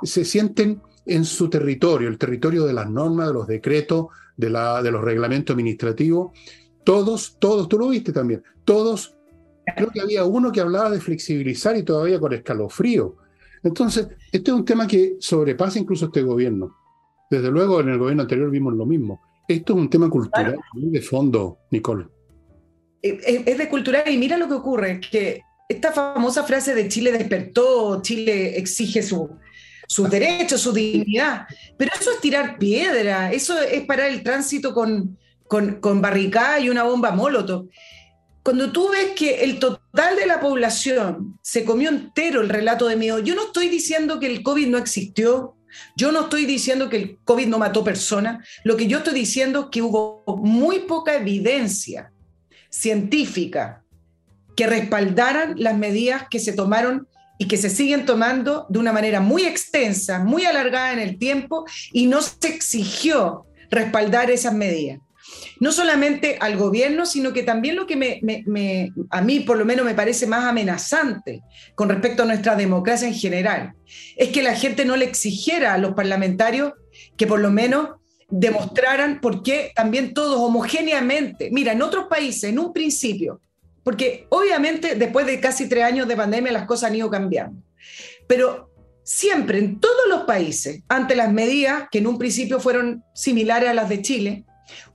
se 0.01 0.25
sienten 0.25 0.81
en 1.05 1.23
su 1.23 1.51
territorio, 1.51 2.07
el 2.07 2.17
territorio 2.17 2.65
de 2.65 2.73
las 2.73 2.89
normas, 2.89 3.27
de 3.27 3.33
los 3.35 3.45
decretos, 3.45 4.07
de, 4.37 4.49
la, 4.49 4.81
de 4.81 4.91
los 4.91 5.03
reglamentos 5.03 5.53
administrativos. 5.53 6.31
Todos, 6.83 7.37
todos, 7.39 7.67
tú 7.67 7.79
lo 7.79 7.89
viste 7.89 8.11
también, 8.11 8.43
todos, 8.63 9.15
creo 9.75 9.89
que 9.89 10.01
había 10.01 10.23
uno 10.23 10.51
que 10.51 10.61
hablaba 10.61 10.91
de 10.91 11.01
flexibilizar 11.01 11.75
y 11.75 11.83
todavía 11.83 12.19
con 12.19 12.33
escalofrío 12.33 13.17
entonces, 13.65 14.07
este 14.31 14.51
es 14.51 14.57
un 14.57 14.63
tema 14.63 14.87
que 14.87 15.17
sobrepasa 15.19 15.79
incluso 15.79 16.05
este 16.05 16.21
gobierno. 16.21 16.77
Desde 17.31 17.49
luego, 17.49 17.81
en 17.81 17.89
el 17.89 17.97
gobierno 17.97 18.21
anterior 18.21 18.51
vimos 18.51 18.75
lo 18.75 18.85
mismo. 18.85 19.21
Esto 19.47 19.73
es 19.73 19.79
un 19.79 19.89
tema 19.89 20.07
cultural, 20.07 20.59
de 20.75 21.01
fondo, 21.01 21.57
Nicole. 21.71 22.05
Es 23.01 23.57
de 23.57 23.69
cultural 23.69 24.03
y 24.11 24.17
mira 24.17 24.37
lo 24.37 24.47
que 24.47 24.53
ocurre, 24.53 24.99
que 24.99 25.41
esta 25.67 25.91
famosa 25.91 26.43
frase 26.43 26.75
de 26.75 26.87
Chile 26.87 27.11
despertó, 27.11 28.01
Chile 28.03 28.57
exige 28.57 29.01
su, 29.01 29.31
sus 29.87 30.09
derechos, 30.09 30.61
su 30.61 30.71
dignidad, 30.71 31.47
pero 31.77 31.91
eso 31.99 32.11
es 32.11 32.19
tirar 32.19 32.57
piedra, 32.57 33.31
eso 33.31 33.59
es 33.61 33.85
parar 33.85 34.09
el 34.09 34.23
tránsito 34.23 34.73
con, 34.73 35.17
con, 35.47 36.01
barricada 36.01 36.59
y 36.59 36.69
una 36.69 36.83
bomba 36.83 37.11
molotov. 37.11 37.67
Cuando 38.43 38.71
tú 38.71 38.89
ves 38.89 39.11
que 39.15 39.43
el 39.43 39.57
total 39.57 40.15
de 40.15 40.27
la 40.27 40.39
población 40.39 41.39
se 41.41 41.65
comió 41.65 41.89
entero 41.89 42.41
el 42.41 42.49
relato 42.49 42.87
de 42.87 42.95
miedo, 42.95 43.19
yo 43.19 43.35
no 43.35 43.45
estoy 43.45 43.69
diciendo 43.69 44.19
que 44.19 44.27
el 44.27 44.43
COVID 44.43 44.67
no 44.67 44.77
existió, 44.77 45.55
yo 45.95 46.11
no 46.11 46.21
estoy 46.21 46.45
diciendo 46.45 46.89
que 46.89 46.97
el 46.97 47.17
COVID 47.23 47.47
no 47.47 47.57
mató 47.57 47.83
personas, 47.83 48.47
lo 48.63 48.77
que 48.77 48.87
yo 48.87 48.99
estoy 48.99 49.13
diciendo 49.13 49.61
es 49.61 49.65
que 49.71 49.81
hubo 49.81 50.23
muy 50.43 50.79
poca 50.81 51.15
evidencia 51.15 52.11
científica 52.69 53.83
que 54.55 54.67
respaldaran 54.67 55.55
las 55.57 55.77
medidas 55.77 56.27
que 56.29 56.39
se 56.39 56.53
tomaron 56.53 57.07
y 57.37 57.47
que 57.47 57.57
se 57.57 57.69
siguen 57.69 58.05
tomando 58.05 58.65
de 58.69 58.79
una 58.79 58.93
manera 58.93 59.19
muy 59.19 59.43
extensa, 59.43 60.19
muy 60.19 60.45
alargada 60.45 60.93
en 60.93 60.99
el 60.99 61.17
tiempo, 61.17 61.65
y 61.91 62.07
no 62.07 62.21
se 62.21 62.47
exigió 62.47 63.45
respaldar 63.69 64.31
esas 64.31 64.53
medidas. 64.53 64.99
No 65.59 65.71
solamente 65.71 66.37
al 66.39 66.57
gobierno, 66.57 67.05
sino 67.05 67.33
que 67.33 67.43
también 67.43 67.75
lo 67.75 67.87
que 67.87 68.21
a 69.09 69.21
mí 69.21 69.39
por 69.41 69.57
lo 69.57 69.65
menos 69.65 69.85
me 69.85 69.95
parece 69.95 70.27
más 70.27 70.45
amenazante 70.45 71.41
con 71.75 71.89
respecto 71.89 72.23
a 72.23 72.25
nuestra 72.25 72.55
democracia 72.55 73.07
en 73.07 73.13
general, 73.13 73.73
es 74.17 74.29
que 74.29 74.43
la 74.43 74.55
gente 74.55 74.85
no 74.85 74.95
le 74.95 75.05
exigiera 75.05 75.73
a 75.73 75.77
los 75.77 75.93
parlamentarios 75.93 76.73
que 77.17 77.27
por 77.27 77.39
lo 77.39 77.51
menos 77.51 77.89
demostraran 78.29 79.21
por 79.21 79.43
qué 79.43 79.71
también 79.75 80.13
todos 80.13 80.39
homogéneamente, 80.39 81.49
mira, 81.51 81.71
en 81.73 81.81
otros 81.81 82.07
países, 82.07 82.45
en 82.45 82.59
un 82.59 82.73
principio, 82.73 83.41
porque 83.85 84.25
obviamente 84.31 84.95
después 84.95 85.27
de 85.27 85.39
casi 85.39 85.69
tres 85.69 85.83
años 85.83 86.07
de 86.07 86.15
pandemia 86.17 86.51
las 86.51 86.65
cosas 86.65 86.89
han 86.89 86.95
ido 86.95 87.09
cambiando, 87.11 87.61
Pero 88.27 88.71
siempre 89.03 89.59
en 89.59 89.79
todos 89.79 90.07
los 90.09 90.23
países, 90.23 90.81
ante 90.89 91.15
las 91.15 91.31
medidas 91.31 91.83
que 91.91 91.99
en 91.99 92.07
un 92.07 92.17
principio 92.17 92.59
fueron 92.59 93.03
similares 93.13 93.69
a 93.69 93.75
las 93.75 93.87
de 93.87 94.01
Chile, 94.01 94.45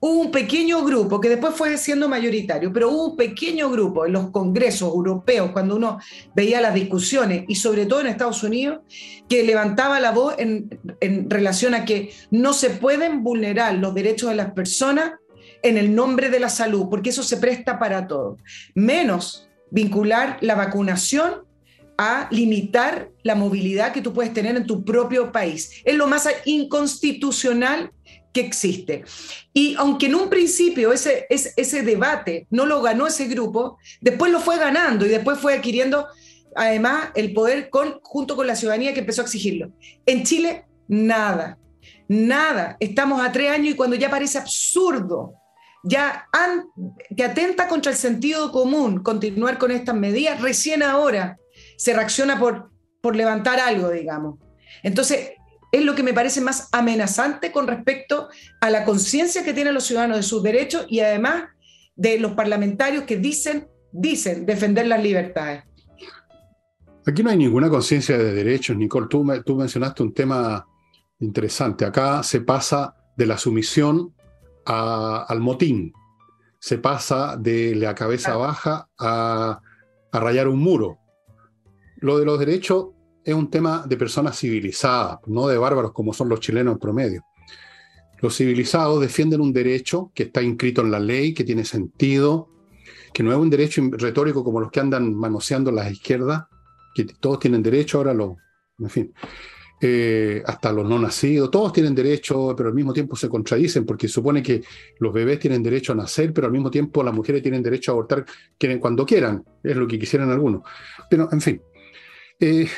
hubo 0.00 0.22
un 0.22 0.32
pequeño 0.32 0.84
grupo 0.84 1.20
que 1.20 1.28
después 1.28 1.54
fue 1.54 1.78
siendo 1.78 2.08
mayoritario, 2.08 2.72
pero 2.72 2.90
hubo 2.90 3.10
un 3.10 3.16
pequeño 3.16 3.70
grupo 3.70 4.06
en 4.06 4.12
los 4.12 4.30
congresos 4.32 4.92
europeos, 4.92 5.52
cuando 5.52 5.76
uno 5.76 6.00
veía 6.34 6.60
las 6.60 6.74
discusiones, 6.74 7.44
y 7.46 7.54
sobre 7.54 7.86
todo 7.86 8.00
en 8.00 8.08
Estados 8.08 8.42
Unidos, 8.42 8.80
que 9.28 9.44
levantaba 9.44 10.00
la 10.00 10.10
voz 10.10 10.34
en, 10.38 10.68
relación 11.30 11.74
a 11.74 11.84
que 11.84 12.10
no 12.32 12.54
se 12.54 12.70
pueden 12.70 13.22
vulnerar 13.22 13.74
los 13.74 13.94
derechos 13.94 14.30
de 14.30 14.34
las 14.34 14.50
personas 14.50 15.12
en 15.62 15.76
el 15.76 15.94
nombre 15.94 16.30
de 16.30 16.40
la 16.40 16.48
salud, 16.48 16.86
porque 16.90 17.10
eso 17.10 17.22
se 17.22 17.36
presta 17.36 17.78
para 17.78 18.06
todo, 18.06 18.36
menos 18.74 19.48
vincular 19.70 20.38
la 20.40 20.54
vacunación 20.54 21.44
a 21.96 22.28
limitar 22.30 23.10
la 23.22 23.34
movilidad 23.34 23.92
que 23.92 24.00
tú 24.00 24.14
puedes 24.14 24.32
tener 24.32 24.56
en 24.56 24.66
tu 24.66 24.84
propio 24.84 25.30
país. 25.32 25.82
Es 25.84 25.94
lo 25.94 26.06
más 26.06 26.26
inconstitucional 26.46 27.92
que 28.32 28.40
existe. 28.40 29.04
Y 29.52 29.74
aunque 29.76 30.06
en 30.06 30.14
un 30.14 30.30
principio 30.30 30.92
ese, 30.92 31.26
ese, 31.28 31.52
ese, 31.56 31.82
debate 31.82 32.46
no 32.48 32.64
lo 32.64 32.80
ganó 32.80 33.06
ese 33.06 33.26
grupo, 33.26 33.76
después 34.00 34.32
lo 34.32 34.40
fue 34.40 34.56
ganando 34.56 35.04
y 35.04 35.10
después 35.10 35.38
fue 35.38 35.54
adquiriendo 35.54 36.06
además 36.54 37.10
el 37.14 37.32
poder 37.32 37.70
con, 37.70 38.00
junto 38.02 38.36
con 38.36 38.46
la 38.46 38.56
ciudadanía 38.56 38.94
que 38.94 39.00
empezó 39.00 39.22
a 39.22 39.24
exigirlo. 39.24 39.70
En 40.06 40.24
Chile, 40.24 40.64
nada, 40.88 41.58
nada. 42.08 42.76
Estamos 42.80 43.20
a 43.20 43.30
tres 43.30 43.50
años 43.50 43.74
y 43.74 43.76
cuando 43.76 43.96
ya 43.96 44.10
parece 44.10 44.38
absurdo, 44.38 45.34
ya 45.82 46.28
que 47.16 47.24
atenta 47.24 47.68
contra 47.68 47.92
el 47.92 47.98
sentido 47.98 48.52
común 48.52 49.02
continuar 49.02 49.58
con 49.58 49.70
estas 49.70 49.94
medidas, 49.94 50.40
recién 50.40 50.82
ahora 50.82 51.38
se 51.76 51.94
reacciona 51.94 52.38
por, 52.38 52.70
por 53.00 53.16
levantar 53.16 53.58
algo, 53.60 53.90
digamos. 53.90 54.38
Entonces, 54.82 55.32
es 55.72 55.84
lo 55.84 55.94
que 55.94 56.02
me 56.02 56.12
parece 56.12 56.40
más 56.40 56.68
amenazante 56.72 57.52
con 57.52 57.66
respecto 57.66 58.28
a 58.60 58.70
la 58.70 58.84
conciencia 58.84 59.44
que 59.44 59.54
tienen 59.54 59.74
los 59.74 59.84
ciudadanos 59.84 60.16
de 60.18 60.22
sus 60.22 60.42
derechos 60.42 60.86
y 60.88 61.00
además 61.00 61.44
de 61.94 62.18
los 62.18 62.32
parlamentarios 62.32 63.04
que 63.04 63.16
dicen, 63.16 63.68
dicen 63.92 64.46
defender 64.46 64.86
las 64.86 65.02
libertades. 65.02 65.64
Aquí 67.06 67.22
no 67.22 67.30
hay 67.30 67.36
ninguna 67.36 67.70
conciencia 67.70 68.18
de 68.18 68.34
derechos, 68.34 68.76
Nicole. 68.76 69.06
Tú, 69.08 69.24
mencionaste 69.24 70.02
un 70.02 70.12
tema 70.12 70.66
interesante. 71.18 71.84
Acá 71.84 72.22
se 72.22 72.40
pasa 72.40 72.94
de 73.16 73.26
la 73.26 73.38
sumisión 73.38 74.14
al 74.64 75.40
motín, 75.40 75.92
se 76.58 76.78
pasa 76.78 77.36
de 77.36 77.74
la 77.74 77.94
cabeza 77.94 78.36
baja 78.36 78.88
a, 78.98 79.60
a 80.12 80.20
rayar 80.20 80.48
un 80.48 80.58
muro. 80.58 80.98
Lo 81.96 82.18
de 82.18 82.24
los 82.24 82.38
derechos 82.38 82.88
es 83.24 83.34
un 83.34 83.50
tema 83.50 83.84
de 83.86 83.96
personas 83.96 84.38
civilizadas, 84.38 85.18
no 85.26 85.46
de 85.46 85.58
bárbaros 85.58 85.92
como 85.92 86.12
son 86.12 86.28
los 86.28 86.40
chilenos 86.40 86.74
en 86.74 86.78
promedio. 86.78 87.24
Los 88.20 88.36
civilizados 88.36 89.00
defienden 89.00 89.40
un 89.40 89.52
derecho 89.52 90.12
que 90.14 90.24
está 90.24 90.42
inscrito 90.42 90.82
en 90.82 90.90
la 90.90 91.00
ley, 91.00 91.32
que 91.32 91.44
tiene 91.44 91.64
sentido, 91.64 92.50
que 93.12 93.22
no 93.22 93.32
es 93.32 93.38
un 93.38 93.50
derecho 93.50 93.82
retórico 93.92 94.44
como 94.44 94.60
los 94.60 94.70
que 94.70 94.80
andan 94.80 95.14
manoseando 95.14 95.72
las 95.72 95.90
izquierdas, 95.90 96.44
que 96.94 97.04
todos 97.04 97.38
tienen 97.38 97.62
derecho, 97.62 97.98
ahora 97.98 98.14
los, 98.14 98.36
en 98.78 98.90
fin, 98.90 99.14
eh, 99.82 100.42
hasta 100.44 100.72
los 100.72 100.86
no 100.86 100.98
nacidos, 100.98 101.50
todos 101.50 101.72
tienen 101.72 101.94
derecho, 101.94 102.54
pero 102.54 102.68
al 102.68 102.74
mismo 102.74 102.92
tiempo 102.92 103.16
se 103.16 103.30
contradicen, 103.30 103.86
porque 103.86 104.08
supone 104.08 104.42
que 104.42 104.62
los 104.98 105.12
bebés 105.12 105.38
tienen 105.38 105.62
derecho 105.62 105.92
a 105.92 105.96
nacer, 105.96 106.34
pero 106.34 106.46
al 106.46 106.52
mismo 106.52 106.70
tiempo 106.70 107.02
las 107.02 107.14
mujeres 107.14 107.42
tienen 107.42 107.62
derecho 107.62 107.90
a 107.90 107.94
abortar 107.94 108.26
cuando 108.78 109.06
quieran, 109.06 109.42
es 109.62 109.76
lo 109.76 109.86
que 109.86 109.98
quisieran 109.98 110.30
algunos. 110.30 110.62
Pero, 111.08 111.28
en 111.32 111.40
fin, 111.40 111.62
eh, 112.38 112.68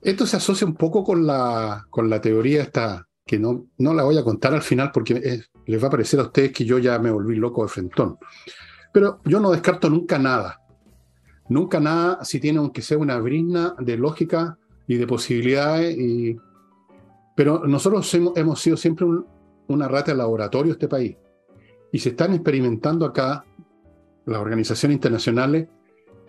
esto 0.00 0.24
se 0.24 0.36
asocia 0.36 0.66
un 0.66 0.76
poco 0.76 1.02
con 1.02 1.26
la, 1.26 1.84
con 1.90 2.08
la 2.08 2.20
teoría 2.20 2.62
esta, 2.62 3.08
que 3.26 3.38
no, 3.38 3.66
no 3.78 3.92
la 3.92 4.04
voy 4.04 4.16
a 4.18 4.24
contar 4.24 4.54
al 4.54 4.62
final 4.62 4.90
porque 4.92 5.42
les 5.66 5.82
va 5.82 5.88
a 5.88 5.90
parecer 5.90 6.20
a 6.20 6.24
ustedes 6.24 6.52
que 6.52 6.64
yo 6.64 6.78
ya 6.78 6.98
me 7.00 7.10
volví 7.10 7.34
loco 7.34 7.64
de 7.64 7.68
frentón. 7.68 8.18
Pero 8.92 9.20
yo 9.24 9.40
no 9.40 9.50
descarto 9.50 9.90
nunca 9.90 10.18
nada. 10.18 10.60
Nunca 11.48 11.80
nada 11.80 12.24
si 12.24 12.38
tiene 12.38 12.58
aunque 12.58 12.82
sea 12.82 12.98
una 12.98 13.18
brisna 13.18 13.74
de 13.78 13.96
lógica 13.96 14.58
y 14.88 14.96
de 14.96 15.06
posibilidades. 15.06 15.96
Y... 15.96 16.36
Pero 17.36 17.64
nosotros 17.66 18.12
hemos, 18.12 18.60
sido 18.60 18.76
siempre 18.76 19.06
una 19.68 19.86
rata 19.86 20.10
de 20.10 20.18
laboratorio 20.18 20.72
este 20.72 20.88
país. 20.88 21.16
Y 21.92 22.00
se 22.00 22.08
están 22.08 22.34
experimentando 22.34 23.06
acá, 23.06 23.44
las 24.26 24.40
organizaciones 24.40 24.96
internacionales, 24.96 25.68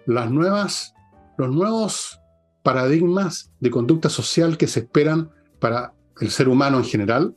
las 0.06 0.30
nuevas, 0.30 0.94
los 1.38 1.50
nuevos 1.50 2.20
paradigmas 2.62 3.52
de 3.60 3.72
conducta 3.72 4.10
social 4.10 4.58
que 4.58 4.68
se 4.68 4.82
esperan 4.82 5.32
para 5.60 5.94
el 6.20 6.30
ser 6.30 6.48
humano 6.48 6.78
en 6.78 6.84
general 6.84 7.36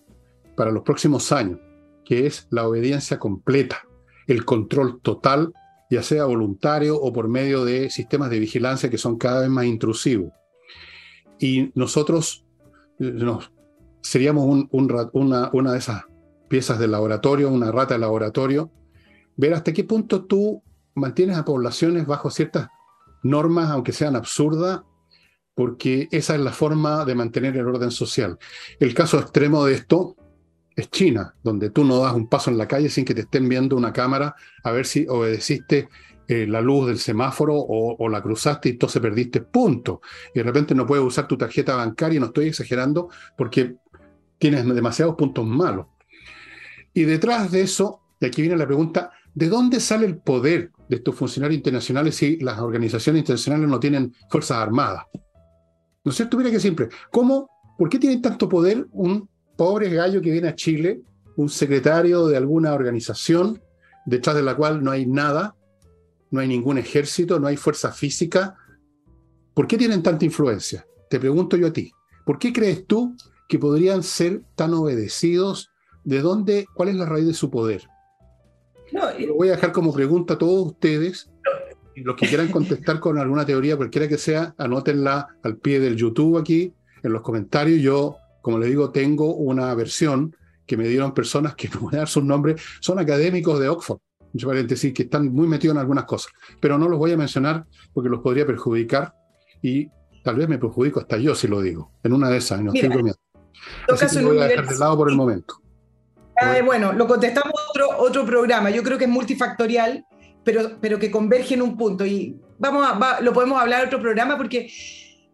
para 0.57 0.71
los 0.71 0.83
próximos 0.83 1.33
años, 1.33 1.59
que 2.05 2.27
es 2.27 2.47
la 2.51 2.67
obediencia 2.67 3.19
completa, 3.19 3.87
el 4.27 4.45
control 4.45 5.01
total, 5.01 5.53
ya 5.91 6.03
sea 6.03 6.25
voluntario 6.25 7.01
o 7.01 7.13
por 7.13 7.29
medio 7.29 7.65
de 7.65 7.91
sistemas 7.91 8.31
de 8.31 8.39
vigilancia 8.39 8.91
que 8.91 8.99
son 8.99 9.17
cada 9.17 9.41
vez 9.41 9.51
más 9.51 9.65
intrusivos. 9.65 10.33
Y 11.43 11.73
nosotros 11.75 12.47
eh, 13.01 13.11
nos, 13.13 13.53
seríamos 14.01 14.67
una, 14.71 15.51
una 15.53 15.73
de 15.73 15.79
esas 15.79 16.05
piezas 16.49 16.79
de 16.79 16.87
laboratorio, 16.87 17.51
una 17.51 17.73
rata 17.73 17.95
de 17.95 18.01
laboratorio, 18.01 18.71
ver 19.37 19.53
hasta 19.55 19.73
qué 19.73 19.83
punto 19.83 20.25
tú 20.25 20.63
mantienes 20.95 21.37
a 21.37 21.45
poblaciones 21.45 22.07
bajo 22.07 22.31
ciertas 22.31 22.69
normas, 23.25 23.71
aunque 23.71 23.93
sean 23.93 24.15
absurdas, 24.15 24.83
porque 25.55 26.09
esa 26.13 26.37
es 26.37 26.41
la 26.41 26.53
forma 26.53 27.05
de 27.05 27.17
mantener 27.17 27.57
el 27.57 27.67
orden 27.67 27.91
social. 27.91 28.39
El 28.79 28.95
caso 28.95 29.19
extremo 29.19 29.65
de 29.65 29.75
esto 29.75 30.15
es 30.77 30.91
China, 30.91 31.35
donde 31.43 31.71
tú 31.71 31.85
no 31.85 31.99
das 31.99 32.15
un 32.15 32.29
paso 32.29 32.51
en 32.51 32.59
la 32.59 32.69
calle 32.69 32.89
sin 32.89 33.05
que 33.05 33.15
te 33.15 33.23
estén 33.23 33.49
viendo 33.49 33.77
una 33.77 33.93
cámara 33.93 34.37
a 34.63 34.71
ver 34.71 34.87
si 34.87 35.07
obedeciste 35.09 35.89
eh, 36.33 36.47
la 36.47 36.63
luz 36.63 36.87
del 36.87 36.99
semáforo 36.99 37.55
o, 37.55 38.09
la 38.09 38.23
cruzaste 38.23 38.71
y 38.71 38.73
entonces 38.73 39.03
perdiste 39.03 39.43
punto. 39.43 40.01
Y 40.35 40.39
de 40.39 40.45
repente 40.45 40.75
no 40.75 40.87
puedes 40.87 41.05
usar 41.05 41.29
tu 41.29 41.37
tarjeta 41.37 41.77
bancaria, 41.77 42.19
no 42.19 42.27
estoy 42.27 42.47
exagerando, 42.47 43.11
porque 43.37 43.77
tienes 44.39 44.65
demasiados 44.75 45.15
puntos 45.15 45.47
malos. 45.47 45.89
Y 46.95 47.03
detrás 47.03 47.51
de 47.51 47.61
eso, 47.61 48.01
y 48.19 48.25
aquí 48.25 48.41
viene 48.41 48.57
la 48.57 48.67
pregunta, 48.67 49.11
¿de 49.35 49.51
dónde 49.51 49.79
sale 49.79 50.07
el 50.07 50.17
poder 50.17 50.71
de 50.89 50.97
estos 50.97 51.15
funcionarios 51.15 51.59
internacionales 51.59 52.17
si 52.17 52.39
las 52.39 52.61
organizaciones 52.61 53.21
internacionales 53.21 53.69
no 53.69 53.79
tienen 53.79 54.15
fuerzas 54.31 54.57
armadas? 54.57 55.05
¿No 56.03 56.13
es 56.13 56.17
cierto? 56.17 56.39
Mira 56.39 56.51
que 56.51 56.61
siempre. 56.61 56.89
¿Cómo? 57.11 57.51
¿Por 57.77 57.91
qué 57.91 57.99
tiene 57.99 58.23
tanto 58.23 58.49
poder 58.49 58.87
un 58.93 59.29
pobre 59.59 59.91
gallo 59.91 60.23
que 60.23 60.31
viene 60.31 60.49
a 60.49 60.55
Chile, 60.55 61.03
un 61.37 61.51
secretario 61.51 62.27
de 62.27 62.39
alguna 62.39 62.73
organización 62.73 63.61
detrás 64.07 64.35
de 64.35 64.43
la 64.43 64.57
cual 64.57 64.83
no 64.83 64.91
hay 64.91 65.05
nada, 65.05 65.57
no 66.33 66.41
hay 66.41 66.49
ningún 66.49 66.79
ejército, 66.79 67.39
no 67.39 67.47
hay 67.47 67.57
fuerza 67.57 67.93
física? 67.93 68.57
¿Por 69.55 69.69
qué 69.69 69.79
tienen 69.79 70.03
tanta 70.03 70.25
influencia? 70.25 70.85
Te 71.09 71.21
pregunto 71.21 71.57
yo 71.57 71.69
a 71.69 71.73
ti. 71.73 71.93
¿Por 72.25 72.39
qué 72.39 72.53
crees 72.53 72.87
tú 72.87 73.15
que 73.49 73.59
podrían 73.59 74.03
ser 74.03 74.43
tan 74.57 74.73
obedecidos? 74.75 75.71
¿De 76.05 76.21
dónde? 76.21 76.67
¿Cuál 76.75 76.89
es 76.89 76.97
la 76.97 77.05
raíz 77.07 77.27
de 77.27 77.35
su 77.35 77.51
poder? 77.51 77.87
Lo 78.93 79.35
voy 79.35 79.49
a 79.49 79.53
dejar 79.53 79.73
como 79.73 79.93
pregunta 79.93 80.35
a 80.35 80.39
todos 80.39 80.67
ustedes 80.67 81.31
y 81.95 82.01
los 82.01 82.17
que 82.17 82.27
quieran 82.27 82.49
contestar 82.49 82.99
con 82.99 83.19
alguna 83.19 83.45
teoría, 83.45 83.77
cualquiera 83.77 84.09
que 84.09 84.19
sea, 84.19 84.55
anótenla 84.57 85.37
al 85.43 85.59
pie 85.59 85.81
del 85.81 85.97
YouTube 85.97 86.39
aquí, 86.39 86.73
en 87.03 87.13
los 87.13 87.21
comentarios. 87.21 87.81
Yo, 87.81 88.17
como 88.41 88.59
le 88.59 88.67
digo, 88.67 88.91
tengo 88.91 89.35
una 89.35 89.75
versión 89.75 90.35
que 90.67 90.79
me 90.79 90.89
dieron 90.89 91.13
personas 91.13 91.55
que 91.55 91.69
no 91.75 91.81
voy 91.81 91.95
a 91.95 91.99
dar 91.99 92.09
sus 92.09 92.25
nombres, 92.25 92.63
son 92.81 92.99
académicos 92.99 93.61
de 93.61 93.69
Oxford, 93.69 93.99
mucho 94.33 94.49
paréntesis, 94.49 94.93
que 94.93 95.05
están 95.05 95.33
muy 95.33 95.47
metidos 95.47 95.75
en 95.75 95.81
algunas 95.81 96.05
cosas, 96.05 96.33
pero 96.61 96.79
no 96.79 96.89
los 96.89 96.99
voy 96.99 97.13
a 97.13 97.17
mencionar 97.17 97.65
porque 97.93 98.09
los 98.09 98.21
podría 98.21 98.47
perjudicar 98.47 99.15
y 99.61 99.89
tal 100.23 100.37
vez 100.37 100.49
me 100.49 100.59
perjudico 100.59 101.01
hasta 101.01 101.17
yo 101.17 101.35
si 101.35 101.49
lo 101.49 101.61
digo, 101.61 101.93
en 102.03 102.13
una 102.13 102.31
de 102.31 102.39
esas, 102.39 102.61
no 102.63 102.73
estoy 102.73 102.89
bromeando. 102.89 103.21
Así 103.89 104.17
que 104.17 104.23
lo 104.23 104.29
voy 104.31 104.39
a 104.39 104.47
dejar 104.47 104.67
de 104.67 104.79
lado 104.79 104.97
por 104.97 105.11
el 105.11 105.17
momento. 105.17 105.61
bueno, 106.65 106.93
lo 106.93 107.07
contestamos 107.07 107.53
otro, 107.71 107.99
otro 107.99 108.25
programa. 108.25 108.71
Yo 108.71 108.83
creo 108.83 108.99
que 108.99 109.05
es 109.05 109.11
multifactorial 109.11 110.05
pero, 110.45 110.79
pero 110.81 110.99
que 110.99 111.11
converge 111.11 111.55
en 111.55 111.63
un 111.63 111.77
punto. 111.77 112.05
Y 112.05 112.41
vamos 112.59 112.87
a, 112.87 113.21
lo 113.21 113.33
podemos 113.33 113.61
hablar 113.61 113.81
en 113.81 113.87
otro 113.87 114.01
programa 114.01 114.37
porque 114.37 114.71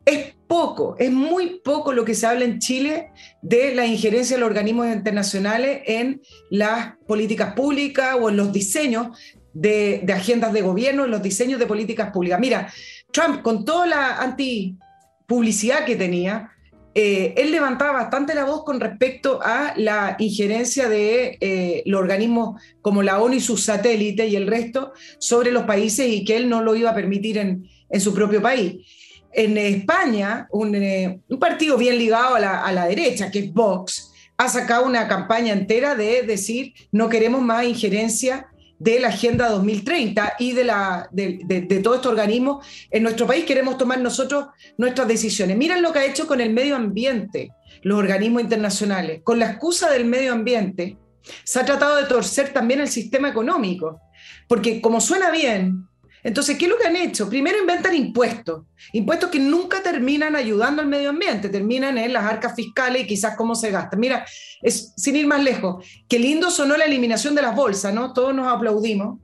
es 0.08 0.34
poco, 0.46 0.96
es 0.98 1.12
muy 1.12 1.60
poco 1.62 1.92
lo 1.92 2.04
que 2.04 2.14
se 2.14 2.26
habla 2.26 2.44
en 2.44 2.58
Chile 2.58 3.10
de 3.42 3.74
la 3.74 3.84
injerencia 3.84 4.36
de 4.36 4.40
los 4.40 4.48
organismos 4.48 4.86
internacionales 4.86 5.82
en 5.86 6.22
las 6.50 6.96
políticas 7.06 7.52
públicas 7.52 8.16
o 8.18 8.30
en 8.30 8.36
los 8.38 8.52
diseños 8.52 9.18
de, 9.52 10.00
de 10.04 10.12
agendas 10.12 10.52
de 10.52 10.62
gobierno, 10.62 11.04
en 11.04 11.10
los 11.10 11.22
diseños 11.22 11.58
de 11.58 11.66
políticas 11.66 12.10
públicas. 12.10 12.40
Mira, 12.40 12.72
Trump, 13.12 13.42
con 13.42 13.64
toda 13.64 13.86
la 13.86 14.16
antipublicidad 14.18 15.84
que 15.84 15.96
tenía, 15.96 16.52
eh, 17.00 17.34
él 17.36 17.52
levantaba 17.52 17.92
bastante 17.92 18.34
la 18.34 18.44
voz 18.44 18.64
con 18.64 18.80
respecto 18.80 19.38
a 19.40 19.72
la 19.76 20.16
injerencia 20.18 20.88
de 20.88 21.38
eh, 21.40 21.84
los 21.86 22.00
organismos 22.00 22.60
como 22.80 23.04
la 23.04 23.20
ONU 23.20 23.34
y 23.34 23.40
sus 23.40 23.62
satélites 23.62 24.28
y 24.28 24.34
el 24.34 24.48
resto 24.48 24.92
sobre 25.20 25.52
los 25.52 25.62
países 25.62 26.08
y 26.08 26.24
que 26.24 26.36
él 26.36 26.48
no 26.48 26.60
lo 26.60 26.74
iba 26.74 26.90
a 26.90 26.94
permitir 26.96 27.38
en, 27.38 27.68
su 28.00 28.12
propio 28.12 28.42
país. 28.42 28.84
En 29.32 29.58
España, 29.58 30.48
un, 30.50 31.22
partido 31.38 31.76
bien 31.76 31.98
ligado 31.98 32.36
a 32.36 32.40
la, 32.40 32.64
a 32.64 32.72
la 32.72 32.86
derecha, 32.86 33.30
que 33.30 33.40
es 33.40 33.52
Vox, 33.52 34.12
ha 34.36 34.48
sacado 34.48 34.86
una 34.86 35.08
campaña 35.08 35.52
entera 35.52 35.94
de 35.94 36.22
decir 36.22 36.72
no 36.92 37.08
queremos 37.08 37.42
más 37.42 37.64
injerencia 37.64 38.48
de 38.78 39.00
la 39.00 39.08
Agenda 39.08 39.48
2030 39.48 40.34
y 40.38 40.52
de, 40.52 40.64
la, 40.64 41.08
de, 41.10 41.80
todo 41.82 41.96
este 41.96 42.08
organismo 42.08 42.62
en 42.90 43.02
nuestro 43.02 43.26
país. 43.26 43.44
Queremos 43.44 43.76
tomar 43.76 44.00
nosotros 44.00 44.46
nuestras 44.76 45.08
decisiones. 45.08 45.56
Miren 45.56 45.82
lo 45.82 45.92
que 45.92 45.98
ha 45.98 46.06
hecho 46.06 46.26
con 46.26 46.40
el 46.40 46.52
medio 46.52 46.76
ambiente, 46.76 47.50
los 47.82 47.98
organismos 47.98 48.42
internacionales. 48.42 49.20
Con 49.24 49.38
la 49.38 49.50
excusa 49.50 49.90
del 49.90 50.04
medio 50.04 50.32
ambiente, 50.32 50.96
se 51.44 51.58
ha 51.58 51.64
tratado 51.64 51.96
de 51.96 52.04
torcer 52.04 52.52
también 52.52 52.80
el 52.80 52.88
sistema 52.88 53.28
económico. 53.28 54.00
Porque 54.46 54.80
como 54.80 55.00
suena 55.00 55.30
bien, 55.30 55.88
entonces, 56.28 56.58
¿qué 56.58 56.66
es 56.66 56.70
lo 56.70 56.76
que 56.76 56.86
han 56.86 56.94
hecho? 56.94 57.26
Primero 57.26 57.58
inventan 57.58 57.94
impuestos, 57.94 58.64
impuestos 58.92 59.30
que 59.30 59.38
nunca 59.38 59.82
terminan 59.82 60.36
ayudando 60.36 60.82
al 60.82 60.86
medio 60.86 61.08
ambiente, 61.08 61.48
terminan 61.48 61.96
en 61.96 62.12
las 62.12 62.22
arcas 62.22 62.54
fiscales 62.54 63.00
y 63.00 63.06
quizás 63.06 63.34
cómo 63.34 63.54
se 63.54 63.70
gastan. 63.70 63.98
Mira, 63.98 64.26
sin 64.62 65.16
ir 65.16 65.26
más 65.26 65.42
lejos, 65.42 65.82
qué 66.06 66.18
lindo 66.18 66.50
sonó 66.50 66.76
la 66.76 66.84
eliminación 66.84 67.34
de 67.34 67.40
las 67.40 67.56
bolsas, 67.56 67.94
¿no? 67.94 68.12
Todos 68.12 68.34
nos 68.34 68.46
aplaudimos. 68.46 69.18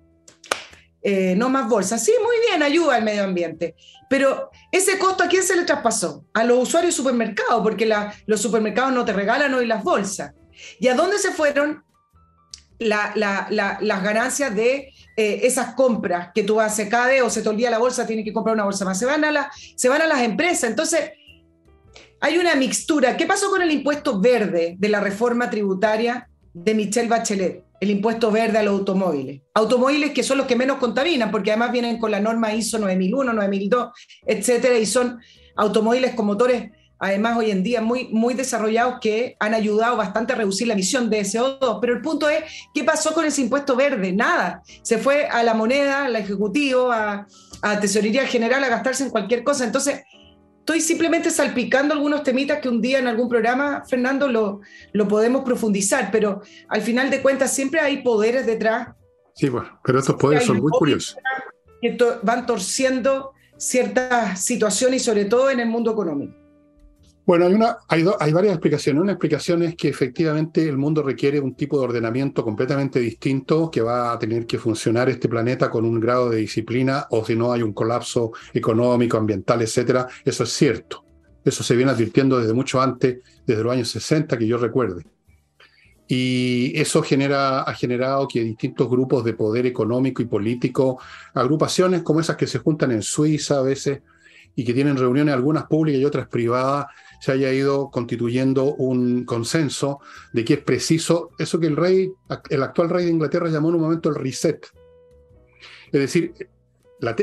Eh, 1.03 1.35
no 1.37 1.51
más 1.51 1.69
bolsas. 1.69 2.03
Sí, 2.03 2.13
muy 2.25 2.37
bien, 2.49 2.63
ayuda 2.63 2.95
al 2.95 3.05
medio 3.05 3.25
ambiente. 3.25 3.75
Pero 4.09 4.49
ese 4.73 4.99
costo 4.99 5.25
a 5.25 5.29
quién 5.29 5.43
se 5.43 5.57
le 5.57 5.65
traspasó? 5.65 6.25
A 6.33 6.43
los 6.43 6.57
usuarios 6.57 6.95
de 6.95 6.97
supermercados, 6.97 7.63
porque 7.63 7.87
los 8.25 8.41
supermercados 8.41 8.95
no 8.95 9.05
te 9.05 9.13
regalan 9.13 9.53
hoy 9.53 9.67
las 9.67 9.85
bolsas. 9.85 10.33
¿Y 10.81 10.89
a 10.89 10.95
dónde 10.95 11.19
se 11.19 11.33
fueron 11.33 11.85
las 12.79 14.03
ganancias 14.03 14.57
de 14.57 14.94
eh, 15.17 15.41
esas 15.45 15.75
compras 15.75 16.31
que 16.35 16.43
tú 16.43 16.61
haces 16.61 16.89
cada 16.89 17.07
vez 17.07 17.23
o 17.23 17.31
se 17.31 17.43
te 17.43 17.49
olvida 17.49 17.71
la 17.71 17.79
bolsa, 17.79 18.07
tienes 18.07 18.25
que 18.25 18.33
comprar 18.33 18.55
una 18.55 18.65
bolsa 18.65 18.85
más. 18.85 18.99
Se 18.99 19.07
van, 19.07 19.25
a 19.25 19.51
se 19.77 19.89
van 19.89 20.03
a 20.03 20.07
las 20.07 20.23
empresas. 20.23 20.71
Entonces, 20.71 21.13
hay 22.21 22.39
una 22.39 22.55
mixtura. 22.55 23.17
¿Qué 23.17 23.27
pasó 23.27 23.51
con 23.51 23.63
el 23.63 23.71
impuesto 23.71 24.21
verde 24.21 24.77
de 24.79 24.89
la 24.89 25.01
reforma 25.01 25.51
tributaria 25.51 26.29
de 26.53 26.75
Michelle 26.75 27.09
Bachelet? 27.09 27.65
El 27.81 27.91
impuesto 27.91 28.31
verde 28.31 28.59
a 28.59 28.63
los 28.63 28.79
automóviles. 28.79 29.43
Automóviles 29.53 30.13
que 30.13 30.23
son 30.23 30.39
los 30.39 30.47
que 30.47 30.57
menos 30.57 30.79
contaminan, 30.79 31.31
porque 31.31 31.51
además 31.51 31.71
vienen 31.71 31.99
con 31.99 32.11
la 32.11 32.21
norma 32.21 32.55
ISO 32.55 32.79
9001, 32.79 33.33
9002, 33.33 33.93
etcétera, 34.27 34.79
y 34.79 34.87
son 34.87 35.21
automóviles 35.57 36.15
con 36.15 36.27
motores 36.27 36.71
además 37.05 37.37
hoy 37.37 37.51
en 37.51 37.63
día 37.63 37.83
muy, 37.83 38.09
muy 38.09 38.33
desarrollados 38.33 38.97
que 38.99 39.37
han 39.39 39.53
ayudado 39.53 39.97
bastante 39.97 40.33
a 40.33 40.37
reducir 40.37 40.67
la 40.67 40.73
emisión 40.73 41.11
de 41.11 41.21
CO2. 41.21 41.79
Pero 41.79 41.93
el 41.93 42.01
punto 42.01 42.31
es, 42.31 42.45
¿qué 42.73 42.83
pasó 42.83 43.13
con 43.13 43.27
ese 43.27 43.43
impuesto 43.43 43.77
verde? 43.77 44.11
Nada. 44.13 44.63
Se 44.83 44.97
fue 44.97 45.27
a 45.27 45.43
la 45.43 45.53
moneda, 45.53 46.07
al 46.07 46.17
Ejecutivo, 46.17 46.91
a, 46.91 47.27
a 47.61 47.81
Tesorería 47.81 48.27
General 48.27 48.65
a 48.65 48.69
gastarse 48.71 49.05
en 49.05 49.11
cualquier 49.11 49.45
cosa. 49.45 49.65
Entonces, 49.65 50.01
estoy 50.61 50.81
simplemente 50.81 51.31
salpicando 51.31 51.93
algunos 51.93 52.23
temitas 52.23 52.61
que 52.61 52.71
un 52.71 52.81
día 52.81 53.01
en 53.01 53.07
algún 53.07 53.29
programa, 53.29 53.85
Fernando, 53.87 54.27
lo, 54.27 54.63
lo 54.95 55.07
podemos 55.07 55.45
profundizar, 55.45 56.11
pero 56.11 56.41
al 56.69 56.81
final 56.81 57.11
de 57.11 57.21
cuentas 57.21 57.53
siempre 57.53 57.81
hay 57.81 57.99
poderes 58.03 58.47
detrás. 58.47 58.89
Sí, 59.35 59.51
bueno, 59.51 59.79
pero 59.85 59.99
estos 59.99 60.17
poderes 60.17 60.47
son 60.47 60.59
muy 60.59 60.71
curiosos. 60.71 61.19
Que 61.83 61.99
van 62.23 62.47
torciendo 62.47 63.33
ciertas 63.59 64.43
situaciones 64.43 65.03
y 65.03 65.05
sobre 65.05 65.27
todo 65.27 65.51
en 65.51 65.61
el 65.61 65.69
mundo 65.69 65.93
económico. 65.93 66.44
Bueno, 67.27 67.47
hay, 67.47 67.55
una, 67.55 67.79
hay, 67.89 68.05
hay, 68.21 68.33
varias 68.33 68.53
explicaciones. 68.53 69.01
Una 69.01 69.13
explicación 69.13 69.63
es 69.63 69.77
que 69.77 69.89
efectivamente 69.89 70.69
el 70.69 70.77
mundo 70.77 71.03
requiere 71.03 71.41
un 71.41 71.55
tipo 71.55 71.79
de 71.79 71.87
ordenamiento 71.87 72.45
completamente 72.45 73.01
distinto 73.01 73.71
que 73.71 73.81
va 73.81 74.13
a 74.13 74.19
tener 74.19 74.47
que 74.47 74.59
funcionar 74.59 75.09
este 75.09 75.29
planeta 75.29 75.71
con 75.71 75.87
un 75.87 75.99
grado 75.99 76.29
de 76.29 76.39
disciplina 76.39 77.07
o 77.11 77.25
si 77.25 77.35
no 77.35 77.51
hay 77.51 77.63
un 77.63 77.73
colapso 77.73 78.33
económico, 78.53 79.17
ambiental, 79.17 79.63
etcétera. 79.63 80.07
Eso 80.23 80.45
es 80.45 80.51
cierto. 80.51 81.05
Eso 81.43 81.63
se 81.63 81.77
viene 81.77 81.93
advirtiendo 81.93 82.39
desde 82.39 82.53
mucho 82.53 82.81
antes, 82.81 83.19
desde 83.47 83.63
los 83.63 83.73
años 83.73 83.89
60 83.89 84.37
que 84.37 84.47
yo 84.47 84.59
recuerde. 84.59 85.05
Y 86.07 86.79
eso 86.79 87.03
genera, 87.03 87.63
ha 87.63 87.75
generado 87.75 88.29
que 88.29 88.45
distintos 88.45 88.89
grupos 88.91 89.25
de 89.25 89.33
poder 89.33 89.65
económico 89.65 90.21
y 90.21 90.27
político, 90.27 91.01
agrupaciones 91.33 92.03
como 92.03 92.21
esas 92.21 92.37
que 92.37 92.47
se 92.47 92.59
juntan 92.59 92.93
en 92.93 93.01
Suiza 93.01 93.59
a 93.59 93.63
veces 93.63 94.03
y 94.55 94.65
que 94.65 94.75
tienen 94.75 94.97
reuniones 94.97 95.35
algunas 95.35 95.65
públicas 95.65 96.01
y 96.01 96.05
otras 96.05 96.29
privadas, 96.29 96.87
se 97.25 97.33
haya 97.33 97.51
ido 97.55 97.91
constituyendo 97.91 98.75
un 98.75 99.25
consenso 99.25 100.01
de 100.35 100.45
que 100.45 100.55
es 100.55 100.61
preciso 100.61 101.31
eso 101.39 101.59
que 101.59 101.69
el 101.69 101.75
rey, 101.75 102.13
el 102.51 102.63
actual 102.63 102.91
rey 102.91 103.07
de 103.07 103.13
Inglaterra 103.13 103.49
llamó 103.49 103.71
en 103.71 103.77
un 103.77 103.81
momento 103.81 104.11
el 104.11 104.17
reset. 104.17 104.67
Es 105.87 106.01
decir, 106.01 106.35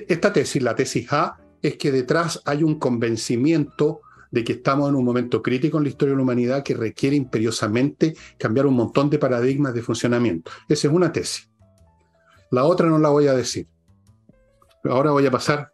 esta 0.07 0.33
tesis, 0.33 0.63
la 0.63 0.75
tesis 0.75 1.13
A, 1.13 1.37
es 1.61 1.77
que 1.77 1.91
detrás 1.91 2.41
hay 2.45 2.63
un 2.63 2.79
convencimiento 2.79 4.01
de 4.31 4.43
que 4.43 4.53
estamos 4.53 4.89
en 4.89 4.95
un 4.95 5.05
momento 5.05 5.43
crítico 5.43 5.77
en 5.77 5.83
la 5.83 5.89
historia 5.89 6.13
de 6.13 6.17
la 6.17 6.23
humanidad 6.23 6.63
que 6.63 6.73
requiere 6.73 7.15
imperiosamente 7.15 8.15
cambiar 8.39 8.65
un 8.65 8.73
montón 8.73 9.07
de 9.07 9.19
paradigmas 9.19 9.75
de 9.75 9.83
funcionamiento. 9.83 10.49
Esa 10.67 10.87
es 10.87 10.93
una 10.95 11.11
tesis. 11.11 11.47
La 12.49 12.63
otra 12.63 12.87
no 12.87 12.97
la 12.97 13.09
voy 13.09 13.27
a 13.27 13.33
decir. 13.33 13.67
Ahora 14.83 15.11
voy 15.11 15.27
a 15.27 15.31
pasar. 15.31 15.71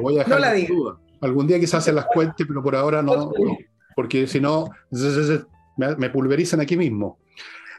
voy 0.00 0.16
a 0.16 0.24
dejar 0.24 0.40
no 0.40 0.46
la 0.46 0.54
duda. 0.66 1.01
Algún 1.22 1.46
día 1.46 1.58
quizás 1.58 1.84
se 1.84 1.92
las 1.92 2.06
cuente, 2.06 2.44
pero 2.44 2.62
por 2.62 2.76
ahora 2.76 3.02
no, 3.02 3.30
porque 3.96 4.26
si 4.26 4.40
no, 4.40 4.70
me 5.76 6.10
pulverizan 6.10 6.60
aquí 6.60 6.76
mismo. 6.76 7.18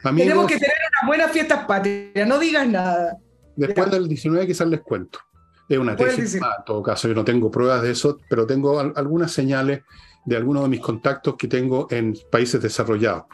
Tenemos 0.02 0.46
que 0.46 0.58
tener 0.58 0.76
unas 0.90 1.06
buenas 1.06 1.30
fiestas 1.30 1.64
patrias, 1.64 2.26
no 2.26 2.38
digas 2.38 2.68
nada. 2.68 3.16
Después 3.56 3.90
del 3.90 4.08
19 4.08 4.46
quizás 4.46 4.68
les 4.68 4.80
cuento. 4.80 5.20
Es 5.68 5.78
una 5.78 5.96
tesis, 5.96 6.34
en 6.34 6.42
todo 6.66 6.82
caso, 6.82 7.08
yo 7.08 7.14
no 7.14 7.24
tengo 7.24 7.50
pruebas 7.50 7.80
de 7.82 7.92
eso, 7.92 8.20
pero 8.28 8.46
tengo 8.46 8.80
algunas 8.80 9.32
señales 9.32 9.82
de 10.26 10.36
algunos 10.36 10.62
de 10.62 10.68
mis 10.68 10.80
contactos 10.80 11.36
que 11.36 11.48
tengo 11.48 11.86
en 11.90 12.14
países 12.30 12.60
desarrollados. 12.60 13.24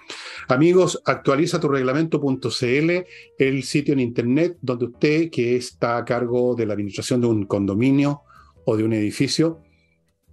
Amigos, 0.48 1.00
actualiza 1.04 1.60
tu 1.60 1.68
reglamento.cl, 1.68 2.90
el 3.38 3.62
sitio 3.62 3.94
en 3.94 4.00
internet 4.00 4.58
donde 4.60 4.86
usted, 4.86 5.30
que 5.30 5.56
está 5.56 5.96
a 5.96 6.04
cargo 6.04 6.54
de 6.54 6.66
la 6.66 6.74
administración 6.74 7.20
de 7.20 7.28
un 7.28 7.46
condominio 7.46 8.22
o 8.64 8.76
de 8.76 8.84
un 8.84 8.92
edificio, 8.92 9.60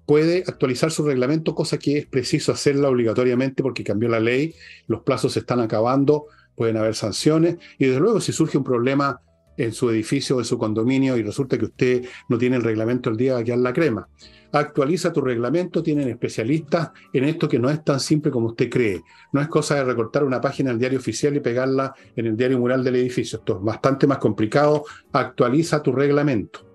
puede 0.08 0.46
actualizar 0.48 0.90
su 0.90 1.06
reglamento, 1.06 1.54
cosa 1.54 1.78
que 1.78 1.98
es 2.00 2.06
preciso 2.08 2.54
hacerla 2.54 2.90
obligatoriamente 2.90 3.62
porque 3.62 3.84
cambió 3.84 4.10
la 4.10 4.22
ley, 4.22 4.56
los 4.88 5.04
plazos 5.04 5.34
se 5.34 5.40
están 5.40 5.60
acabando, 5.60 6.28
pueden 6.56 6.78
haber 6.78 6.96
sanciones 6.96 7.58
y 7.78 7.86
desde 7.86 8.00
luego 8.00 8.22
si 8.22 8.32
surge 8.32 8.58
un 8.58 8.64
problema 8.64 9.22
en 9.58 9.74
su 9.74 9.90
edificio 9.90 10.38
o 10.38 10.40
en 10.40 10.46
su 10.46 10.58
condominio 10.58 11.18
y 11.18 11.24
resulta 11.24 11.58
que 11.58 11.66
usted 11.66 12.06
no 12.30 12.38
tiene 12.38 12.56
el 12.56 12.64
reglamento 12.64 13.10
el 13.10 13.18
día 13.18 13.36
de 13.36 13.58
la 13.58 13.74
crema. 13.74 14.08
Actualiza 14.54 15.12
tu 15.12 15.20
reglamento, 15.20 15.84
tienen 15.84 16.08
especialistas 16.08 16.92
en 17.12 17.26
esto 17.26 17.50
que 17.50 17.60
no 17.60 17.70
es 17.70 17.84
tan 17.84 18.00
simple 18.00 18.32
como 18.32 18.48
usted 18.48 18.70
cree. 18.70 19.02
No 19.34 19.42
es 19.42 19.50
cosa 19.50 19.76
de 19.76 19.84
recortar 19.84 20.24
una 20.24 20.40
página 20.40 20.70
del 20.70 20.80
diario 20.80 21.00
oficial 21.00 21.36
y 21.36 21.42
pegarla 21.42 21.94
en 22.16 22.28
el 22.28 22.38
diario 22.38 22.60
mural 22.60 22.82
del 22.84 22.96
edificio. 22.96 23.40
Esto 23.40 23.58
es 23.58 23.64
bastante 23.64 24.08
más 24.08 24.20
complicado. 24.20 24.86
Actualiza 25.12 25.84
tu 25.84 25.92
reglamento. 25.92 26.66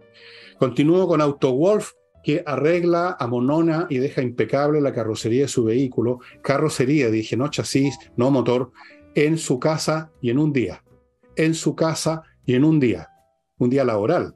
Continúo 0.58 1.08
con 1.08 1.22
AutoWolf, 1.22 1.92
que 2.22 2.42
arregla, 2.46 3.16
amonona 3.18 3.86
y 3.90 3.98
deja 3.98 4.22
impecable 4.22 4.80
la 4.80 4.92
carrocería 4.92 5.42
de 5.42 5.48
su 5.48 5.64
vehículo, 5.64 6.20
carrocería, 6.42 7.10
dije, 7.10 7.36
no 7.36 7.48
chasis, 7.48 7.98
no 8.16 8.30
motor, 8.30 8.70
en 9.14 9.38
su 9.38 9.58
casa 9.58 10.10
y 10.20 10.30
en 10.30 10.38
un 10.38 10.52
día. 10.52 10.82
En 11.36 11.54
su 11.54 11.74
casa 11.74 12.22
y 12.46 12.54
en 12.54 12.64
un 12.64 12.80
día. 12.80 13.08
Un 13.58 13.70
día 13.70 13.84
laboral. 13.84 14.34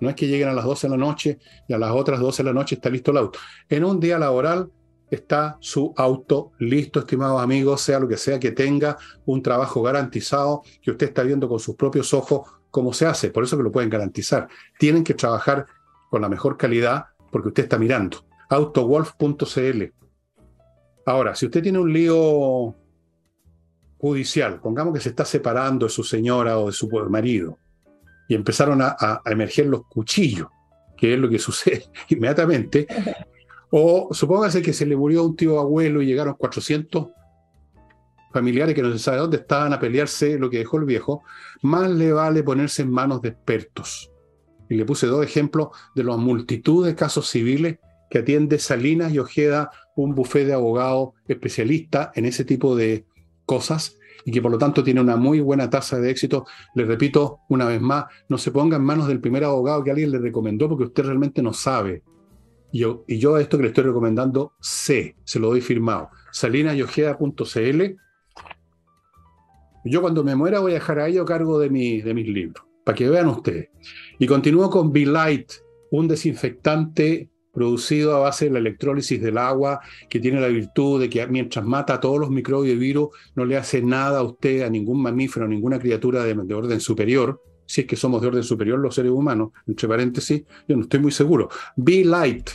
No 0.00 0.08
es 0.08 0.16
que 0.16 0.26
lleguen 0.26 0.48
a 0.48 0.54
las 0.54 0.64
12 0.64 0.86
de 0.86 0.90
la 0.90 0.96
noche 0.96 1.38
y 1.68 1.72
a 1.74 1.78
las 1.78 1.90
otras 1.90 2.20
12 2.20 2.42
de 2.42 2.48
la 2.48 2.52
noche 2.54 2.74
está 2.76 2.88
listo 2.88 3.10
el 3.10 3.18
auto. 3.18 3.38
En 3.68 3.84
un 3.84 4.00
día 4.00 4.18
laboral 4.18 4.70
está 5.10 5.58
su 5.60 5.92
auto 5.96 6.52
listo, 6.58 7.00
estimados 7.00 7.42
amigos, 7.42 7.82
sea 7.82 8.00
lo 8.00 8.08
que 8.08 8.16
sea 8.16 8.38
que 8.38 8.52
tenga, 8.52 8.96
un 9.26 9.42
trabajo 9.42 9.82
garantizado, 9.82 10.62
que 10.80 10.90
usted 10.92 11.08
está 11.08 11.22
viendo 11.22 11.48
con 11.48 11.58
sus 11.58 11.76
propios 11.76 12.14
ojos 12.14 12.48
cómo 12.70 12.92
se 12.92 13.06
hace. 13.06 13.30
Por 13.30 13.44
eso 13.44 13.56
que 13.56 13.62
lo 13.62 13.72
pueden 13.72 13.90
garantizar. 13.90 14.48
Tienen 14.78 15.04
que 15.04 15.14
trabajar 15.14 15.66
con 16.08 16.22
la 16.22 16.28
mejor 16.28 16.56
calidad 16.56 17.06
porque 17.30 17.48
usted 17.48 17.64
está 17.64 17.78
mirando. 17.78 18.24
Autowolf.cl. 18.48 19.82
Ahora, 21.06 21.34
si 21.34 21.46
usted 21.46 21.62
tiene 21.62 21.78
un 21.78 21.92
lío 21.92 22.74
judicial, 23.98 24.60
pongamos 24.60 24.94
que 24.94 25.00
se 25.00 25.10
está 25.10 25.24
separando 25.24 25.86
de 25.86 25.90
su 25.90 26.02
señora 26.02 26.58
o 26.58 26.66
de 26.66 26.72
su 26.72 26.88
marido, 27.08 27.58
y 28.28 28.34
empezaron 28.34 28.80
a, 28.82 29.20
emerger 29.24 29.66
los 29.66 29.86
cuchillos, 29.86 30.48
que 30.96 31.14
es 31.14 31.18
lo 31.18 31.28
que 31.28 31.38
sucede 31.40 31.84
inmediatamente, 32.08 32.86
o 33.70 34.08
supóngase 34.12 34.62
que 34.62 34.72
se 34.72 34.86
le 34.86 34.96
murió 34.96 35.24
un 35.24 35.36
tío 35.36 35.60
abuelo 35.60 36.02
y 36.02 36.06
llegaron 36.06 36.34
400 36.34 37.08
familiares 38.32 38.74
que 38.74 38.82
no 38.82 38.92
se 38.92 38.98
sabe 38.98 39.18
dónde 39.18 39.38
estaban 39.38 39.72
a 39.72 39.80
pelearse 39.80 40.38
lo 40.38 40.48
que 40.48 40.58
dejó 40.58 40.78
el 40.78 40.84
viejo, 40.84 41.22
más 41.62 41.90
le 41.90 42.12
vale 42.12 42.42
ponerse 42.42 42.82
en 42.82 42.90
manos 42.90 43.20
de 43.20 43.30
expertos 43.30 44.09
y 44.70 44.76
le 44.76 44.86
puse 44.86 45.06
dos 45.06 45.22
ejemplos 45.22 45.68
de 45.94 46.04
la 46.04 46.16
multitud 46.16 46.86
de 46.86 46.94
casos 46.94 47.28
civiles 47.28 47.78
que 48.08 48.20
atiende 48.20 48.58
Salinas 48.58 49.12
y 49.12 49.18
Ojeda, 49.18 49.70
un 49.96 50.14
bufete 50.14 50.46
de 50.46 50.52
abogados 50.54 51.10
especialista 51.28 52.12
en 52.14 52.24
ese 52.24 52.44
tipo 52.44 52.74
de 52.74 53.04
cosas 53.44 53.98
y 54.24 54.32
que 54.32 54.40
por 54.40 54.50
lo 54.50 54.58
tanto 54.58 54.82
tiene 54.82 55.00
una 55.00 55.16
muy 55.16 55.40
buena 55.40 55.68
tasa 55.68 55.98
de 55.98 56.10
éxito. 56.10 56.46
Le 56.74 56.84
repito 56.84 57.40
una 57.48 57.66
vez 57.66 57.80
más, 57.80 58.06
no 58.28 58.38
se 58.38 58.50
ponga 58.50 58.76
en 58.76 58.84
manos 58.84 59.08
del 59.08 59.20
primer 59.20 59.44
abogado 59.44 59.82
que 59.82 59.90
alguien 59.90 60.10
le 60.12 60.18
recomendó 60.18 60.68
porque 60.68 60.84
usted 60.84 61.04
realmente 61.04 61.42
no 61.42 61.52
sabe. 61.52 62.02
Yo, 62.72 63.04
y 63.08 63.18
yo 63.18 63.38
esto 63.38 63.56
que 63.56 63.64
le 63.64 63.68
estoy 63.70 63.84
recomendando 63.84 64.54
sé, 64.60 65.16
se 65.24 65.40
lo 65.40 65.48
doy 65.48 65.60
firmado. 65.60 66.10
salinasyojeda.cl. 66.30 67.82
Yo 69.84 70.00
cuando 70.00 70.22
me 70.22 70.36
muera 70.36 70.60
voy 70.60 70.72
a 70.72 70.74
dejar 70.74 71.00
a 71.00 71.24
cargo 71.24 71.58
de, 71.58 71.70
mi, 71.70 72.02
de 72.02 72.14
mis 72.14 72.28
libros, 72.28 72.64
para 72.84 72.96
que 72.96 73.08
vean 73.08 73.28
ustedes. 73.28 73.68
Y 74.18 74.26
continúo 74.26 74.70
con 74.70 74.92
Be 74.92 75.06
Light, 75.06 75.50
un 75.90 76.08
desinfectante 76.08 77.30
producido 77.52 78.14
a 78.14 78.20
base 78.20 78.44
de 78.46 78.52
la 78.52 78.58
electrólisis 78.58 79.20
del 79.20 79.38
agua, 79.38 79.80
que 80.08 80.20
tiene 80.20 80.40
la 80.40 80.48
virtud 80.48 81.00
de 81.00 81.10
que 81.10 81.26
mientras 81.26 81.64
mata 81.64 81.94
a 81.94 82.00
todos 82.00 82.18
los 82.18 82.30
microbios 82.30 82.76
y 82.76 82.78
virus, 82.78 83.08
no 83.34 83.44
le 83.44 83.56
hace 83.56 83.82
nada 83.82 84.20
a 84.20 84.22
usted, 84.22 84.62
a 84.62 84.70
ningún 84.70 85.02
mamífero, 85.02 85.46
a 85.46 85.48
ninguna 85.48 85.78
criatura 85.78 86.24
de, 86.24 86.34
de 86.34 86.54
orden 86.54 86.80
superior, 86.80 87.40
si 87.66 87.82
es 87.82 87.86
que 87.86 87.96
somos 87.96 88.20
de 88.20 88.28
orden 88.28 88.42
superior 88.42 88.78
los 88.78 88.94
seres 88.94 89.12
humanos, 89.12 89.50
entre 89.66 89.88
paréntesis, 89.88 90.42
yo 90.66 90.76
no 90.76 90.82
estoy 90.82 91.00
muy 91.00 91.12
seguro. 91.12 91.48
Be 91.76 92.04
Light, 92.04 92.50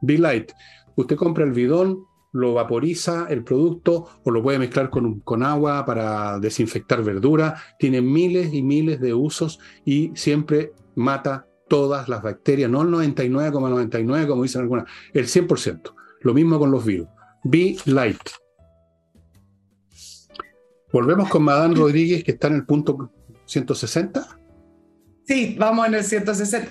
Be 0.00 0.18
Light. 0.18 0.52
Usted 0.94 1.16
compra 1.16 1.44
el 1.44 1.52
bidón, 1.52 2.04
lo 2.36 2.54
vaporiza 2.54 3.26
el 3.30 3.42
producto 3.42 4.06
o 4.22 4.30
lo 4.30 4.42
puede 4.42 4.58
mezclar 4.58 4.90
con, 4.90 5.20
con 5.20 5.42
agua 5.42 5.84
para 5.84 6.38
desinfectar 6.38 7.02
verdura. 7.02 7.60
Tiene 7.78 8.02
miles 8.02 8.52
y 8.52 8.62
miles 8.62 9.00
de 9.00 9.14
usos 9.14 9.58
y 9.84 10.12
siempre 10.14 10.72
mata 10.94 11.46
todas 11.68 12.08
las 12.08 12.22
bacterias, 12.22 12.70
no 12.70 12.82
el 12.82 12.88
99,99 12.88 14.26
como 14.26 14.42
dicen 14.42 14.62
algunas, 14.62 14.84
el 15.12 15.26
100%. 15.26 15.94
Lo 16.20 16.34
mismo 16.34 16.58
con 16.58 16.70
los 16.70 16.84
virus. 16.84 17.08
Be 17.44 17.76
Light. 17.86 18.20
Volvemos 20.92 21.28
con 21.28 21.42
Madame 21.42 21.74
Rodríguez, 21.74 22.24
que 22.24 22.32
está 22.32 22.48
en 22.48 22.54
el 22.54 22.66
punto 22.66 23.12
160. 23.46 24.38
Sí, 25.24 25.56
vamos 25.58 25.86
en 25.88 25.94
el 25.94 26.04
160. 26.04 26.70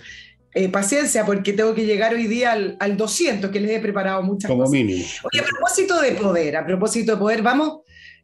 Eh, 0.57 0.69
paciencia, 0.69 1.25
porque 1.25 1.51
tengo 1.51 1.75
que 1.75 1.85
llegar 1.85 2.13
hoy 2.13 2.27
día 2.27 2.53
al, 2.53 2.95
200, 2.95 3.51
que 3.51 3.59
les 3.59 3.71
he 3.71 3.79
preparado 3.81 4.23
muchas 4.23 4.49
Como 4.49 4.65
mínimo. 4.69 5.03
Oye, 5.23 5.41
a 5.41 5.43
propósito 5.43 5.99
de 5.99 6.13
poder, 6.13 6.55
a 6.55 6.65
propósito 6.65 7.11
de 7.11 7.17
poder, 7.17 7.41
vamos 7.41 7.79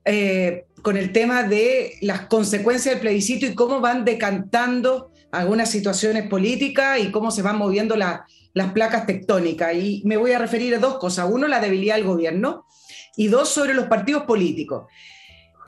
eh, 0.06 0.64
con 0.82 0.96
el 0.96 1.12
tema 1.12 1.44
de 1.44 1.96
las 2.00 2.28
consecuencias 2.28 2.96
del 2.96 3.02
plebiscito 3.02 3.46
y 3.46 3.54
cómo 3.54 3.82
van 3.82 4.06
decantando 4.06 5.12
algunas 5.34 5.70
situaciones 5.70 6.30
políticas 6.30 7.00
y 7.00 7.12
cómo 7.12 7.32
se 7.32 7.42
van 7.42 7.58
moviendo 7.58 7.98
las 7.98 8.72
placas 8.74 9.06
tectónicas. 9.06 9.76
Y 9.76 10.02
me 10.06 10.16
voy 10.16 10.32
a 10.32 10.40
referir 10.40 10.74
a 10.76 10.80
dos 10.80 11.00
cosas. 11.00 11.30
Uno, 11.30 11.50
la 11.50 11.60
debilidad 11.60 11.96
del 11.96 12.06
gobierno 12.06 12.66
y 13.18 13.28
dos, 13.28 13.50
sobre 13.50 13.74
los 13.74 13.88
partidos 13.88 14.24
políticos. 14.24 14.86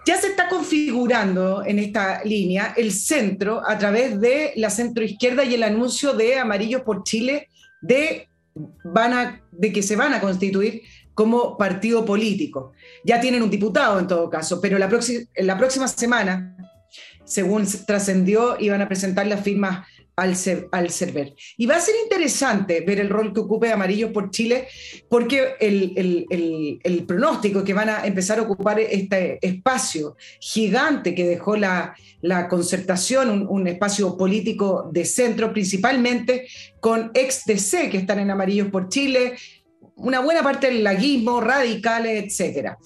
Ya 0.05 0.17
se 0.17 0.27
está 0.27 0.49
configurando 0.49 1.63
en 1.65 1.79
esta 1.79 2.23
línea 2.23 2.73
el 2.75 2.91
centro 2.91 3.61
a 3.65 3.77
través 3.77 4.19
de 4.19 4.51
la 4.57 4.69
centroizquierda 4.69 5.45
y 5.45 5.53
el 5.53 5.63
anuncio 5.63 6.13
de 6.13 6.37
Amarillos 6.37 6.81
por 6.81 7.03
Chile 7.03 7.47
de, 7.81 8.27
van 8.83 9.41
de 9.51 9.71
que 9.71 9.81
se 9.81 9.95
van 9.95 10.13
a 10.13 10.19
constituir 10.19 10.81
como 11.13 11.57
partido 11.57 12.03
político. 12.03 12.73
Ya 13.05 13.21
tienen 13.21 13.43
un 13.43 13.49
diputado 13.49 13.99
en 13.99 14.07
todo 14.07 14.29
caso, 14.29 14.59
pero 14.59 14.77
la, 14.77 14.89
la 15.37 15.57
próxima 15.57 15.87
semana 15.87 16.53
según 17.25 17.65
trascendió, 17.85 18.57
iban 18.59 18.81
a 18.81 18.87
presentar 18.87 19.27
las 19.27 19.41
firmas 19.41 19.87
al, 20.15 20.35
al 20.71 20.91
CERVER. 20.91 21.33
Y 21.57 21.65
va 21.65 21.77
a 21.77 21.81
ser 21.81 21.95
interesante 22.03 22.81
ver 22.81 22.99
el 22.99 23.09
rol 23.09 23.33
que 23.33 23.41
ocupe 23.41 23.71
Amarillo 23.71 24.13
por 24.13 24.31
Chile, 24.31 24.67
porque 25.09 25.55
el, 25.59 27.05
pronóstico 27.07 27.63
que 27.63 27.73
van 27.73 27.89
a 27.89 28.05
empezar 28.05 28.39
a 28.39 28.43
ocupar 28.43 28.79
este 28.79 29.39
espacio 29.41 30.15
gigante 30.39 31.15
que 31.15 31.27
dejó 31.27 31.55
la, 31.55 31.95
concertación, 32.49 33.29
un, 33.29 33.47
un, 33.47 33.67
espacio 33.67 34.17
político 34.17 34.89
de 34.91 35.05
centro, 35.05 35.51
principalmente 35.51 36.47
con 36.79 37.11
ex-DC 37.13 37.89
que 37.89 37.97
están 37.97 38.19
en 38.19 38.31
Amarillos 38.31 38.69
por 38.69 38.89
Chile, 38.89 39.35
una 39.95 40.19
buena 40.19 40.41
parte 40.41 40.67
del 40.67 40.83
laguismo, 40.83 41.41
radicales, 41.41 42.23
etcétera 42.23 42.77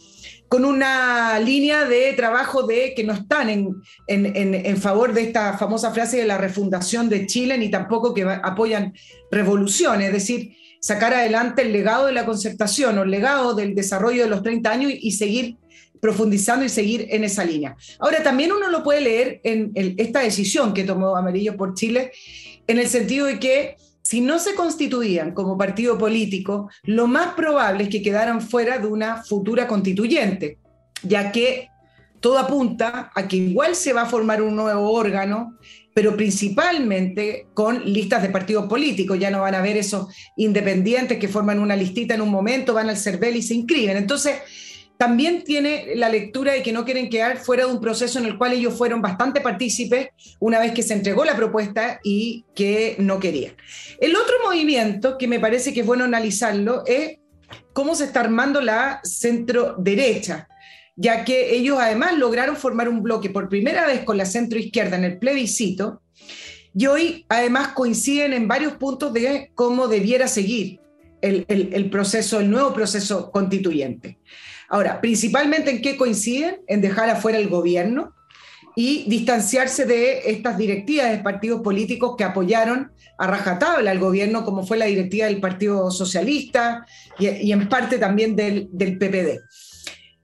con 0.50 0.64
una 0.64 1.40
línea 1.40 1.86
de 1.86 2.14
trabajo 2.14 2.64
de 2.64 2.94
que 2.96 3.04
no 3.04 3.14
están 3.14 3.50
en, 3.50 3.76
en, 4.08 4.78
favor 4.78 5.14
de 5.14 5.24
esta 5.24 5.58
famosa 5.58 5.92
frase 5.92 6.18
de 6.18 6.26
la 6.26 6.38
refundación 6.38 7.10
de 7.10 7.26
Chile, 7.26 7.58
ni 7.58 7.70
tampoco 7.70 8.14
que 8.14 8.24
apoyan 8.24 8.94
revoluciones, 9.30 10.08
es 10.08 10.14
decir, 10.14 10.56
sacar 10.80 11.14
adelante 11.14 11.64
el 11.64 11.74
legado 11.74 12.06
de 12.06 12.14
la 12.14 12.26
concertación 12.26 12.98
o 12.98 13.04
el 13.04 13.12
legado 13.12 13.56
del 13.56 13.76
desarrollo 13.76 14.24
de 14.24 14.30
los 14.30 14.44
30 14.44 14.72
años 14.72 14.94
y, 14.96 15.12
seguir 15.12 15.58
profundizando 16.00 16.64
y 16.64 16.70
seguir 16.70 17.08
en 17.10 17.24
esa 17.24 17.44
línea. 17.44 17.76
Ahora, 18.00 18.24
también 18.24 18.52
uno 18.52 18.70
lo 18.70 18.84
puede 18.84 19.02
leer 19.02 19.42
en 19.44 19.72
esta 19.76 20.22
decisión 20.22 20.74
que 20.74 20.84
tomó 20.84 21.18
Amarillo 21.18 21.58
por 21.58 21.74
Chile, 21.74 22.12
en 22.68 22.78
el 22.78 22.88
sentido 22.88 23.26
de 23.26 23.40
que 23.40 23.76
si 24.08 24.22
no 24.22 24.40
se 24.40 24.56
constituían 24.56 25.34
como 25.34 25.58
partido 25.58 25.98
político, 25.98 26.70
lo 26.84 27.08
más 27.08 27.34
probable 27.34 27.84
es 27.84 27.90
que 27.90 28.02
quedaran 28.02 28.40
fuera 28.40 28.80
de 28.80 28.88
una 28.88 29.22
futura 29.22 29.68
constituyente, 29.68 30.60
ya 31.04 31.30
que 31.34 31.68
todo 32.22 32.40
apunta 32.40 33.12
a 33.14 33.28
que 33.28 33.36
igual 33.36 33.76
se 33.76 33.92
va 33.92 34.04
a 34.04 34.10
formar 34.10 34.42
un 34.42 34.56
nuevo 34.56 34.94
órgano, 34.94 35.58
pero 35.94 36.16
principalmente 36.16 37.48
con 37.54 37.84
listas 37.84 38.22
de 38.22 38.30
partidos 38.30 38.68
políticos. 38.68 39.20
Ya 39.20 39.30
no 39.30 39.42
van 39.42 39.56
a 39.56 39.62
ver 39.62 39.76
esos 39.76 40.08
independientes 40.38 41.18
que 41.18 41.28
forman 41.28 41.60
una 41.60 41.76
listita 41.76 42.16
en 42.16 42.22
un 42.22 42.32
momento, 42.32 42.74
van 42.74 42.88
al 42.88 42.96
CERVEL 42.96 43.36
y 43.36 43.42
se 43.42 43.56
inscriben. 43.56 43.98
Entonces, 43.98 44.38
también 44.98 45.44
tiene 45.44 45.96
la 45.96 46.10
lectura 46.10 46.54
de 46.54 46.64
que 46.64 46.72
no 46.72 46.84
quieren 46.84 47.10
quedar 47.10 47.38
fuera 47.38 47.66
de 47.66 47.72
un 47.72 47.80
proceso 47.80 48.18
en 48.20 48.26
el 48.26 48.38
cual 48.38 48.54
ellos 48.54 48.74
fueron 48.76 49.02
bastante 49.02 49.42
partícipes 49.42 50.10
una 50.40 50.60
vez 50.60 50.72
que 50.72 50.84
se 50.84 50.94
entregó 50.94 51.24
la 51.24 51.36
propuesta 51.36 52.00
y 52.04 52.46
que 52.56 52.96
no 53.00 53.20
querían. 53.20 53.56
El 54.00 54.16
otro 54.16 54.36
movimiento 54.44 55.18
que 55.18 55.28
me 55.28 55.40
parece 55.40 55.74
que 55.74 55.82
es 55.82 55.86
bueno 55.86 56.04
analizarlo 56.06 56.84
es 56.86 57.20
cómo 57.74 57.94
se 57.94 58.06
está 58.06 58.22
armando 58.22 58.60
la 58.60 59.00
centro 59.04 59.76
derecha, 59.78 60.48
ya 60.96 61.24
que 61.24 61.56
ellos 61.56 61.78
además 61.80 62.18
lograron 62.18 62.56
formar 62.56 62.90
un 62.90 63.04
bloque 63.04 63.30
por 63.30 63.50
primera 63.50 63.86
vez 63.86 64.04
con 64.04 64.18
la 64.18 64.26
centro 64.26 64.58
izquierda 64.58 64.98
en 64.98 65.04
el 65.04 65.20
plebiscito 65.20 66.02
y 66.76 66.88
hoy 66.88 67.26
además 67.30 67.70
coinciden 67.70 68.34
en 68.34 68.48
varios 68.48 68.74
puntos 68.74 69.14
de 69.14 69.52
cómo 69.54 69.88
debiera 69.88 70.28
seguir 70.28 70.80
el, 71.22 71.46
el 71.48 71.90
proceso, 71.90 72.40
el 72.40 72.50
nuevo 72.50 72.74
proceso 72.74 73.32
constituyente. 73.32 74.20
Ahora, 74.70 75.00
principalmente 75.00 75.72
en 75.72 75.82
qué 75.82 75.98
coinciden, 75.98 76.62
en 76.68 76.82
dejar 76.82 77.10
afuera 77.10 77.38
el 77.38 77.48
gobierno 77.48 78.14
y 78.76 79.06
distanciarse 79.08 79.86
de 79.86 80.30
estas 80.30 80.58
directivas 80.58 81.10
de 81.10 81.18
partidos 81.18 81.62
políticos 81.62 82.16
que 82.18 82.24
apoyaron 82.24 82.92
a 83.18 83.26
rajatabla 83.26 83.90
al 83.90 84.00
gobierno, 84.00 84.46
como 84.46 84.66
fue 84.66 84.78
la 84.78 84.86
directiva 84.86 85.26
del 85.26 85.40
Partido 85.40 85.90
Socialista 85.90 86.86
y, 87.18 87.52
en 87.52 87.70
parte 87.70 87.98
también 87.98 88.36
del, 88.36 88.70
PPD. 88.70 89.40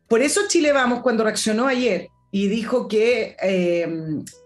Por 0.07 0.21
eso 0.21 0.41
Chile 0.47 0.71
Vamos, 0.71 1.01
cuando 1.01 1.23
reaccionó 1.23 1.67
ayer 1.67 2.09
y 2.31 2.47
dijo 2.47 2.87
que 2.87 3.35
eh, 3.41 3.87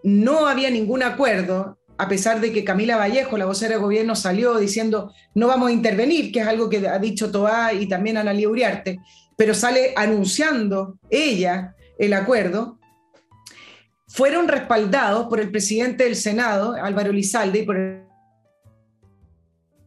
no 0.04 0.48
había 0.48 0.70
ningún 0.70 1.04
acuerdo, 1.04 1.78
a 1.98 2.08
pesar 2.08 2.40
de 2.40 2.54
que 2.54 2.64
Camila 2.64 2.96
Vallejo, 2.96 3.38
la 3.38 3.46
vocera 3.46 3.76
de 3.76 3.82
gobierno, 3.82 4.16
salió 4.16 4.58
diciendo 4.58 5.12
no 5.34 5.48
vamos 5.48 5.70
a 5.70 5.74
intervenir, 5.74 6.32
que 6.32 6.40
es 6.40 6.48
algo 6.48 6.70
que 6.70 6.88
ha 6.88 7.00
dicho 7.00 7.32
Toá 7.32 7.74
y 7.74 7.90
también 7.90 8.16
Analia 8.16 8.48
Uriarte, 8.48 9.00
pero 9.38 9.54
sale 9.54 9.94
anunciando 9.96 11.00
ella 11.10 11.76
el 11.98 12.14
acuerdo, 12.14 12.80
fueron 14.08 14.48
respaldados 14.48 15.28
por 15.28 15.40
el 15.40 15.52
presidente 15.52 16.04
del 16.04 16.16
Senado, 16.16 16.74
Álvaro 16.74 17.12
Lizalde, 17.12 17.60
y 17.60 17.64
por 17.64 18.08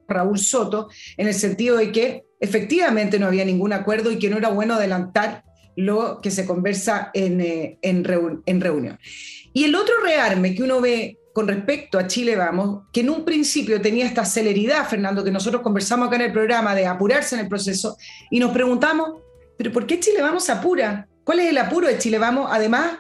Raúl 0.09 0.39
Soto, 0.39 0.89
en 1.17 1.27
el 1.27 1.35
sentido 1.35 1.77
de 1.77 1.91
que 1.93 2.25
efectivamente 2.39 3.19
no 3.19 3.27
había 3.27 3.45
ningún 3.45 3.73
acuerdo 3.73 4.11
y 4.11 4.19
que 4.19 4.31
no 4.31 4.39
era 4.39 4.49
bueno 4.49 4.75
adelantar 4.75 5.45
lo 5.77 6.21
que 6.21 6.31
se 6.31 6.47
conversa 6.47 7.11
en, 7.15 7.41
eh, 7.41 7.79
en, 7.83 8.05
reunión. 8.05 8.99
Y 9.53 9.65
el 9.65 9.75
otro 9.75 9.95
rearme 10.03 10.55
que 10.55 10.63
uno 10.63 10.81
ve 10.81 11.19
con 11.33 11.49
respecto 11.49 11.99
a 11.99 12.07
Chile 12.07 12.37
Vamos, 12.37 12.83
que 12.93 13.01
en 13.01 13.11
un 13.11 13.25
principio 13.25 13.81
tenía 13.81 14.05
esta 14.05 14.25
celeridad, 14.25 14.89
Fernando, 14.89 15.25
que 15.25 15.31
nosotros 15.31 15.63
conversamos 15.63 16.09
acá 16.09 16.17
en 16.17 16.23
el 16.23 16.33
programa 16.33 16.75
de 16.75 16.87
apurarse 16.87 17.37
en 17.37 17.43
el 17.43 17.49
proceso, 17.49 17.97
y 18.31 18.41
nos 18.41 18.53
preguntamos, 18.53 19.23
pero 19.61 19.75
¿por 19.75 19.87
qué 19.87 20.01
Chile 20.01 20.23
Vamos 20.23 20.49
apura? 20.49 21.07
¿Cuál 21.23 21.41
es 21.41 21.51
el 21.51 21.59
apuro 21.59 21.87
de 21.87 21.99
Chile 21.99 22.17
Vamos? 22.17 22.49
Además 22.51 22.97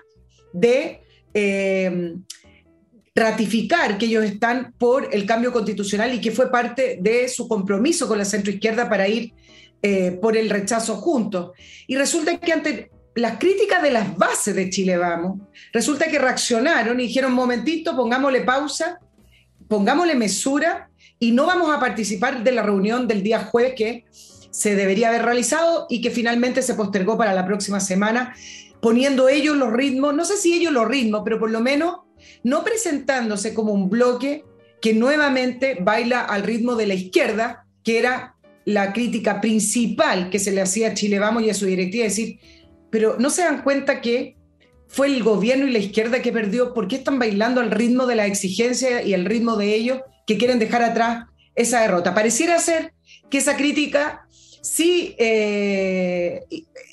de 0.53 1.01
eh, 1.33 2.17
ratificar 3.15 3.97
que 3.97 4.05
ellos 4.05 4.27
están 4.27 4.75
por 4.77 5.09
el 5.11 5.25
cambio 5.25 5.55
constitucional 5.55 6.13
y 6.13 6.21
que 6.21 6.33
fue 6.33 6.51
parte 6.51 6.99
de 7.01 7.31
su 7.31 7.49
compromiso 7.49 8.07
con 8.07 8.19
la 8.19 8.27
centroizquierda 8.27 8.91
para 8.91 9.09
ir 9.09 9.33
eh, 9.81 10.19
por 10.21 10.37
el 10.37 10.51
rechazo 10.51 10.97
juntos. 10.97 11.53
Y 11.87 11.97
resulta 11.97 12.37
que 12.39 12.53
ante 12.53 12.91
las 13.15 13.39
críticas 13.39 13.83
de 13.83 13.93
las 13.93 14.15
bases 14.19 14.55
de 14.55 14.69
Chile 14.69 14.99
Vamos, 14.99 15.41
resulta 15.73 16.09
que 16.09 16.19
reaccionaron 16.19 17.01
y 17.01 17.05
dijeron, 17.05 17.33
momentito, 17.33 17.97
pongámosle 17.97 18.43
pausa, 18.43 19.01
pongámosle 19.67 20.15
mesura 20.15 20.91
y 21.19 21.33
no 21.33 21.47
vamos 21.47 21.75
a 21.75 21.81
participar 21.81 22.45
de 22.45 22.53
la 22.53 22.63
reunión 22.63 23.09
del 23.09 23.23
día 23.23 23.45
jueves 23.45 23.73
que 23.75 24.05
se 24.51 24.75
debería 24.75 25.09
haber 25.09 25.23
realizado 25.23 25.87
y 25.89 26.01
que 26.01 26.11
finalmente 26.11 26.63
se 26.63 26.75
postergó 26.75 27.17
para 27.17 27.35
la 27.35 27.47
próxima 27.47 27.81
semana, 27.81 28.35
poniendo 28.81 29.29
ellos 29.29 29.57
los 29.57 29.73
ritmos, 29.73 30.15
no 30.15 30.25
sé 30.25 30.37
si 30.37 30.55
ellos 30.55 30.73
los 30.73 30.89
ritmos, 30.89 31.23
pero 31.25 31.39
por 31.39 31.51
lo 31.51 31.61
menos 31.61 32.01
no 32.43 32.65
presentándose 32.65 33.55
como 33.55 33.73
un 33.73 33.89
bloque 33.89 34.45
que 34.81 34.95
nuevamente 34.95 35.79
baila 35.81 36.21
al 36.21 36.43
ritmo 36.43 36.75
de 36.75 36.87
la 36.87 36.95
izquierda, 36.95 37.67
que 37.85 37.99
era 37.99 38.37
la 38.65 38.93
crítica 38.93 39.41
principal 39.41 40.31
que 40.31 40.39
se 40.39 40.53
le 40.53 40.61
hacía 40.61 40.89
a 40.89 40.95
Chile 40.95 41.19
Vamos 41.19 41.43
y 41.43 41.51
a 41.51 41.55
su 41.55 41.67
directiva, 41.67 42.05
decir, 42.05 42.39
pero 42.91 43.17
no 43.19 43.31
se 43.31 43.43
dan 43.43 43.63
cuenta 43.63 44.01
que 44.01 44.37
fue 44.89 45.07
el 45.07 45.23
gobierno 45.23 45.67
y 45.67 45.71
la 45.71 45.79
izquierda 45.79 46.21
que 46.21 46.33
perdió, 46.33 46.75
¿por 46.75 46.89
qué 46.89 46.97
están 46.97 47.19
bailando 47.19 47.61
al 47.61 47.71
ritmo 47.71 48.07
de 48.07 48.17
la 48.17 48.27
exigencia 48.27 49.03
y 49.03 49.15
el 49.15 49.25
ritmo 49.25 49.57
de 49.57 49.75
ellos 49.75 50.01
que 50.27 50.37
quieren 50.37 50.59
dejar 50.59 50.83
atrás 50.83 51.27
esa 51.55 51.83
derrota? 51.83 52.15
Pareciera 52.15 52.59
ser 52.59 52.93
que 53.31 53.39
esa 53.39 53.57
crítica 53.57 54.27
sí, 54.61 55.15
eh, 55.19 56.45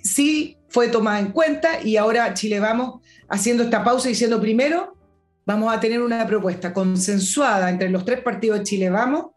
sí 0.04 0.58
fue 0.70 0.90
tomada 0.90 1.20
en 1.20 1.32
cuenta 1.32 1.82
y 1.82 1.98
ahora 1.98 2.34
Chile 2.34 2.60
Vamos 2.60 3.02
haciendo 3.30 3.64
esta 3.64 3.84
pausa 3.84 4.10
diciendo 4.10 4.40
primero, 4.40 4.96
vamos 5.46 5.74
a 5.74 5.80
tener 5.80 6.02
una 6.02 6.26
propuesta 6.28 6.74
consensuada 6.74 7.70
entre 7.70 7.90
los 7.90 8.06
tres 8.06 8.22
partidos 8.22 8.60
de 8.60 8.66
Chile 8.66 8.90
Vamos. 8.90 9.28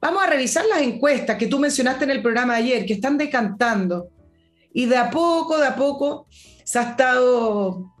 Vamos 0.00 0.22
a 0.22 0.26
revisar 0.26 0.66
las 0.66 0.82
encuestas 0.82 1.36
que 1.36 1.46
tú 1.46 1.58
mencionaste 1.58 2.04
en 2.04 2.10
el 2.10 2.22
programa 2.22 2.54
de 2.54 2.58
ayer, 2.60 2.86
que 2.86 2.94
están 2.94 3.16
decantando. 3.16 4.10
Y 4.72 4.86
de 4.86 4.96
a 4.96 5.10
poco, 5.10 5.56
de 5.56 5.66
a 5.66 5.76
poco, 5.76 6.26
se 6.64 6.78
ha 6.78 6.90
estado, 6.90 7.94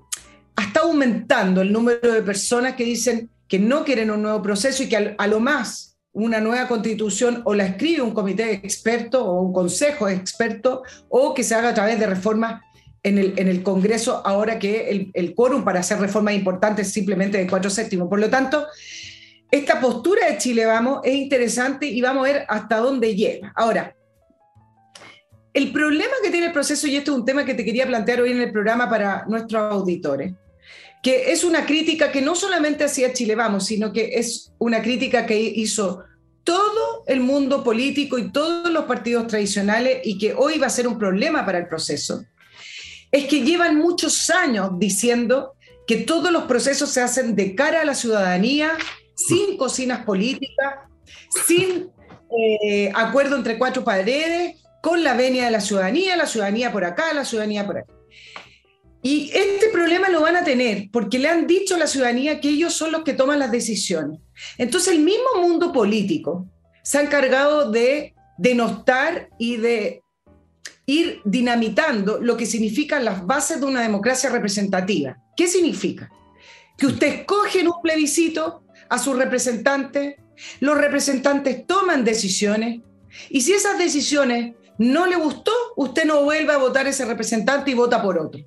ha 0.56 0.80
aumentando 0.80 1.62
el 1.62 1.72
número 1.72 2.12
de 2.12 2.22
personas 2.22 2.74
que 2.74 2.84
dicen 2.84 3.30
que 3.48 3.58
no 3.58 3.84
quieren 3.84 4.10
un 4.10 4.22
nuevo 4.22 4.42
proceso 4.42 4.82
y 4.82 4.88
que 4.88 5.14
a, 5.16 5.26
lo 5.26 5.40
más 5.40 5.93
una 6.14 6.40
nueva 6.40 6.68
constitución 6.68 7.42
o 7.44 7.54
la 7.54 7.66
escribe 7.66 8.00
un 8.00 8.14
comité 8.14 8.46
de 8.46 8.52
expertos 8.54 9.20
o 9.20 9.40
un 9.40 9.52
consejo 9.52 10.06
de 10.06 10.14
expertos 10.14 10.80
o 11.08 11.34
que 11.34 11.42
se 11.42 11.54
haga 11.54 11.70
a 11.70 11.74
través 11.74 11.98
de 11.98 12.06
reformas 12.06 12.62
en 13.02 13.18
el, 13.18 13.34
en 13.36 13.48
el 13.48 13.62
Congreso 13.62 14.22
ahora 14.24 14.58
que 14.58 14.88
el, 14.88 15.10
el 15.12 15.34
quórum 15.34 15.64
para 15.64 15.80
hacer 15.80 15.98
reformas 15.98 16.34
importantes 16.34 16.86
es 16.86 16.92
simplemente 16.92 17.36
de 17.36 17.46
cuatro 17.46 17.68
séptimos. 17.68 18.08
Por 18.08 18.20
lo 18.20 18.30
tanto, 18.30 18.64
esta 19.50 19.80
postura 19.80 20.30
de 20.30 20.38
Chile, 20.38 20.64
vamos, 20.66 21.00
es 21.04 21.14
interesante 21.14 21.86
y 21.86 22.00
vamos 22.00 22.26
a 22.26 22.32
ver 22.32 22.46
hasta 22.48 22.78
dónde 22.78 23.14
llega. 23.14 23.52
Ahora, 23.54 23.94
el 25.52 25.72
problema 25.72 26.12
que 26.22 26.30
tiene 26.30 26.46
el 26.46 26.52
proceso, 26.52 26.86
y 26.86 26.96
esto 26.96 27.12
es 27.12 27.18
un 27.18 27.24
tema 27.24 27.44
que 27.44 27.54
te 27.54 27.64
quería 27.64 27.86
plantear 27.86 28.20
hoy 28.20 28.32
en 28.32 28.40
el 28.40 28.52
programa 28.52 28.88
para 28.88 29.24
nuestros 29.26 29.72
auditores, 29.72 30.32
que 31.04 31.32
es 31.32 31.44
una 31.44 31.66
crítica 31.66 32.10
que 32.10 32.22
no 32.22 32.34
solamente 32.34 32.82
hacía 32.82 33.12
Chile 33.12 33.34
Vamos, 33.34 33.66
sino 33.66 33.92
que 33.92 34.12
es 34.14 34.52
una 34.58 34.80
crítica 34.80 35.26
que 35.26 35.38
hizo 35.38 36.02
todo 36.44 37.04
el 37.06 37.20
mundo 37.20 37.62
político 37.62 38.18
y 38.18 38.32
todos 38.32 38.72
los 38.72 38.86
partidos 38.86 39.26
tradicionales 39.26 40.00
y 40.02 40.16
que 40.16 40.32
hoy 40.32 40.58
va 40.58 40.68
a 40.68 40.70
ser 40.70 40.88
un 40.88 40.98
problema 40.98 41.44
para 41.44 41.58
el 41.58 41.68
proceso, 41.68 42.24
es 43.12 43.26
que 43.26 43.42
llevan 43.42 43.76
muchos 43.76 44.30
años 44.30 44.70
diciendo 44.78 45.52
que 45.86 45.98
todos 45.98 46.32
los 46.32 46.44
procesos 46.44 46.88
se 46.88 47.02
hacen 47.02 47.36
de 47.36 47.54
cara 47.54 47.82
a 47.82 47.84
la 47.84 47.94
ciudadanía, 47.94 48.72
sin 49.14 49.58
cocinas 49.58 50.06
políticas, 50.06 50.74
sin 51.46 51.90
eh, 52.64 52.90
acuerdo 52.94 53.36
entre 53.36 53.58
cuatro 53.58 53.84
paredes, 53.84 54.56
con 54.80 55.04
la 55.04 55.12
venia 55.12 55.44
de 55.44 55.50
la 55.50 55.60
ciudadanía, 55.60 56.16
la 56.16 56.26
ciudadanía 56.26 56.72
por 56.72 56.86
acá, 56.86 57.12
la 57.12 57.26
ciudadanía 57.26 57.66
por 57.66 57.78
acá. 57.78 57.92
Y 59.06 59.30
este 59.34 59.68
problema 59.68 60.08
lo 60.08 60.22
van 60.22 60.34
a 60.34 60.44
tener 60.44 60.88
porque 60.90 61.18
le 61.18 61.28
han 61.28 61.46
dicho 61.46 61.74
a 61.74 61.78
la 61.78 61.86
ciudadanía 61.86 62.40
que 62.40 62.48
ellos 62.48 62.72
son 62.72 62.90
los 62.90 63.02
que 63.04 63.12
toman 63.12 63.38
las 63.38 63.52
decisiones. 63.52 64.18
Entonces 64.56 64.94
el 64.94 65.00
mismo 65.00 65.42
mundo 65.42 65.74
político 65.74 66.48
se 66.82 66.96
ha 66.96 67.02
encargado 67.02 67.70
de 67.70 68.14
denostar 68.38 69.28
y 69.38 69.58
de 69.58 70.02
ir 70.86 71.20
dinamitando 71.26 72.18
lo 72.18 72.38
que 72.38 72.46
significan 72.46 73.04
las 73.04 73.26
bases 73.26 73.60
de 73.60 73.66
una 73.66 73.82
democracia 73.82 74.30
representativa. 74.30 75.18
¿Qué 75.36 75.48
significa? 75.48 76.10
Que 76.78 76.86
usted 76.86 77.08
escoge 77.08 77.60
en 77.60 77.68
un 77.68 77.82
plebiscito 77.82 78.64
a 78.88 78.98
sus 78.98 79.18
representantes, 79.18 80.14
los 80.60 80.78
representantes 80.78 81.66
toman 81.66 82.04
decisiones 82.04 82.80
y 83.28 83.42
si 83.42 83.52
esas 83.52 83.76
decisiones 83.76 84.54
no 84.78 85.06
le 85.06 85.16
gustó, 85.16 85.52
usted 85.76 86.04
no 86.04 86.22
vuelve 86.22 86.52
a 86.52 86.58
votar 86.58 86.86
ese 86.86 87.04
representante 87.04 87.70
y 87.70 87.74
vota 87.74 88.02
por 88.02 88.18
otro. 88.18 88.40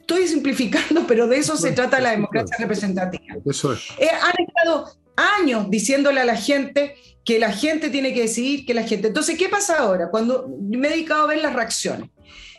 Estoy 0.00 0.26
simplificando, 0.26 1.06
pero 1.06 1.28
de 1.28 1.38
eso 1.38 1.56
se 1.56 1.72
trata 1.72 2.00
la 2.00 2.10
democracia 2.10 2.56
representativa. 2.58 3.36
Eso 3.44 3.72
es. 3.72 3.80
Eh, 3.98 4.08
han 4.10 4.44
estado 4.44 4.96
años 5.16 5.70
diciéndole 5.70 6.20
a 6.20 6.24
la 6.24 6.36
gente 6.36 6.94
que 7.24 7.38
la 7.38 7.52
gente 7.52 7.90
tiene 7.90 8.12
que 8.12 8.22
decidir, 8.22 8.66
que 8.66 8.74
la 8.74 8.82
gente... 8.82 9.08
Entonces, 9.08 9.38
¿qué 9.38 9.48
pasa 9.48 9.78
ahora? 9.78 10.10
Cuando 10.10 10.48
me 10.60 10.88
he 10.88 10.90
dedicado 10.90 11.24
a 11.24 11.26
ver 11.28 11.40
las 11.40 11.54
reacciones. 11.54 12.10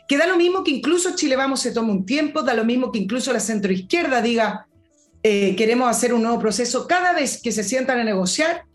Que 0.08 0.18
da 0.18 0.28
lo 0.28 0.38
mismo 0.38 0.64
que 0.64 0.72
incluso 0.72 1.16
Chile 1.16 1.36
Vamos 1.36 1.62
se 1.62 1.72
tome 1.72 1.92
un 1.92 2.06
tiempo, 2.06 2.44
da 2.44 2.54
lo 2.54 2.66
mismo 2.66 2.92
que 2.92 3.00
incluso 3.00 3.34
la 3.34 3.40
centroizquierda 3.40 4.22
diga, 4.22 4.68
eh, 5.24 5.56
queremos 5.56 5.90
hacer 5.90 6.14
un 6.14 6.22
nuevo 6.22 6.40
proceso. 6.40 6.88
Cada 6.88 7.14
vez 7.14 7.42
que 7.42 7.52
se 7.52 7.64
sientan 7.64 8.00
a 8.00 8.04
negociar, 8.04 8.66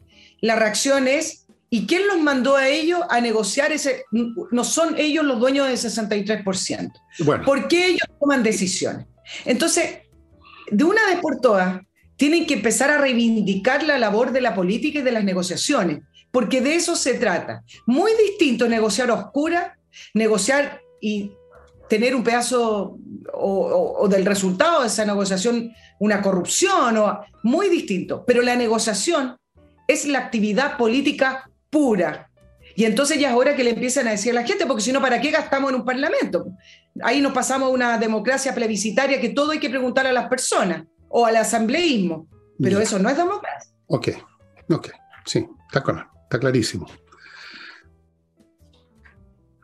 la 0.40 0.56
reacción 0.56 1.08
es 1.08 1.46
¿Y 1.70 1.86
quién 1.86 2.06
los 2.06 2.18
mandó 2.18 2.56
a 2.56 2.68
ellos 2.68 3.00
a 3.10 3.20
negociar 3.20 3.72
ese? 3.72 4.04
No 4.10 4.64
son 4.64 4.96
ellos 4.98 5.24
los 5.24 5.38
dueños 5.38 5.68
del 5.68 5.76
63%. 5.76 6.92
Bueno. 7.20 7.44
¿Por 7.44 7.68
qué 7.68 7.88
ellos 7.88 8.08
toman 8.18 8.42
decisiones? 8.42 9.06
Entonces, 9.44 9.98
de 10.70 10.84
una 10.84 11.04
vez 11.06 11.18
por 11.20 11.40
todas, 11.40 11.80
tienen 12.16 12.46
que 12.46 12.54
empezar 12.54 12.90
a 12.90 12.98
reivindicar 12.98 13.82
la 13.82 13.98
labor 13.98 14.32
de 14.32 14.40
la 14.40 14.54
política 14.54 15.00
y 15.00 15.02
de 15.02 15.12
las 15.12 15.24
negociaciones, 15.24 16.00
porque 16.30 16.60
de 16.60 16.74
eso 16.74 16.96
se 16.96 17.14
trata. 17.14 17.62
Muy 17.86 18.12
distinto 18.16 18.66
negociar 18.68 19.10
a 19.10 19.14
oscura, 19.14 19.78
negociar 20.14 20.80
y 21.00 21.32
tener 21.88 22.14
un 22.14 22.24
pedazo 22.24 22.98
o, 23.32 23.96
o, 24.00 24.08
del 24.08 24.26
resultado 24.26 24.82
de 24.82 24.88
esa 24.88 25.04
negociación 25.04 25.72
una 25.98 26.22
corrupción, 26.22 26.96
o, 26.96 27.20
muy 27.42 27.68
distinto. 27.68 28.24
Pero 28.26 28.42
la 28.42 28.56
negociación 28.56 29.36
es 29.86 30.06
la 30.06 30.18
actividad 30.18 30.76
política 30.76 31.50
pura. 31.70 32.30
Y 32.76 32.84
entonces 32.84 33.18
ya 33.18 33.30
es 33.30 33.36
hora 33.36 33.56
que 33.56 33.64
le 33.64 33.70
empiecen 33.70 34.06
a 34.06 34.12
decir 34.12 34.32
a 34.32 34.40
la 34.40 34.46
gente, 34.46 34.64
porque 34.66 34.82
si 34.82 34.92
no, 34.92 35.00
¿para 35.00 35.20
qué 35.20 35.30
gastamos 35.30 35.70
en 35.70 35.76
un 35.76 35.84
parlamento? 35.84 36.46
Ahí 37.02 37.20
nos 37.20 37.32
pasamos 37.32 37.68
a 37.68 37.72
una 37.72 37.98
democracia 37.98 38.54
plebiscitaria 38.54 39.20
que 39.20 39.30
todo 39.30 39.50
hay 39.50 39.58
que 39.58 39.70
preguntar 39.70 40.06
a 40.06 40.12
las 40.12 40.28
personas 40.28 40.84
o 41.08 41.26
al 41.26 41.36
asambleísmo. 41.36 42.28
Pero 42.60 42.80
eso 42.80 42.98
no 42.98 43.08
es 43.08 43.16
democracia. 43.16 43.72
Ok, 43.86 44.08
ok, 44.70 44.90
sí, 45.24 45.46
está 45.66 45.82
claro, 45.82 46.10
está 46.24 46.38
clarísimo. 46.38 46.86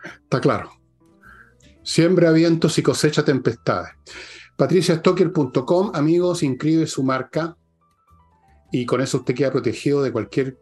Está 0.04 0.40
claro. 0.40 0.70
Siembra 1.82 2.30
vientos 2.32 2.78
y 2.78 2.82
cosecha 2.82 3.24
tempestades. 3.24 3.92
patriciastocker.com, 4.56 5.92
amigos, 5.94 6.42
inscribe 6.42 6.86
su 6.86 7.02
marca 7.02 7.56
y 8.72 8.86
con 8.86 9.00
eso 9.00 9.18
usted 9.18 9.34
queda 9.34 9.52
protegido 9.52 10.02
de 10.02 10.10
cualquier 10.10 10.58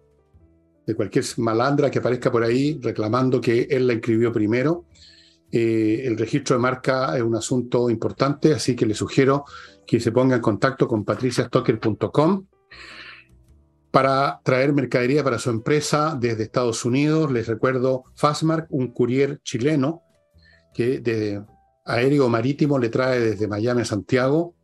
de 0.87 0.95
cualquier 0.95 1.25
malandra 1.39 1.91
que 1.91 1.99
aparezca 1.99 2.31
por 2.31 2.43
ahí 2.43 2.79
reclamando 2.83 3.41
que 3.41 3.69
él 3.71 3.87
la 3.87 3.93
inscribió 3.93 4.33
primero. 4.33 4.87
Eh, 5.51 6.03
el 6.05 6.17
registro 6.17 6.57
de 6.57 6.63
marca 6.63 7.17
es 7.17 7.23
un 7.23 7.37
asunto 7.37 7.91
importante, 7.91 8.55
así 8.55 8.75
que 8.75 8.87
le 8.87 8.95
sugiero 8.95 9.45
que 9.87 10.01
se 10.01 10.13
ponga 10.13 10.37
en 10.37 10.43
contacto 10.43 10.89
con 10.89 11.05
patriciastocker.com 11.05 12.47
para 13.91 14.41
traer 14.43 14.73
mercadería 14.73 15.23
para 15.23 15.39
su 15.39 15.51
empresa 15.51 16.17
desde 16.19 16.45
Estados 16.45 16.85
Unidos. 16.85 17.31
Les 17.31 17.47
recuerdo 17.47 18.05
Fastmark, 18.15 18.67
un 18.71 18.93
courier 18.93 19.41
chileno 19.43 20.03
que 20.73 21.01
de 21.01 21.45
aéreo 21.85 22.29
marítimo 22.29 22.79
le 22.79 22.89
trae 22.89 23.21
desde 23.21 23.47
Miami 23.47 23.83
a 23.83 23.85
Santiago 23.85 24.55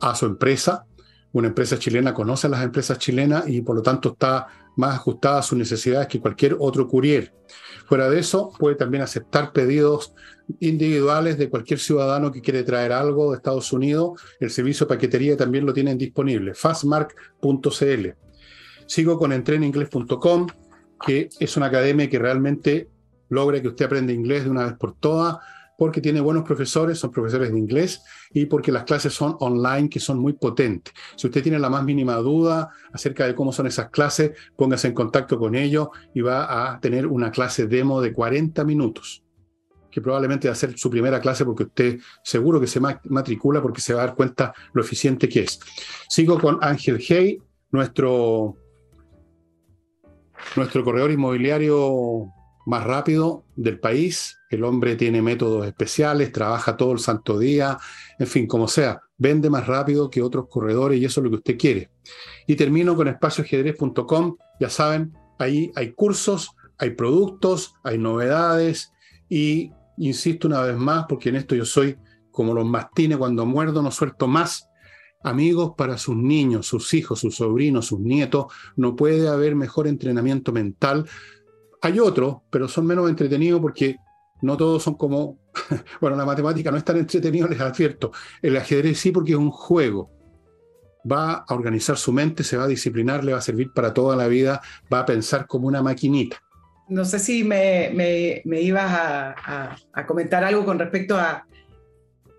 a 0.00 0.14
su 0.14 0.26
empresa. 0.26 0.86
Una 1.32 1.48
empresa 1.48 1.78
chilena 1.78 2.14
conoce 2.14 2.46
a 2.46 2.50
las 2.50 2.64
empresas 2.64 2.98
chilenas 2.98 3.48
y 3.48 3.60
por 3.60 3.76
lo 3.76 3.82
tanto 3.82 4.12
está 4.12 4.46
más 4.76 4.94
ajustada 4.94 5.40
a 5.40 5.42
sus 5.42 5.58
necesidades 5.58 6.08
que 6.08 6.20
cualquier 6.20 6.56
otro 6.58 6.88
courier. 6.88 7.34
Fuera 7.86 8.08
de 8.08 8.20
eso, 8.20 8.52
puede 8.58 8.76
también 8.76 9.02
aceptar 9.02 9.52
pedidos 9.52 10.14
individuales 10.60 11.36
de 11.36 11.50
cualquier 11.50 11.78
ciudadano 11.78 12.32
que 12.32 12.40
quiere 12.40 12.62
traer 12.62 12.92
algo 12.92 13.30
de 13.30 13.36
Estados 13.36 13.72
Unidos. 13.72 14.20
El 14.40 14.50
servicio 14.50 14.86
de 14.86 14.94
paquetería 14.94 15.36
también 15.36 15.66
lo 15.66 15.72
tienen 15.72 15.98
disponible, 15.98 16.54
fastmark.cl. 16.54 18.08
Sigo 18.86 19.18
con 19.18 19.32
entreninglés.com, 19.32 20.46
que 21.04 21.28
es 21.38 21.56
una 21.56 21.66
academia 21.66 22.08
que 22.08 22.18
realmente 22.18 22.88
logra 23.28 23.60
que 23.60 23.68
usted 23.68 23.84
aprenda 23.84 24.12
inglés 24.12 24.44
de 24.44 24.50
una 24.50 24.64
vez 24.64 24.74
por 24.74 24.94
todas 24.94 25.36
porque 25.78 26.00
tiene 26.00 26.20
buenos 26.20 26.42
profesores, 26.42 26.98
son 26.98 27.12
profesores 27.12 27.52
de 27.52 27.58
inglés, 27.58 28.02
y 28.32 28.46
porque 28.46 28.72
las 28.72 28.82
clases 28.82 29.14
son 29.14 29.36
online, 29.38 29.88
que 29.88 30.00
son 30.00 30.18
muy 30.18 30.32
potentes. 30.32 30.92
Si 31.14 31.28
usted 31.28 31.40
tiene 31.40 31.60
la 31.60 31.70
más 31.70 31.84
mínima 31.84 32.16
duda 32.16 32.70
acerca 32.92 33.24
de 33.28 33.36
cómo 33.36 33.52
son 33.52 33.68
esas 33.68 33.88
clases, 33.88 34.32
póngase 34.56 34.88
en 34.88 34.94
contacto 34.94 35.38
con 35.38 35.54
ellos 35.54 35.88
y 36.12 36.20
va 36.20 36.72
a 36.72 36.80
tener 36.80 37.06
una 37.06 37.30
clase 37.30 37.68
demo 37.68 38.00
de 38.00 38.12
40 38.12 38.64
minutos, 38.64 39.22
que 39.88 40.00
probablemente 40.00 40.48
va 40.48 40.52
a 40.52 40.56
ser 40.56 40.76
su 40.76 40.90
primera 40.90 41.20
clase 41.20 41.44
porque 41.44 41.62
usted 41.62 42.00
seguro 42.24 42.60
que 42.60 42.66
se 42.66 42.80
matricula 42.80 43.62
porque 43.62 43.80
se 43.80 43.94
va 43.94 44.02
a 44.02 44.06
dar 44.06 44.16
cuenta 44.16 44.52
lo 44.72 44.82
eficiente 44.82 45.28
que 45.28 45.42
es. 45.42 45.60
Sigo 46.08 46.40
con 46.40 46.58
Ángel 46.60 46.98
Hey, 47.00 47.38
nuestro, 47.70 48.56
nuestro 50.56 50.82
corredor 50.82 51.12
inmobiliario 51.12 52.32
más 52.66 52.82
rápido 52.82 53.44
del 53.54 53.78
país. 53.78 54.37
El 54.48 54.64
hombre 54.64 54.96
tiene 54.96 55.20
métodos 55.22 55.66
especiales, 55.66 56.32
trabaja 56.32 56.76
todo 56.76 56.92
el 56.92 56.98
santo 56.98 57.38
día, 57.38 57.78
en 58.18 58.26
fin, 58.26 58.46
como 58.46 58.68
sea, 58.68 59.00
vende 59.16 59.50
más 59.50 59.66
rápido 59.66 60.08
que 60.10 60.22
otros 60.22 60.46
corredores 60.48 61.00
y 61.00 61.04
eso 61.04 61.20
es 61.20 61.24
lo 61.24 61.30
que 61.30 61.36
usted 61.36 61.58
quiere. 61.58 61.90
Y 62.46 62.56
termino 62.56 62.96
con 62.96 63.08
espacioajedrez.com, 63.08 64.36
ya 64.60 64.70
saben, 64.70 65.12
Ahí 65.38 65.70
hay 65.76 65.92
cursos, 65.92 66.50
hay 66.78 66.90
productos, 66.90 67.74
hay 67.84 67.96
novedades 67.96 68.92
y 69.28 69.70
insisto 69.96 70.48
una 70.48 70.62
vez 70.62 70.76
más, 70.76 71.06
porque 71.08 71.28
en 71.28 71.36
esto 71.36 71.54
yo 71.54 71.64
soy 71.64 71.96
como 72.30 72.54
los 72.54 72.66
mastines, 72.66 73.18
cuando 73.18 73.46
muerdo 73.46 73.82
no 73.82 73.90
suelto 73.90 74.26
más. 74.26 74.68
Amigos 75.22 75.72
para 75.76 75.98
sus 75.98 76.16
niños, 76.16 76.66
sus 76.66 76.94
hijos, 76.94 77.20
sus 77.20 77.36
sobrinos, 77.36 77.86
sus 77.86 78.00
nietos, 78.00 78.46
no 78.76 78.94
puede 78.94 79.28
haber 79.28 79.54
mejor 79.56 79.88
entrenamiento 79.88 80.52
mental. 80.52 81.08
Hay 81.82 81.98
otros, 81.98 82.38
pero 82.50 82.68
son 82.68 82.86
menos 82.86 83.08
entretenidos 83.08 83.60
porque 83.60 83.96
no 84.40 84.56
todos 84.56 84.82
son 84.82 84.94
como, 84.94 85.38
bueno, 86.00 86.16
la 86.16 86.24
matemática 86.24 86.70
no 86.70 86.76
es 86.76 86.84
tan 86.84 86.98
entretenido, 86.98 87.48
les 87.48 87.60
advierto. 87.60 88.12
El 88.42 88.56
ajedrez 88.56 88.98
sí 88.98 89.10
porque 89.10 89.32
es 89.32 89.38
un 89.38 89.50
juego. 89.50 90.10
Va 91.10 91.44
a 91.48 91.54
organizar 91.54 91.96
su 91.96 92.12
mente, 92.12 92.44
se 92.44 92.56
va 92.56 92.64
a 92.64 92.68
disciplinar, 92.68 93.24
le 93.24 93.32
va 93.32 93.38
a 93.38 93.42
servir 93.42 93.72
para 93.72 93.94
toda 93.94 94.16
la 94.16 94.28
vida, 94.28 94.60
va 94.92 95.00
a 95.00 95.06
pensar 95.06 95.46
como 95.46 95.66
una 95.66 95.82
maquinita. 95.82 96.42
No 96.88 97.04
sé 97.04 97.18
si 97.18 97.44
me, 97.44 97.90
me, 98.44 98.60
ibas 98.60 98.90
a, 98.90 99.76
comentar 100.06 100.42
algo 100.42 100.64
con 100.64 100.78
respecto 100.78 101.16
a, 101.16 101.46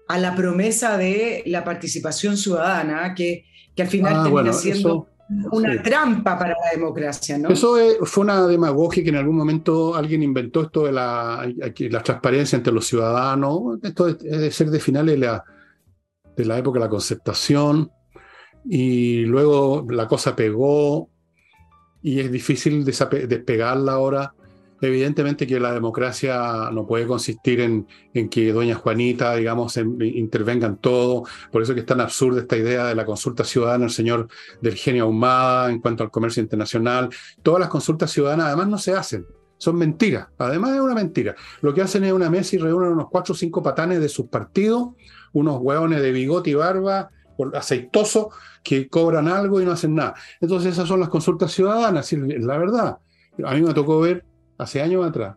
a, 0.08 0.18
la 0.18 0.36
promesa 0.36 0.98
de 0.98 1.44
la 1.46 1.64
participación 1.64 2.36
ciudadana, 2.36 3.14
que, 3.14 3.46
que 3.76 3.84
al 3.84 3.88
final 3.90 4.16
ah, 4.18 4.24
termina 4.24 4.54
siendo 4.54 5.08
una 5.52 5.82
trampa 5.82 6.38
para 6.38 6.52
la 6.52 6.72
democracia, 6.74 7.38
¿no? 7.38 7.50
Eso 7.50 7.76
fue 8.04 8.24
una 8.24 8.48
demagogia 8.48 9.04
que 9.04 9.10
en 9.10 9.18
algún 9.18 9.36
momento 9.36 9.96
alguien 9.96 10.24
inventó 10.24 10.64
esto 10.64 10.86
de 10.86 10.92
la, 10.92 11.48
la 11.56 12.04
transparencia 12.04 12.56
entre 12.56 12.74
los 12.74 12.88
ciudadanos. 12.88 13.80
Esto 13.84 14.08
es 14.08 14.20
de 14.20 14.52
ser 14.52 14.70
de 14.70 14.80
finales 14.80 15.20
de 15.20 15.26
la, 15.26 15.44
de 16.36 16.46
la 16.46 16.58
época 16.58 16.80
de 16.80 16.86
la 16.86 16.90
concertación. 16.90 17.92
Y 18.66 19.22
luego 19.26 19.86
la 19.90 20.08
cosa 20.08 20.36
pegó 20.36 21.10
y 22.02 22.20
es 22.20 22.32
difícil 22.32 22.84
despegarla 22.84 23.94
ahora 23.94 24.34
Evidentemente 24.82 25.46
que 25.46 25.60
la 25.60 25.74
democracia 25.74 26.70
no 26.72 26.86
puede 26.88 27.06
consistir 27.06 27.62
en, 27.62 27.88
que 28.30 28.54
doña 28.54 28.76
Juanita, 28.76 29.36
digamos, 29.36 29.78
intervenga 29.78 30.68
en 30.68 30.78
todo. 30.78 31.24
Por 31.52 31.62
eso 31.62 31.74
que 31.74 31.82
es 31.82 31.86
tan 31.86 32.02
absurda 32.02 32.42
esta 32.42 32.58
idea 32.58 32.86
de 32.86 32.96
la 32.96 33.06
consulta 33.06 33.44
ciudadana, 33.44 33.86
el 33.86 33.92
señor 33.92 34.28
del 34.62 34.76
genio 34.76 35.04
Ahumada 35.04 35.70
en 35.70 35.80
cuanto 35.80 36.04
al 36.04 36.12
comercio 36.12 36.42
internacional. 36.42 37.10
Todas 37.44 37.60
las 37.60 37.70
consultas 37.70 38.12
ciudadanas 38.12 38.48
además 38.48 38.68
no 38.68 38.78
se 38.78 38.94
hacen. 38.94 39.26
Son 39.58 39.76
mentiras. 39.76 40.28
Además 40.38 40.72
es 40.74 40.80
una 40.80 40.96
mentira. 40.96 41.36
Lo 41.62 41.74
que 41.74 41.82
hacen 41.82 42.06
es 42.06 42.14
una 42.14 42.30
mesa 42.30 42.56
y 42.56 42.60
reúnen 42.60 42.92
unos 42.92 43.08
cuatro 43.10 43.34
o 43.34 43.38
cinco 43.38 43.62
patanes 43.62 44.00
de 44.00 44.08
sus 44.08 44.28
partidos, 44.28 44.92
unos 45.34 45.60
hueones 45.60 46.02
de 46.02 46.12
bigote 46.12 46.52
y 46.52 46.54
barba, 46.54 47.10
aceitosos, 47.54 48.28
que 48.64 48.88
cobran 48.88 49.28
algo 49.28 49.62
y 49.62 49.66
no 49.66 49.72
hacen 49.72 49.96
nada. 49.96 50.16
Entonces 50.40 50.74
esas 50.74 50.88
son 50.88 51.02
las 51.02 51.10
consultas 51.10 51.52
ciudadanas, 51.52 52.12
la 52.14 52.58
verdad. 52.58 52.98
A 53.46 53.54
mí 53.54 53.62
me 53.62 53.74
tocó 53.74 54.00
ver 54.00 54.26
hace 54.60 54.82
años 54.82 55.04
atrás, 55.04 55.36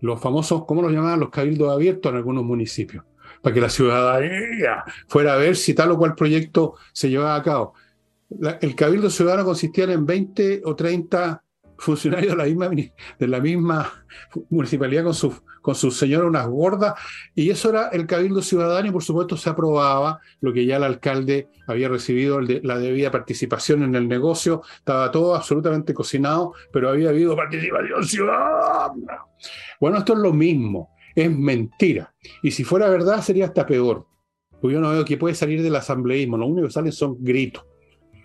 los 0.00 0.20
famosos, 0.20 0.64
¿cómo 0.64 0.80
los 0.80 0.92
llamaban? 0.92 1.20
Los 1.20 1.30
cabildos 1.30 1.70
abiertos 1.70 2.10
en 2.10 2.16
algunos 2.16 2.44
municipios, 2.44 3.04
para 3.42 3.52
que 3.52 3.60
la 3.60 3.68
ciudadanía 3.68 4.84
fuera 5.06 5.34
a 5.34 5.36
ver 5.36 5.56
si 5.56 5.74
tal 5.74 5.90
o 5.90 5.98
cual 5.98 6.14
proyecto 6.14 6.76
se 6.92 7.10
llevaba 7.10 7.36
a 7.36 7.42
cabo. 7.42 7.74
el 8.60 8.74
cabildo 8.74 9.10
ciudadano 9.10 9.44
consistía 9.44 9.84
en 9.84 10.06
20 10.06 10.62
o 10.64 10.74
30 10.74 11.43
funcionarios 11.78 12.32
de 12.32 12.36
la 12.36 12.44
misma, 12.44 12.68
de 13.18 13.28
la 13.28 13.40
misma 13.40 14.04
municipalidad 14.50 15.04
con 15.04 15.14
sus 15.14 15.42
con 15.64 15.74
su 15.74 15.90
señora 15.90 16.26
unas 16.26 16.46
gordas, 16.46 16.92
y 17.34 17.48
eso 17.48 17.70
era 17.70 17.88
el 17.88 18.06
cabildo 18.06 18.42
ciudadano 18.42 18.86
y 18.86 18.90
por 18.90 19.02
supuesto 19.02 19.34
se 19.38 19.48
aprobaba 19.48 20.20
lo 20.42 20.52
que 20.52 20.66
ya 20.66 20.76
el 20.76 20.84
alcalde 20.84 21.48
había 21.66 21.88
recibido 21.88 22.38
la 22.38 22.78
debida 22.78 23.10
participación 23.10 23.82
en 23.82 23.94
el 23.94 24.06
negocio, 24.06 24.60
estaba 24.76 25.10
todo 25.10 25.34
absolutamente 25.34 25.94
cocinado, 25.94 26.52
pero 26.70 26.90
había 26.90 27.08
habido 27.08 27.34
participación 27.34 28.04
ciudadana. 28.04 29.24
Bueno, 29.80 29.96
esto 29.96 30.12
es 30.12 30.18
lo 30.18 30.34
mismo, 30.34 30.90
es 31.14 31.34
mentira, 31.34 32.14
y 32.42 32.50
si 32.50 32.62
fuera 32.62 32.90
verdad 32.90 33.22
sería 33.22 33.46
hasta 33.46 33.64
peor, 33.64 34.06
porque 34.60 34.74
yo 34.74 34.80
no 34.82 34.90
veo 34.90 35.06
que 35.06 35.16
puede 35.16 35.34
salir 35.34 35.62
del 35.62 35.76
asambleísmo, 35.76 36.36
lo 36.36 36.44
único 36.44 36.66
que 36.66 36.74
salen 36.74 36.92
son 36.92 37.16
gritos. 37.20 37.64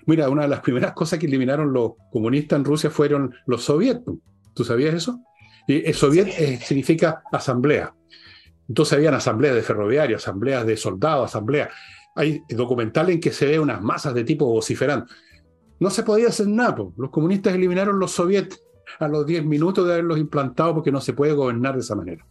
Mira, 0.10 0.28
una 0.28 0.41
de 0.41 0.47
las 0.47 0.62
primeras 0.62 0.93
cosas 0.93 1.20
que 1.20 1.28
eliminaron 1.28 1.72
los 1.72 1.91
comunistas 2.12 2.57
en 2.57 2.66
Rusia 2.66 2.89
fueron 2.89 3.32
los 3.45 3.64
soviéticos. 3.64 4.16
¿Tú 4.55 4.64
sabías 4.64 4.95
eso? 4.95 5.20
Y 5.68 5.93
soviet 5.93 6.30
eh, 6.30 6.60
significa 6.64 7.22
asamblea. 7.32 7.93
Entonces 8.68 8.93
habían 8.93 9.14
asambleas 9.14 9.53
de 9.53 9.62
ferroviarios, 9.62 10.24
asambleas 10.24 10.66
de 10.66 10.78
soldados, 10.78 11.30
asambleas. 11.30 11.70
Hay 12.16 12.41
documentales 12.49 13.14
en 13.14 13.22
que 13.22 13.32
se 13.32 13.45
ve 13.45 13.60
unas 13.60 13.84
masas 13.84 14.16
de 14.16 14.24
tipo 14.24 14.47
vociferando. 14.47 15.05
No 15.80 15.91
se 15.91 16.01
podía 16.01 16.30
hacer 16.30 16.47
nada. 16.47 16.84
Los 16.97 17.12
comunistas 17.12 17.53
eliminaron 17.53 17.99
los 17.99 18.10
soviets 18.10 18.60
a 18.97 19.07
los 19.07 19.28
10 19.28 19.45
minutos 19.45 19.86
de 19.86 19.93
haberlos 19.93 20.18
implantado 20.18 20.74
porque 20.74 20.91
no 20.91 21.01
se 21.01 21.14
puede 21.14 21.34
gobernar 21.34 21.76
de 21.76 21.82
esa 21.82 21.93
manera. 21.93 22.26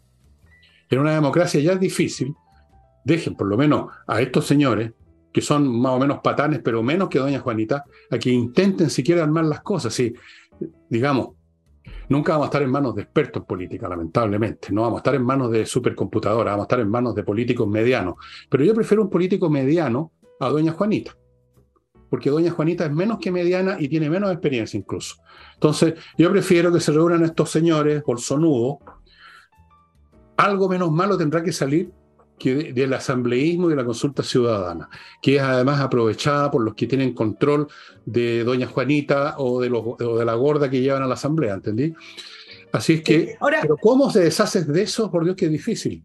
En 0.91 0.99
una 0.99 1.15
democracia 1.15 1.61
ya 1.61 1.75
es 1.75 1.81
difícil. 1.81 2.35
Dejen 3.05 3.37
por 3.37 3.47
lo 3.47 3.57
menos 3.57 3.93
a 4.09 4.21
estos 4.21 4.49
señores, 4.49 4.91
que 5.33 5.41
son 5.41 5.69
más 5.81 5.93
o 5.93 5.99
menos 5.99 6.21
patanes, 6.23 6.61
pero 6.63 6.83
menos 6.83 7.09
que 7.09 7.19
doña 7.19 7.41
Juanita, 7.41 7.85
a 8.11 8.19
que 8.19 8.31
intenten 8.31 8.91
siquiera 8.91 9.23
armar 9.23 9.45
las 9.45 9.61
cosas. 9.61 9.95
Si, 9.95 10.13
digamos, 10.89 11.39
Nunca 12.09 12.33
vamos 12.33 12.47
a 12.47 12.49
estar 12.49 12.63
en 12.63 12.71
manos 12.71 12.95
de 12.95 13.03
expertos 13.03 13.43
en 13.43 13.47
política, 13.47 13.89
lamentablemente. 13.89 14.73
No 14.73 14.83
vamos 14.83 14.99
a 14.99 15.01
estar 15.01 15.15
en 15.15 15.23
manos 15.23 15.51
de 15.51 15.67
supercomputadoras, 15.67 16.53
vamos 16.53 16.65
a 16.65 16.67
estar 16.67 16.81
en 16.81 16.91
manos 16.91 17.15
de 17.15 17.23
políticos 17.23 17.69
medianos. 17.69 18.15
Pero 18.49 18.65
yo 18.65 18.75
prefiero 18.75 19.03
un 19.03 19.11
político 19.11 19.51
mediano 19.51 20.13
a 20.41 20.49
doña 20.49 20.73
Juanita. 20.73 21.15
Porque 22.09 22.31
doña 22.31 22.51
Juanita 22.51 22.87
es 22.87 22.93
menos 22.93 23.19
que 23.19 23.31
mediana 23.31 23.77
y 23.79 23.89
tiene 23.89 24.09
menos 24.09 24.33
experiencia 24.33 24.79
incluso. 24.79 25.17
Entonces, 25.55 25.95
yo 26.17 26.31
prefiero 26.31 26.73
que 26.73 26.81
se 26.81 26.93
reúnan 26.93 27.25
estos 27.25 27.51
señores 27.51 28.03
bolsonudos. 28.03 28.79
Algo 30.39 30.69
menos 30.69 30.91
malo 30.91 31.19
tendrá 31.19 31.43
que 31.43 31.53
salir 31.53 31.91
que 32.39 32.73
del 32.73 32.93
asambleísmo 32.93 33.67
y 33.67 33.71
de 33.71 33.77
la 33.77 33.85
consulta 33.85 34.23
ciudadana, 34.23 34.89
que 35.21 35.37
es 35.37 35.43
además 35.43 35.81
aprovechada 35.81 36.51
por 36.51 36.65
los 36.65 36.75
que 36.75 36.87
tienen 36.87 37.15
control 37.15 37.69
de 38.07 38.45
doña 38.45 38.67
Juanita 38.67 39.35
o 39.39 39.61
de, 39.61 39.69
los, 39.69 39.99
de 39.99 40.25
la 40.25 40.35
gorda 40.35 40.71
que 40.71 40.81
llevan 40.81 41.03
a 41.03 41.07
la 41.07 41.15
asamblea, 41.15 41.55
¿entendí? 41.55 41.95
Así 42.73 42.95
es 42.95 43.03
que, 43.03 43.37
pero 43.63 43.77
¿cómo 43.77 44.11
se 44.11 44.21
deshaces 44.21 44.67
de 44.67 44.83
eso? 44.83 45.11
Por 45.11 45.25
Dios 45.25 45.37
que 45.37 45.47
es 45.47 45.53
difícil. 45.53 46.05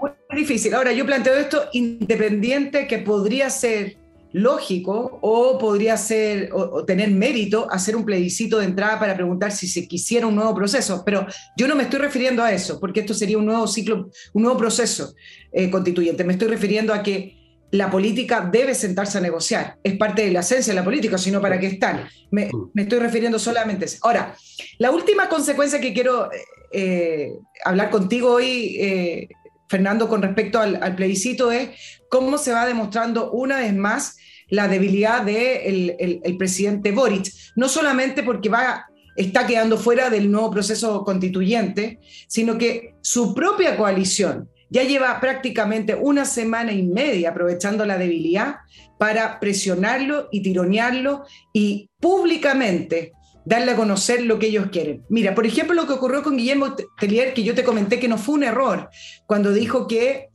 Muy 0.00 0.12
difícil. 0.40 0.74
Ahora, 0.74 0.92
yo 0.92 1.04
planteo 1.06 1.34
esto 1.34 1.64
independiente 1.72 2.86
que 2.86 2.98
podría 2.98 3.50
ser 3.50 3.96
lógico 4.32 5.18
o 5.20 5.58
podría 5.58 5.96
ser 5.96 6.50
o, 6.52 6.84
tener 6.84 7.10
mérito 7.10 7.66
hacer 7.70 7.96
un 7.96 8.04
plebiscito 8.04 8.58
de 8.58 8.66
entrada 8.66 8.98
para 8.98 9.14
preguntar 9.14 9.52
si 9.52 9.66
se 9.66 9.86
quisiera 9.86 10.26
un 10.26 10.34
nuevo 10.34 10.54
proceso, 10.54 11.02
pero 11.04 11.26
yo 11.56 11.68
no 11.68 11.74
me 11.74 11.84
estoy 11.84 12.00
refiriendo 12.00 12.42
a 12.42 12.52
eso, 12.52 12.80
porque 12.80 13.00
esto 13.00 13.14
sería 13.14 13.38
un 13.38 13.46
nuevo 13.46 13.66
ciclo, 13.66 14.10
un 14.32 14.42
nuevo 14.42 14.58
proceso 14.58 15.14
eh, 15.52 15.70
constituyente. 15.70 16.24
Me 16.24 16.34
estoy 16.34 16.48
refiriendo 16.48 16.94
a 16.94 17.02
que 17.02 17.42
la 17.72 17.90
política 17.90 18.48
debe 18.52 18.74
sentarse 18.74 19.18
a 19.18 19.20
negociar. 19.20 19.78
Es 19.82 19.96
parte 19.96 20.26
de 20.26 20.30
la 20.30 20.40
esencia 20.40 20.72
de 20.72 20.78
la 20.78 20.84
política, 20.84 21.16
sino 21.16 21.40
para 21.40 21.58
qué 21.58 21.66
están. 21.66 22.06
Me, 22.30 22.50
estoy 22.76 22.98
refiriendo 22.98 23.38
solamente 23.38 23.84
a 23.84 23.86
eso. 23.86 23.98
Ahora, 24.02 24.36
la 24.78 24.90
última 24.90 25.28
consecuencia 25.28 25.80
que 25.80 25.94
quiero 25.94 26.28
eh, 26.70 27.32
hablar 27.64 27.88
contigo 27.88 28.32
hoy, 28.34 28.76
eh, 28.78 29.28
Fernando, 29.68 30.06
con 30.06 30.20
respecto 30.20 30.60
al, 30.60 30.94
plebiscito 30.96 31.50
es 31.50 31.70
cómo 32.10 32.36
se 32.36 32.52
va 32.52 32.66
demostrando 32.66 33.32
una 33.32 33.60
vez 33.60 33.74
más 33.74 34.16
la 34.52 34.68
debilidad 34.68 35.22
del 35.22 35.96
de 35.96 36.20
el, 36.22 36.36
presidente 36.36 36.92
Boric, 36.92 37.32
no 37.56 37.70
solamente 37.70 38.22
porque 38.22 38.50
va, 38.50 38.84
está 39.16 39.46
quedando 39.46 39.78
fuera 39.78 40.10
del 40.10 40.30
nuevo 40.30 40.50
proceso 40.50 41.04
constituyente, 41.04 42.00
sino 42.28 42.58
que 42.58 42.94
su 43.00 43.34
propia 43.34 43.78
coalición 43.78 44.50
ya 44.68 44.82
lleva 44.82 45.18
prácticamente 45.20 45.94
una 45.94 46.26
semana 46.26 46.70
y 46.70 46.82
media 46.82 47.30
aprovechando 47.30 47.86
la 47.86 47.96
debilidad 47.96 48.56
para 48.98 49.40
presionarlo 49.40 50.28
y 50.30 50.42
tironearlo 50.42 51.24
y 51.54 51.88
públicamente 51.98 53.12
darle 53.46 53.72
a 53.72 53.76
conocer 53.76 54.22
lo 54.22 54.38
que 54.38 54.48
ellos 54.48 54.66
quieren. 54.70 55.02
Mira, 55.08 55.34
por 55.34 55.46
ejemplo, 55.46 55.74
lo 55.74 55.86
que 55.86 55.94
ocurrió 55.94 56.22
con 56.22 56.36
Guillermo 56.36 56.76
Tellier, 56.98 57.32
que 57.32 57.42
yo 57.42 57.54
te 57.54 57.64
comenté 57.64 57.98
que 57.98 58.06
no 58.06 58.18
fue 58.18 58.34
un 58.34 58.44
error, 58.44 58.90
cuando 59.26 59.50
dijo 59.50 59.86
que, 59.86 60.28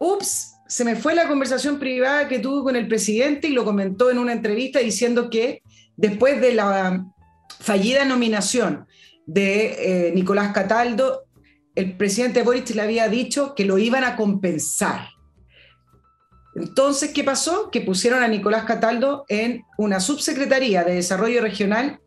ups, 0.00 0.49
se 0.70 0.84
me 0.84 0.94
fue 0.94 1.16
la 1.16 1.26
conversación 1.26 1.80
privada 1.80 2.28
que 2.28 2.38
tuvo 2.38 2.62
con 2.62 2.76
el 2.76 2.86
presidente 2.86 3.48
y 3.48 3.52
lo 3.52 3.64
comentó 3.64 4.08
en 4.08 4.18
una 4.18 4.32
entrevista 4.32 4.78
diciendo 4.78 5.28
que 5.28 5.64
después 5.96 6.40
de 6.40 6.54
la 6.54 7.04
fallida 7.58 8.04
nominación 8.04 8.86
de 9.26 10.06
eh, 10.06 10.12
Nicolás 10.12 10.52
Cataldo, 10.52 11.24
el 11.74 11.96
presidente 11.96 12.44
Boric 12.44 12.70
le 12.70 12.82
había 12.82 13.08
dicho 13.08 13.56
que 13.56 13.64
lo 13.64 13.78
iban 13.78 14.04
a 14.04 14.14
compensar. 14.14 15.08
Entonces, 16.54 17.10
¿qué 17.10 17.24
pasó? 17.24 17.68
Que 17.72 17.80
pusieron 17.80 18.22
a 18.22 18.28
Nicolás 18.28 18.62
Cataldo 18.62 19.24
en 19.28 19.64
una 19.76 19.98
subsecretaría 19.98 20.84
de 20.84 20.94
Desarrollo 20.94 21.42
Regional 21.42 21.98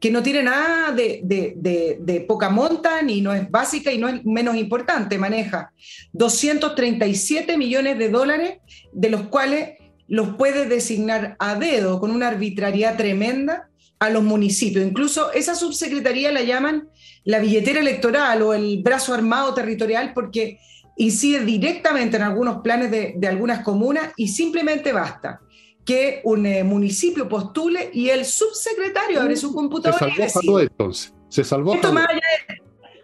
que 0.00 0.10
no 0.10 0.22
tiene 0.22 0.42
nada 0.42 0.92
de, 0.92 2.24
poca 2.28 2.50
monta, 2.50 3.02
ni 3.02 3.20
no 3.20 3.34
es 3.34 3.50
básica 3.50 3.92
y 3.92 3.98
no 3.98 4.08
es 4.08 4.24
menos 4.24 4.56
importante, 4.56 5.18
maneja 5.18 5.72
237 6.12 7.56
millones 7.58 7.98
de 7.98 8.08
dólares, 8.08 8.58
de 8.92 9.10
los 9.10 9.22
cuales 9.22 9.78
los 10.06 10.36
puede 10.36 10.66
designar 10.66 11.36
a 11.38 11.56
dedo 11.56 12.00
con 12.00 12.10
una 12.10 12.28
arbitrariedad 12.28 12.96
tremenda 12.96 13.68
a 13.98 14.10
los 14.10 14.22
municipios. 14.22 14.84
Incluso 14.84 15.32
esa 15.32 15.54
subsecretaría 15.54 16.32
la 16.32 16.42
llaman 16.42 16.88
la 17.24 17.40
billetera 17.40 17.80
electoral 17.80 18.40
o 18.42 18.54
el 18.54 18.82
brazo 18.82 19.12
armado 19.12 19.52
territorial 19.52 20.12
porque 20.14 20.58
incide 20.96 21.44
directamente 21.44 22.16
en 22.16 22.22
algunos 22.22 22.62
planes 22.62 22.90
de, 22.90 23.28
algunas 23.28 23.60
comunas 23.60 24.12
y 24.16 24.28
simplemente 24.28 24.92
basta 24.92 25.40
que 25.88 26.20
un 26.24 26.44
eh, 26.44 26.62
municipio 26.64 27.26
postule 27.30 27.88
y 27.94 28.10
el 28.10 28.26
subsecretario 28.26 29.22
abre 29.22 29.38
su 29.38 29.54
computadora 29.54 30.14
Se 30.14 30.28
salvó 30.28 30.60
entonces. 30.60 31.14
Se 31.30 31.42
salvó. 31.42 31.72
Esto 31.72 31.94
más 31.94 32.06
allá 32.10 32.20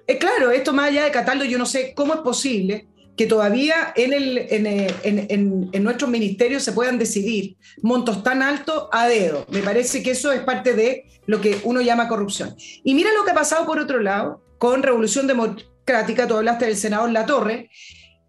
eh, 0.06 0.18
claro, 0.18 0.50
esto 0.50 0.74
más 0.74 0.90
allá 0.90 1.04
de 1.04 1.10
Cataldo, 1.10 1.46
yo 1.46 1.56
no 1.56 1.64
sé 1.64 1.94
cómo 1.94 2.12
es 2.12 2.20
posible 2.20 2.86
que 3.16 3.26
todavía 3.26 3.94
en, 3.96 4.12
el, 4.12 4.36
eh, 4.36 4.94
en, 5.02 5.70
en, 5.72 5.82
nuestros 5.82 6.10
ministerios 6.10 6.62
se 6.62 6.72
puedan 6.72 6.98
decidir 6.98 7.56
montos 7.80 8.22
tan 8.22 8.42
altos 8.42 8.88
a 8.92 9.08
dedo. 9.08 9.46
Me 9.48 9.62
parece 9.62 10.02
que 10.02 10.10
eso 10.10 10.30
es 10.30 10.40
parte 10.40 10.74
de 10.74 11.06
lo 11.24 11.40
que 11.40 11.58
uno 11.64 11.80
llama 11.80 12.06
corrupción. 12.06 12.54
Y 12.84 12.92
mira 12.92 13.14
lo 13.14 13.24
que 13.24 13.30
ha 13.30 13.34
pasado 13.34 13.64
por 13.64 13.78
otro 13.78 13.98
lado 13.98 14.42
con 14.58 14.82
Revolución 14.82 15.26
Democrática, 15.26 16.28
tú 16.28 16.36
hablaste 16.36 16.66
del 16.66 16.76
senador 16.76 17.10
La 17.12 17.24
Torre, 17.24 17.70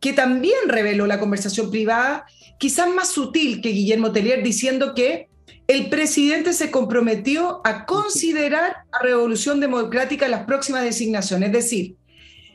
que 0.06 0.14
también 0.14 0.60
reveló 0.68 1.08
la 1.08 1.20
conversación 1.20 1.72
privada, 1.72 2.28
quizás 2.60 2.88
más 2.94 3.10
sutil 3.10 3.60
que 3.60 3.70
Guillermo 3.70 4.12
Tellier, 4.12 4.44
diciendo 4.44 4.94
que 4.94 5.30
el 5.66 5.90
presidente 5.90 6.54
se 6.54 6.70
comprometió 6.70 7.60
a 7.64 7.88
considerar 7.88 8.76
a 8.92 9.02
Revolución 9.02 9.60
Democrática 9.60 10.28
las 10.28 10.46
próximas 10.46 10.84
designaciones. 10.84 11.48
Es 11.48 11.54
decir, 11.54 11.96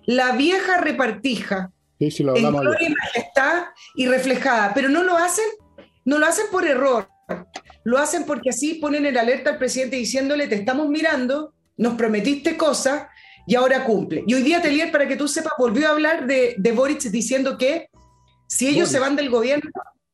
la 0.07 0.31
vieja 0.37 0.81
repartija 0.81 1.73
Sí, 1.99 2.23
en 2.23 2.53
gloria 2.53 2.89
y 2.89 2.95
majestad 2.95 3.65
y 3.97 4.07
reflejada, 4.07 4.71
pero 4.73 4.89
no 4.89 5.03
lo 5.03 5.17
hacen, 5.17 5.47
no 6.05 6.19
lo 6.19 6.27
hacen 6.27 6.47
por 6.53 6.65
error, 6.65 7.09
lo 7.83 7.99
hacen 7.99 8.27
porque 8.27 8.51
así 8.51 8.75
ponen 8.75 9.07
el 9.07 9.19
alerta 9.19 9.51
al 9.51 9.59
presidente 9.59 9.97
diciéndole, 9.97 10.47
te 10.47 10.55
estamos 10.55 10.89
mirando, 10.89 11.53
nos 11.77 11.95
prometiste 11.95 12.57
cosas 12.57 13.09
y 13.47 13.55
ahora 13.55 13.85
cumple. 13.85 14.25
Y 14.27 14.35
hoy 14.35 14.43
día, 14.43 14.63
Telier, 14.63 14.91
para 14.93 15.09
que 15.09 15.17
tú 15.17 15.29
sepas, 15.29 15.55
volvió 15.59 15.89
a 15.89 15.93
hablar 15.93 16.27
de, 16.27 16.55
de 16.59 16.73
Boric 16.73 17.03
diciendo 17.03 17.57
que 17.57 17.89
si 18.47 18.69
ellos 18.69 18.89
se 18.89 18.99
van 18.99 19.17
del 19.17 19.31
gobierno, 19.31 19.71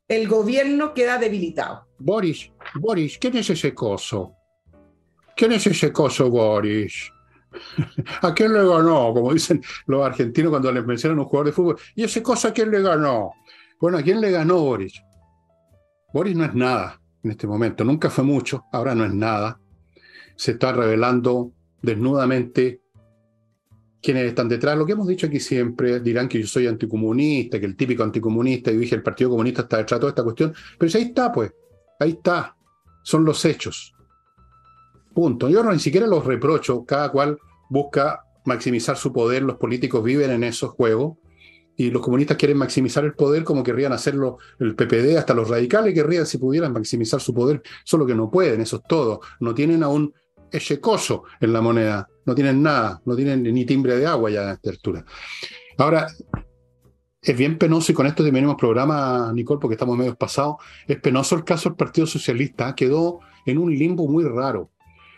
el 0.08 0.28
gobierno 0.28 0.94
queda 0.94 1.18
debilitado. 1.18 1.86
Boris, 1.98 2.50
Boris, 2.74 3.18
¿quién 3.18 3.36
es 3.36 3.50
ese 3.50 3.74
coso? 3.74 4.34
¿Quién 5.36 5.52
es 5.52 5.66
ese 5.66 5.92
coso, 5.92 6.30
Boris? 6.30 7.10
¿A 8.22 8.34
quién 8.34 8.52
le 8.52 8.66
ganó? 8.66 9.12
Como 9.12 9.32
dicen 9.32 9.62
los 9.86 10.04
argentinos 10.04 10.50
cuando 10.50 10.70
les 10.70 10.84
mencionan 10.84 11.18
a 11.18 11.22
un 11.22 11.28
jugador 11.28 11.46
de 11.46 11.52
fútbol. 11.52 11.78
¿Y 11.94 12.04
ese 12.04 12.22
cosa 12.22 12.48
a 12.48 12.52
quién 12.52 12.70
le 12.70 12.82
ganó? 12.82 13.32
Bueno, 13.80 13.98
¿a 13.98 14.02
quién 14.02 14.20
le 14.20 14.30
ganó 14.30 14.60
Boris? 14.60 15.02
Boris 16.12 16.36
no 16.36 16.44
es 16.44 16.54
nada 16.54 17.00
en 17.22 17.30
este 17.30 17.46
momento. 17.46 17.84
Nunca 17.84 18.10
fue 18.10 18.24
mucho, 18.24 18.64
ahora 18.72 18.94
no 18.94 19.04
es 19.04 19.12
nada. 19.12 19.60
Se 20.36 20.52
está 20.52 20.72
revelando 20.72 21.52
desnudamente 21.82 22.82
quienes 24.06 24.28
están 24.28 24.48
detrás. 24.48 24.78
Lo 24.78 24.86
que 24.86 24.92
hemos 24.92 25.08
dicho 25.08 25.26
aquí 25.26 25.40
siempre, 25.40 25.98
dirán 25.98 26.28
que 26.28 26.40
yo 26.40 26.46
soy 26.46 26.68
anticomunista, 26.68 27.58
que 27.58 27.66
el 27.66 27.74
típico 27.74 28.04
anticomunista, 28.04 28.70
y 28.70 28.76
dije 28.76 28.94
el 28.94 29.02
Partido 29.02 29.30
Comunista 29.30 29.62
está 29.62 29.78
detrás 29.78 29.98
de 29.98 30.00
toda 30.02 30.10
esta 30.10 30.22
cuestión. 30.22 30.54
Pero 30.78 30.92
ahí 30.94 31.02
está, 31.02 31.32
pues, 31.32 31.52
ahí 31.98 32.10
está. 32.10 32.56
Son 33.02 33.24
los 33.24 33.44
hechos. 33.44 33.92
Punto. 35.12 35.48
Yo 35.48 35.60
no 35.64 35.72
ni 35.72 35.80
siquiera 35.80 36.06
los 36.06 36.24
reprocho, 36.24 36.84
cada 36.84 37.10
cual 37.10 37.36
busca 37.68 38.20
maximizar 38.44 38.96
su 38.96 39.12
poder, 39.12 39.42
los 39.42 39.56
políticos 39.56 40.04
viven 40.04 40.30
en 40.30 40.44
esos 40.44 40.70
juegos 40.70 41.18
y 41.76 41.90
los 41.90 42.00
comunistas 42.00 42.36
quieren 42.36 42.58
maximizar 42.58 43.04
el 43.04 43.14
poder 43.14 43.42
como 43.42 43.64
querrían 43.64 43.92
hacerlo 43.92 44.38
el 44.60 44.76
PPD, 44.76 45.16
hasta 45.18 45.34
los 45.34 45.48
radicales 45.48 45.94
querrían 45.94 46.26
si 46.26 46.38
pudieran 46.38 46.72
maximizar 46.72 47.20
su 47.20 47.34
poder, 47.34 47.60
solo 47.84 48.06
que 48.06 48.14
no 48.14 48.30
pueden, 48.30 48.60
eso 48.60 48.76
es 48.76 48.82
todo, 48.88 49.20
no 49.40 49.52
tienen 49.52 49.82
aún 49.82 50.14
coso 50.80 51.24
en 51.40 51.52
la 51.52 51.60
moneda, 51.60 52.08
no 52.24 52.34
tienen 52.34 52.62
nada, 52.62 53.00
no 53.04 53.14
tienen 53.16 53.42
ni 53.42 53.64
timbre 53.64 53.96
de 53.96 54.06
agua 54.06 54.30
ya 54.30 54.50
a 54.50 54.52
esta 54.54 54.70
altura. 54.70 55.04
Ahora, 55.78 56.08
es 57.22 57.36
bien 57.36 57.58
penoso, 57.58 57.92
y 57.92 57.94
con 57.94 58.06
esto 58.06 58.22
terminemos 58.22 58.56
programa, 58.56 59.32
Nicole, 59.34 59.60
porque 59.60 59.74
estamos 59.74 59.96
medio 59.96 60.14
pasados, 60.14 60.56
es 60.86 61.00
penoso 61.00 61.34
el 61.34 61.44
caso 61.44 61.68
del 61.68 61.76
Partido 61.76 62.06
Socialista, 62.06 62.74
quedó 62.74 63.20
en 63.44 63.58
un 63.58 63.76
limbo 63.76 64.06
muy 64.08 64.24
raro 64.24 64.70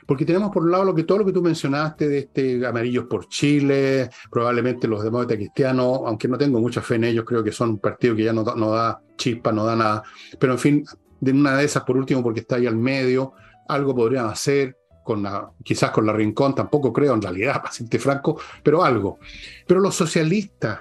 porque 0.08 0.24
tenemos 0.24 0.50
por 0.50 0.62
un 0.62 0.70
lado 0.70 0.84
lo 0.84 0.94
que 0.94 1.04
todo 1.04 1.18
lo 1.18 1.26
que 1.26 1.34
tú 1.34 1.42
mencionaste 1.42 2.08
de 2.08 2.18
este 2.20 2.66
Amarillos 2.66 3.04
por 3.04 3.28
Chile, 3.28 4.08
probablemente 4.30 4.88
los 4.88 5.04
demócratas 5.04 5.36
cristianos, 5.36 6.00
aunque 6.06 6.26
no 6.26 6.38
tengo 6.38 6.60
mucha 6.60 6.80
fe 6.80 6.94
en 6.94 7.04
ellos, 7.04 7.26
creo 7.26 7.44
que 7.44 7.52
son 7.52 7.68
un 7.68 7.78
partido 7.78 8.16
que 8.16 8.24
ya 8.24 8.32
no, 8.32 8.42
no 8.42 8.70
da 8.70 9.02
chispa, 9.18 9.52
no 9.52 9.66
da 9.66 9.76
nada. 9.76 10.02
Pero 10.38 10.54
en 10.54 10.58
fin, 10.58 10.84
de 11.20 11.32
una 11.32 11.58
de 11.58 11.64
esas, 11.66 11.82
por 11.82 11.98
último, 11.98 12.22
porque 12.22 12.40
está 12.40 12.56
ahí 12.56 12.66
al 12.66 12.76
medio, 12.76 13.34
algo 13.68 13.94
podrían 13.94 14.24
hacer, 14.28 14.77
con 15.08 15.22
la, 15.22 15.50
quizás 15.64 15.90
con 15.90 16.04
la 16.04 16.12
Rincón, 16.12 16.54
tampoco 16.54 16.92
creo 16.92 17.14
en 17.14 17.22
realidad, 17.22 17.54
para 17.62 17.72
serte 17.72 17.98
franco, 17.98 18.38
pero 18.62 18.84
algo. 18.84 19.18
Pero 19.66 19.80
los 19.80 19.94
socialistas, 19.94 20.80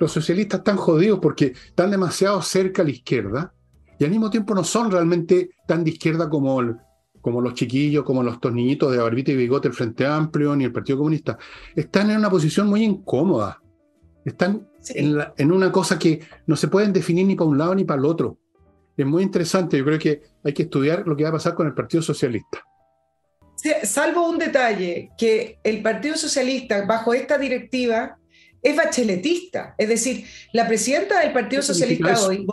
los 0.00 0.10
socialistas 0.10 0.58
están 0.58 0.76
jodidos 0.76 1.20
porque 1.20 1.52
están 1.54 1.92
demasiado 1.92 2.42
cerca 2.42 2.82
a 2.82 2.84
la 2.84 2.90
izquierda 2.90 3.54
y 4.00 4.04
al 4.04 4.10
mismo 4.10 4.30
tiempo 4.30 4.52
no 4.52 4.64
son 4.64 4.90
realmente 4.90 5.50
tan 5.68 5.84
de 5.84 5.92
izquierda 5.92 6.28
como 6.28 6.60
el, 6.60 6.76
como 7.20 7.40
los 7.40 7.54
chiquillos, 7.54 8.02
como 8.02 8.24
los 8.24 8.40
dos 8.40 8.52
niñitos 8.52 8.90
de 8.90 8.98
barbita 8.98 9.30
y 9.30 9.36
bigote, 9.36 9.68
el 9.68 9.74
Frente 9.74 10.04
Amplio 10.04 10.56
ni 10.56 10.64
el 10.64 10.72
Partido 10.72 10.98
Comunista, 10.98 11.38
están 11.76 12.10
en 12.10 12.16
una 12.18 12.28
posición 12.28 12.66
muy 12.66 12.82
incómoda. 12.82 13.62
Están 14.24 14.68
en, 14.88 15.52
una 15.52 15.70
cosa 15.70 16.00
que 16.00 16.20
no 16.46 16.56
se 16.56 16.66
pueden 16.66 16.92
definir 16.92 17.26
ni 17.26 17.36
para 17.36 17.48
un 17.48 17.58
lado 17.58 17.76
ni 17.76 17.84
para 17.84 18.00
el 18.00 18.06
otro. 18.06 18.38
Es 18.96 19.06
muy 19.06 19.22
interesante. 19.22 19.78
Yo 19.78 19.84
creo 19.84 20.00
que 20.00 20.22
hay 20.42 20.52
que 20.52 20.64
estudiar 20.64 21.06
lo 21.06 21.14
que 21.14 21.22
va 21.22 21.28
a 21.28 21.34
pasar 21.34 21.54
con 21.54 21.68
el 21.68 21.74
Partido 21.74 22.02
Socialista. 22.02 22.64
Salvo 23.84 24.28
un 24.28 24.38
detalle, 24.38 25.10
que 25.16 25.58
el 25.62 25.82
Partido 25.82 26.16
Socialista, 26.16 26.84
bajo 26.84 27.14
esta 27.14 27.38
directiva, 27.38 28.18
es 28.62 28.76
bacheletista. 28.76 29.74
Es 29.76 29.88
decir, 29.88 30.26
la 30.52 30.66
presidenta 30.66 31.20
del 31.20 31.32
Partido 31.32 31.62
Socialista 31.62 32.20
hoy, 32.26 32.46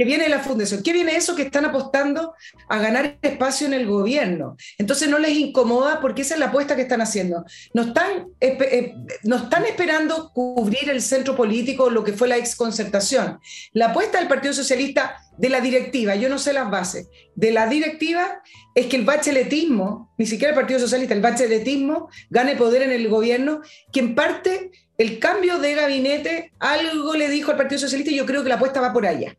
que 0.00 0.06
viene 0.06 0.30
la 0.30 0.38
fundación, 0.38 0.82
¿qué 0.82 0.94
viene 0.94 1.14
eso 1.14 1.36
que 1.36 1.42
están 1.42 1.66
apostando 1.66 2.32
a 2.70 2.78
ganar 2.78 3.18
espacio 3.20 3.66
en 3.66 3.74
el 3.74 3.86
gobierno? 3.86 4.56
Entonces 4.78 5.10
no 5.10 5.18
les 5.18 5.32
incomoda 5.32 6.00
porque 6.00 6.22
esa 6.22 6.32
es 6.32 6.40
la 6.40 6.46
apuesta 6.46 6.74
que 6.74 6.80
están 6.80 7.02
haciendo. 7.02 7.44
No 7.74 7.82
están, 7.82 8.28
eh, 8.40 8.94
no 9.24 9.36
están 9.36 9.66
esperando 9.66 10.32
cubrir 10.32 10.88
el 10.88 11.02
centro 11.02 11.36
político, 11.36 11.90
lo 11.90 12.02
que 12.02 12.14
fue 12.14 12.28
la 12.28 12.38
exconcertación. 12.38 13.40
La 13.74 13.88
apuesta 13.88 14.18
del 14.18 14.26
Partido 14.26 14.54
Socialista 14.54 15.18
de 15.36 15.50
la 15.50 15.60
directiva, 15.60 16.14
yo 16.14 16.30
no 16.30 16.38
sé 16.38 16.54
las 16.54 16.70
bases, 16.70 17.06
de 17.34 17.50
la 17.50 17.66
directiva 17.66 18.40
es 18.74 18.86
que 18.86 18.96
el 18.96 19.04
bacheletismo, 19.04 20.14
ni 20.16 20.24
siquiera 20.24 20.54
el 20.54 20.58
Partido 20.58 20.80
Socialista, 20.80 21.12
el 21.12 21.20
bacheletismo 21.20 22.08
gane 22.30 22.56
poder 22.56 22.80
en 22.80 22.92
el 22.92 23.06
gobierno, 23.10 23.60
que 23.92 24.00
en 24.00 24.14
parte 24.14 24.70
el 24.96 25.18
cambio 25.18 25.58
de 25.58 25.74
gabinete 25.74 26.52
algo 26.58 27.12
le 27.12 27.28
dijo 27.28 27.50
al 27.50 27.58
Partido 27.58 27.80
Socialista 27.80 28.12
y 28.12 28.16
yo 28.16 28.24
creo 28.24 28.42
que 28.42 28.48
la 28.48 28.54
apuesta 28.54 28.80
va 28.80 28.94
por 28.94 29.04
allá. 29.04 29.36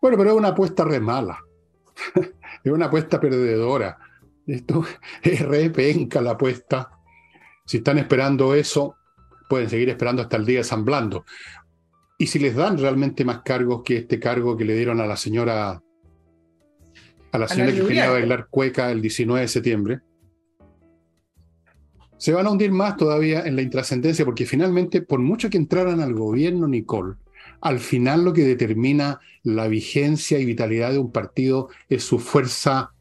Bueno, 0.00 0.16
pero 0.16 0.30
es 0.30 0.36
una 0.36 0.48
apuesta 0.48 0.84
re 0.84 1.00
mala. 1.00 1.38
es 2.64 2.72
una 2.72 2.86
apuesta 2.86 3.20
perdedora. 3.20 3.98
Esto 4.46 4.84
es 5.22 5.40
re 5.40 5.70
penca 5.70 6.20
la 6.20 6.32
apuesta. 6.32 6.90
Si 7.64 7.78
están 7.78 7.98
esperando 7.98 8.54
eso, 8.54 8.96
pueden 9.48 9.68
seguir 9.68 9.88
esperando 9.88 10.22
hasta 10.22 10.36
el 10.36 10.46
día 10.46 10.58
de 10.58 10.64
San 10.64 10.84
Blando. 10.84 11.24
Y 12.18 12.26
si 12.28 12.38
les 12.38 12.54
dan 12.54 12.78
realmente 12.78 13.24
más 13.24 13.42
cargos 13.42 13.82
que 13.84 13.98
este 13.98 14.18
cargo 14.18 14.56
que 14.56 14.64
le 14.64 14.74
dieron 14.74 15.00
a 15.00 15.06
la 15.06 15.16
señora, 15.16 15.82
a 17.32 17.38
la 17.38 17.48
señora 17.48 17.72
que 17.72 17.82
quería 17.82 18.10
bailar 18.10 18.46
cueca 18.48 18.90
el 18.90 19.02
19 19.02 19.42
de 19.42 19.48
septiembre, 19.48 20.00
se 22.18 22.32
van 22.32 22.46
a 22.46 22.50
hundir 22.50 22.72
más 22.72 22.96
todavía 22.96 23.42
en 23.42 23.56
la 23.56 23.62
intrascendencia, 23.62 24.24
porque 24.24 24.46
finalmente, 24.46 25.02
por 25.02 25.20
mucho 25.20 25.50
que 25.50 25.58
entraran 25.58 26.00
al 26.00 26.14
gobierno, 26.14 26.66
Nicole, 26.66 27.16
al 27.60 27.78
final 27.78 28.24
lo 28.24 28.32
que 28.32 28.44
determina 28.44 29.20
la 29.42 29.68
vigencia 29.68 30.38
y 30.38 30.44
vitalidad 30.44 30.92
de 30.92 30.98
un 30.98 31.12
partido 31.12 31.68
es 31.88 32.04
su 32.04 32.18
fuerza 32.18 32.92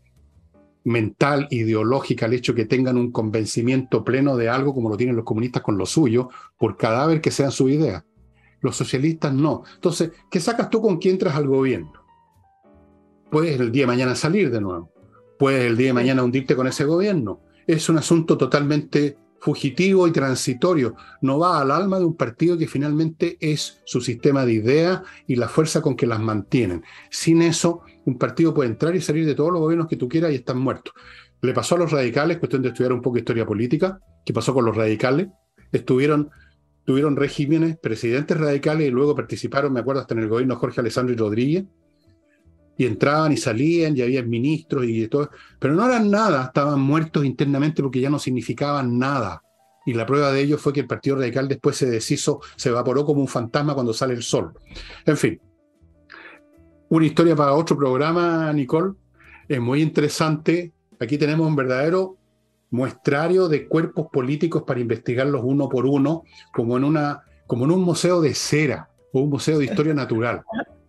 mental, 0.83 1.47
ideológica, 1.49 2.27
el 2.27 2.33
hecho 2.33 2.53
que 2.53 2.65
tengan 2.65 2.97
un 2.97 3.11
convencimiento 3.11 4.03
pleno 4.03 4.37
de 4.37 4.49
algo 4.49 4.73
como 4.73 4.89
lo 4.89 4.97
tienen 4.97 5.15
los 5.15 5.25
comunistas 5.25 5.63
con 5.63 5.77
lo 5.77 5.85
suyo, 5.85 6.29
por 6.57 6.77
cadáver 6.77 7.21
que 7.21 7.31
sean 7.31 7.51
su 7.51 7.69
idea. 7.69 8.05
Los 8.61 8.77
socialistas 8.77 9.33
no. 9.33 9.63
Entonces, 9.73 10.11
¿qué 10.29 10.39
sacas 10.39 10.69
tú 10.69 10.81
con 10.81 10.97
quién 10.97 11.15
entras 11.15 11.35
al 11.35 11.47
gobierno? 11.47 11.93
Puedes 13.31 13.59
el 13.59 13.71
día 13.71 13.83
de 13.83 13.87
mañana 13.87 14.15
salir 14.15 14.51
de 14.51 14.61
nuevo. 14.61 14.91
Puedes 15.37 15.65
el 15.65 15.75
día 15.75 15.87
de 15.87 15.93
mañana 15.93 16.23
hundirte 16.23 16.55
con 16.55 16.67
ese 16.67 16.85
gobierno. 16.85 17.41
Es 17.67 17.89
un 17.89 17.97
asunto 17.97 18.37
totalmente 18.37 19.17
fugitivo 19.45 20.07
y 20.07 20.11
transitorio, 20.11 20.95
no 21.21 21.37
va 21.37 21.61
al 21.61 21.69
alma 21.69 21.99
de 21.99 22.05
un 22.05 22.17
partido 22.17 22.57
que 22.57 22.67
finalmente 22.67 23.37
es 23.39 23.79
su 23.85 24.01
sistema 24.01 24.43
de 24.43 24.53
ideas 24.53 25.03
y 25.27 25.35
la 25.35 25.47
fuerza 25.47 25.83
con 25.83 25.95
que 25.95 26.07
las 26.07 26.19
mantienen. 26.19 26.83
Sin 27.11 27.43
eso, 27.43 27.81
un 28.05 28.17
partido 28.17 28.55
puede 28.55 28.71
entrar 28.71 28.95
y 28.95 29.01
salir 29.01 29.23
de 29.23 29.35
todos 29.35 29.51
los 29.51 29.61
gobiernos 29.61 29.87
que 29.87 29.97
tú 29.97 30.09
quieras 30.09 30.31
y 30.31 30.37
están 30.37 30.57
muertos. 30.57 30.95
Le 31.43 31.53
pasó 31.53 31.75
a 31.75 31.77
los 31.77 31.91
radicales, 31.91 32.39
cuestión 32.39 32.63
de 32.63 32.69
estudiar 32.69 32.91
un 32.91 33.03
poco 33.03 33.19
historia 33.19 33.45
política, 33.45 33.99
¿qué 34.25 34.33
pasó 34.33 34.51
con 34.51 34.65
los 34.65 34.75
radicales? 34.75 35.27
Estuvieron, 35.71 36.31
tuvieron 36.83 37.15
regímenes, 37.15 37.77
presidentes 37.77 38.35
radicales 38.35 38.87
y 38.87 38.91
luego 38.91 39.15
participaron, 39.15 39.71
me 39.73 39.81
acuerdo, 39.81 40.01
hasta 40.01 40.15
en 40.15 40.21
el 40.21 40.27
gobierno 40.27 40.55
Jorge 40.55 40.81
Alessandro 40.81 41.13
y 41.13 41.17
Rodríguez. 41.17 41.65
Y 42.78 42.86
entraban 42.86 43.32
y 43.32 43.38
salían, 43.38 43.95
y 43.95 44.01
había 44.01 44.23
ministros 44.23 44.86
y 44.86 45.07
todo, 45.07 45.30
pero 45.59 45.73
no 45.73 45.86
eran 45.86 46.09
nada, 46.11 46.45
estaban 46.45 46.80
muertos 46.80 47.26
internamente 47.26 47.82
porque 47.82 48.01
ya 48.01 48.09
no 48.09 48.19
significaban 48.19 48.97
nada. 48.97 49.41
Y 49.86 49.93
la 49.93 50.05
prueba 50.05 50.32
de 50.32 50.41
ello 50.41 50.57
fue 50.57 50.73
que 50.73 50.80
el 50.80 50.88
Partido 50.88 51.17
Radical 51.17 51.47
después 51.47 51.78
se 51.78 51.89
deshizo, 51.89 52.41
se 52.55 52.69
evaporó 52.69 53.05
como 53.05 53.21
un 53.21 53.28
fantasma 53.28 53.76
cuando 53.76 53.93
sale 53.93 54.15
el 54.15 54.23
sol. 54.23 54.53
En 55.05 55.15
fin, 55.15 55.39
una 56.89 57.05
historia 57.05 57.36
para 57.36 57.53
otro 57.53 57.78
programa, 57.78 58.51
Nicole. 58.51 58.93
Es 59.47 59.59
muy 59.61 59.82
interesante. 59.82 60.73
Aquí 60.99 61.17
tenemos 61.17 61.47
un 61.47 61.55
verdadero 61.55 62.17
muestrario 62.71 63.47
de 63.47 63.67
cuerpos 63.67 64.07
políticos 64.11 64.63
para 64.65 64.80
investigarlos 64.80 65.41
uno 65.43 65.69
por 65.69 65.86
uno, 65.86 66.23
como 66.51 66.78
en, 66.78 66.84
una, 66.84 67.23
como 67.47 67.65
en 67.65 67.71
un 67.71 67.82
museo 67.82 68.21
de 68.21 68.34
cera 68.34 68.89
o 69.13 69.21
un 69.21 69.30
museo 69.30 69.59
de 69.59 69.65
historia 69.65 69.93
natural. 69.93 70.43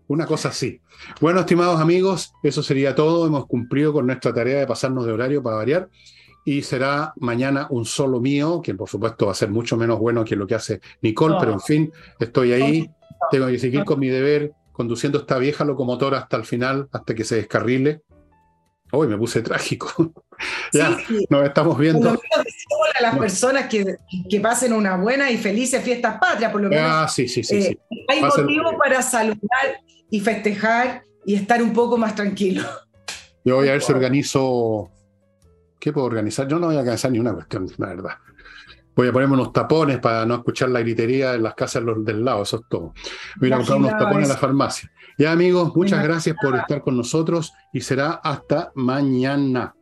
Una 0.09 0.26
cosa 0.26 0.50
así. 0.50 0.80
Bueno, 1.20 1.40
estimados 1.40 1.80
amigos, 1.80 2.32
eso 2.42 2.62
sería 2.62 2.94
todo. 2.94 3.26
Hemos 3.26 3.46
cumplido 3.46 3.92
con 3.92 4.07
nuestra 4.07 4.32
tarea 4.32 4.61
de 4.61 4.66
pasarnos 4.66 5.04
de 5.04 5.12
horario 5.12 5.42
para 5.42 5.57
variar. 5.57 5.88
Y 6.44 6.62
será 6.62 7.12
mañana 7.16 7.66
un 7.70 7.84
solo 7.84 8.20
mío, 8.20 8.62
que 8.62 8.72
por 8.74 8.88
supuesto 8.88 9.26
va 9.26 9.32
a 9.32 9.34
ser 9.34 9.50
mucho 9.50 9.76
menos 9.76 9.98
bueno 9.98 10.24
que 10.24 10.36
lo 10.36 10.46
que 10.46 10.54
hace 10.54 10.80
Nicole, 11.02 11.36
pero 11.40 11.52
en 11.52 11.61
fin, 11.61 11.92
estoy 12.20 12.52
ahí. 12.52 12.90
Tengo 13.32 13.48
que 13.48 13.59
seguir 13.59 13.84
con 13.84 13.98
mi 13.98 14.09
deber 14.09 14.52
conduciendo 14.76 15.18
esta 15.18 15.38
vieja 15.38 15.64
locomotora 15.64 16.18
hasta 16.18 16.36
el 16.36 16.44
final, 16.44 16.88
hasta 16.92 17.14
que 17.14 17.24
se 17.24 17.36
descarrile. 17.36 18.02
Hoy 18.92 19.09
me 19.09 19.18
puse 19.18 19.42
trágico. 19.42 20.12
ya, 20.72 20.96
nos 21.30 21.44
estamos 21.44 21.76
viendo. 21.78 22.00
Por 22.00 22.12
lo 22.12 22.20
menos 22.22 22.46
a 22.98 23.02
las 23.02 23.18
personas 23.18 23.66
que, 23.66 23.96
que, 24.28 24.40
pasen 24.40 24.72
una 24.72 24.96
buena 24.96 25.30
y 25.30 25.38
felices 25.38 25.82
fiestas 25.82 26.18
patrias, 26.20 26.52
por 26.52 26.61
lo 26.61 26.68
menos. 26.68 26.84
Ah, 26.86 27.09
sí, 27.09 27.26
sí, 27.26 27.42
sí. 27.42 27.57
Eh, 27.57 27.78
hay 28.09 28.20
motivo 28.20 28.76
para 28.78 29.02
saludar 29.02 29.80
y 30.11 30.20
festejar 30.20 31.04
y 31.24 31.34
estar 31.34 31.62
un 31.62 31.72
poco 31.72 31.98
más 31.98 32.14
tranquilo. 32.14 32.62
Yo 33.44 33.57
voy 33.57 33.68
a 33.68 33.72
ver 33.72 33.82
si 33.82 33.92
organizo. 33.92 34.90
¿Qué 35.78 35.92
puedo 35.92 36.07
organizar? 36.07 36.48
Yo 36.48 36.59
no 36.59 36.66
voy 36.66 36.76
a 36.76 36.80
organizar 36.80 37.12
ni 37.12 37.18
una 37.18 37.32
cuestión, 37.32 37.68
la 37.76 37.88
verdad. 37.88 38.14
Voy 38.96 39.09
a 39.09 39.12
ponerme 39.12 39.34
unos 39.34 39.52
tapones 39.52 39.98
para 39.98 40.24
no 40.24 40.36
escuchar 40.36 40.70
la 40.70 40.80
gritería 40.80 41.34
en 41.34 41.42
las 41.42 41.54
casas 41.54 41.84
del 41.84 42.24
lado, 42.24 42.42
eso 42.42 42.57
es 42.57 42.62
todo. 42.68 42.94
Voy 43.38 43.52
a 43.52 43.57
comprar 43.59 43.78
unos 43.78 43.92
tapones 43.92 44.22
en 44.24 44.28
la 44.30 44.38
farmacia. 44.38 44.90
Ya 45.18 45.32
amigos, 45.32 45.76
muchas 45.76 46.02
gracias 46.02 46.34
por 46.42 46.57
estar 46.57 46.82
con 46.82 46.96
nosotros 46.96 47.52
y 47.72 47.82
será 47.82 48.12
hasta 48.12 48.72
mañana. 48.74 49.76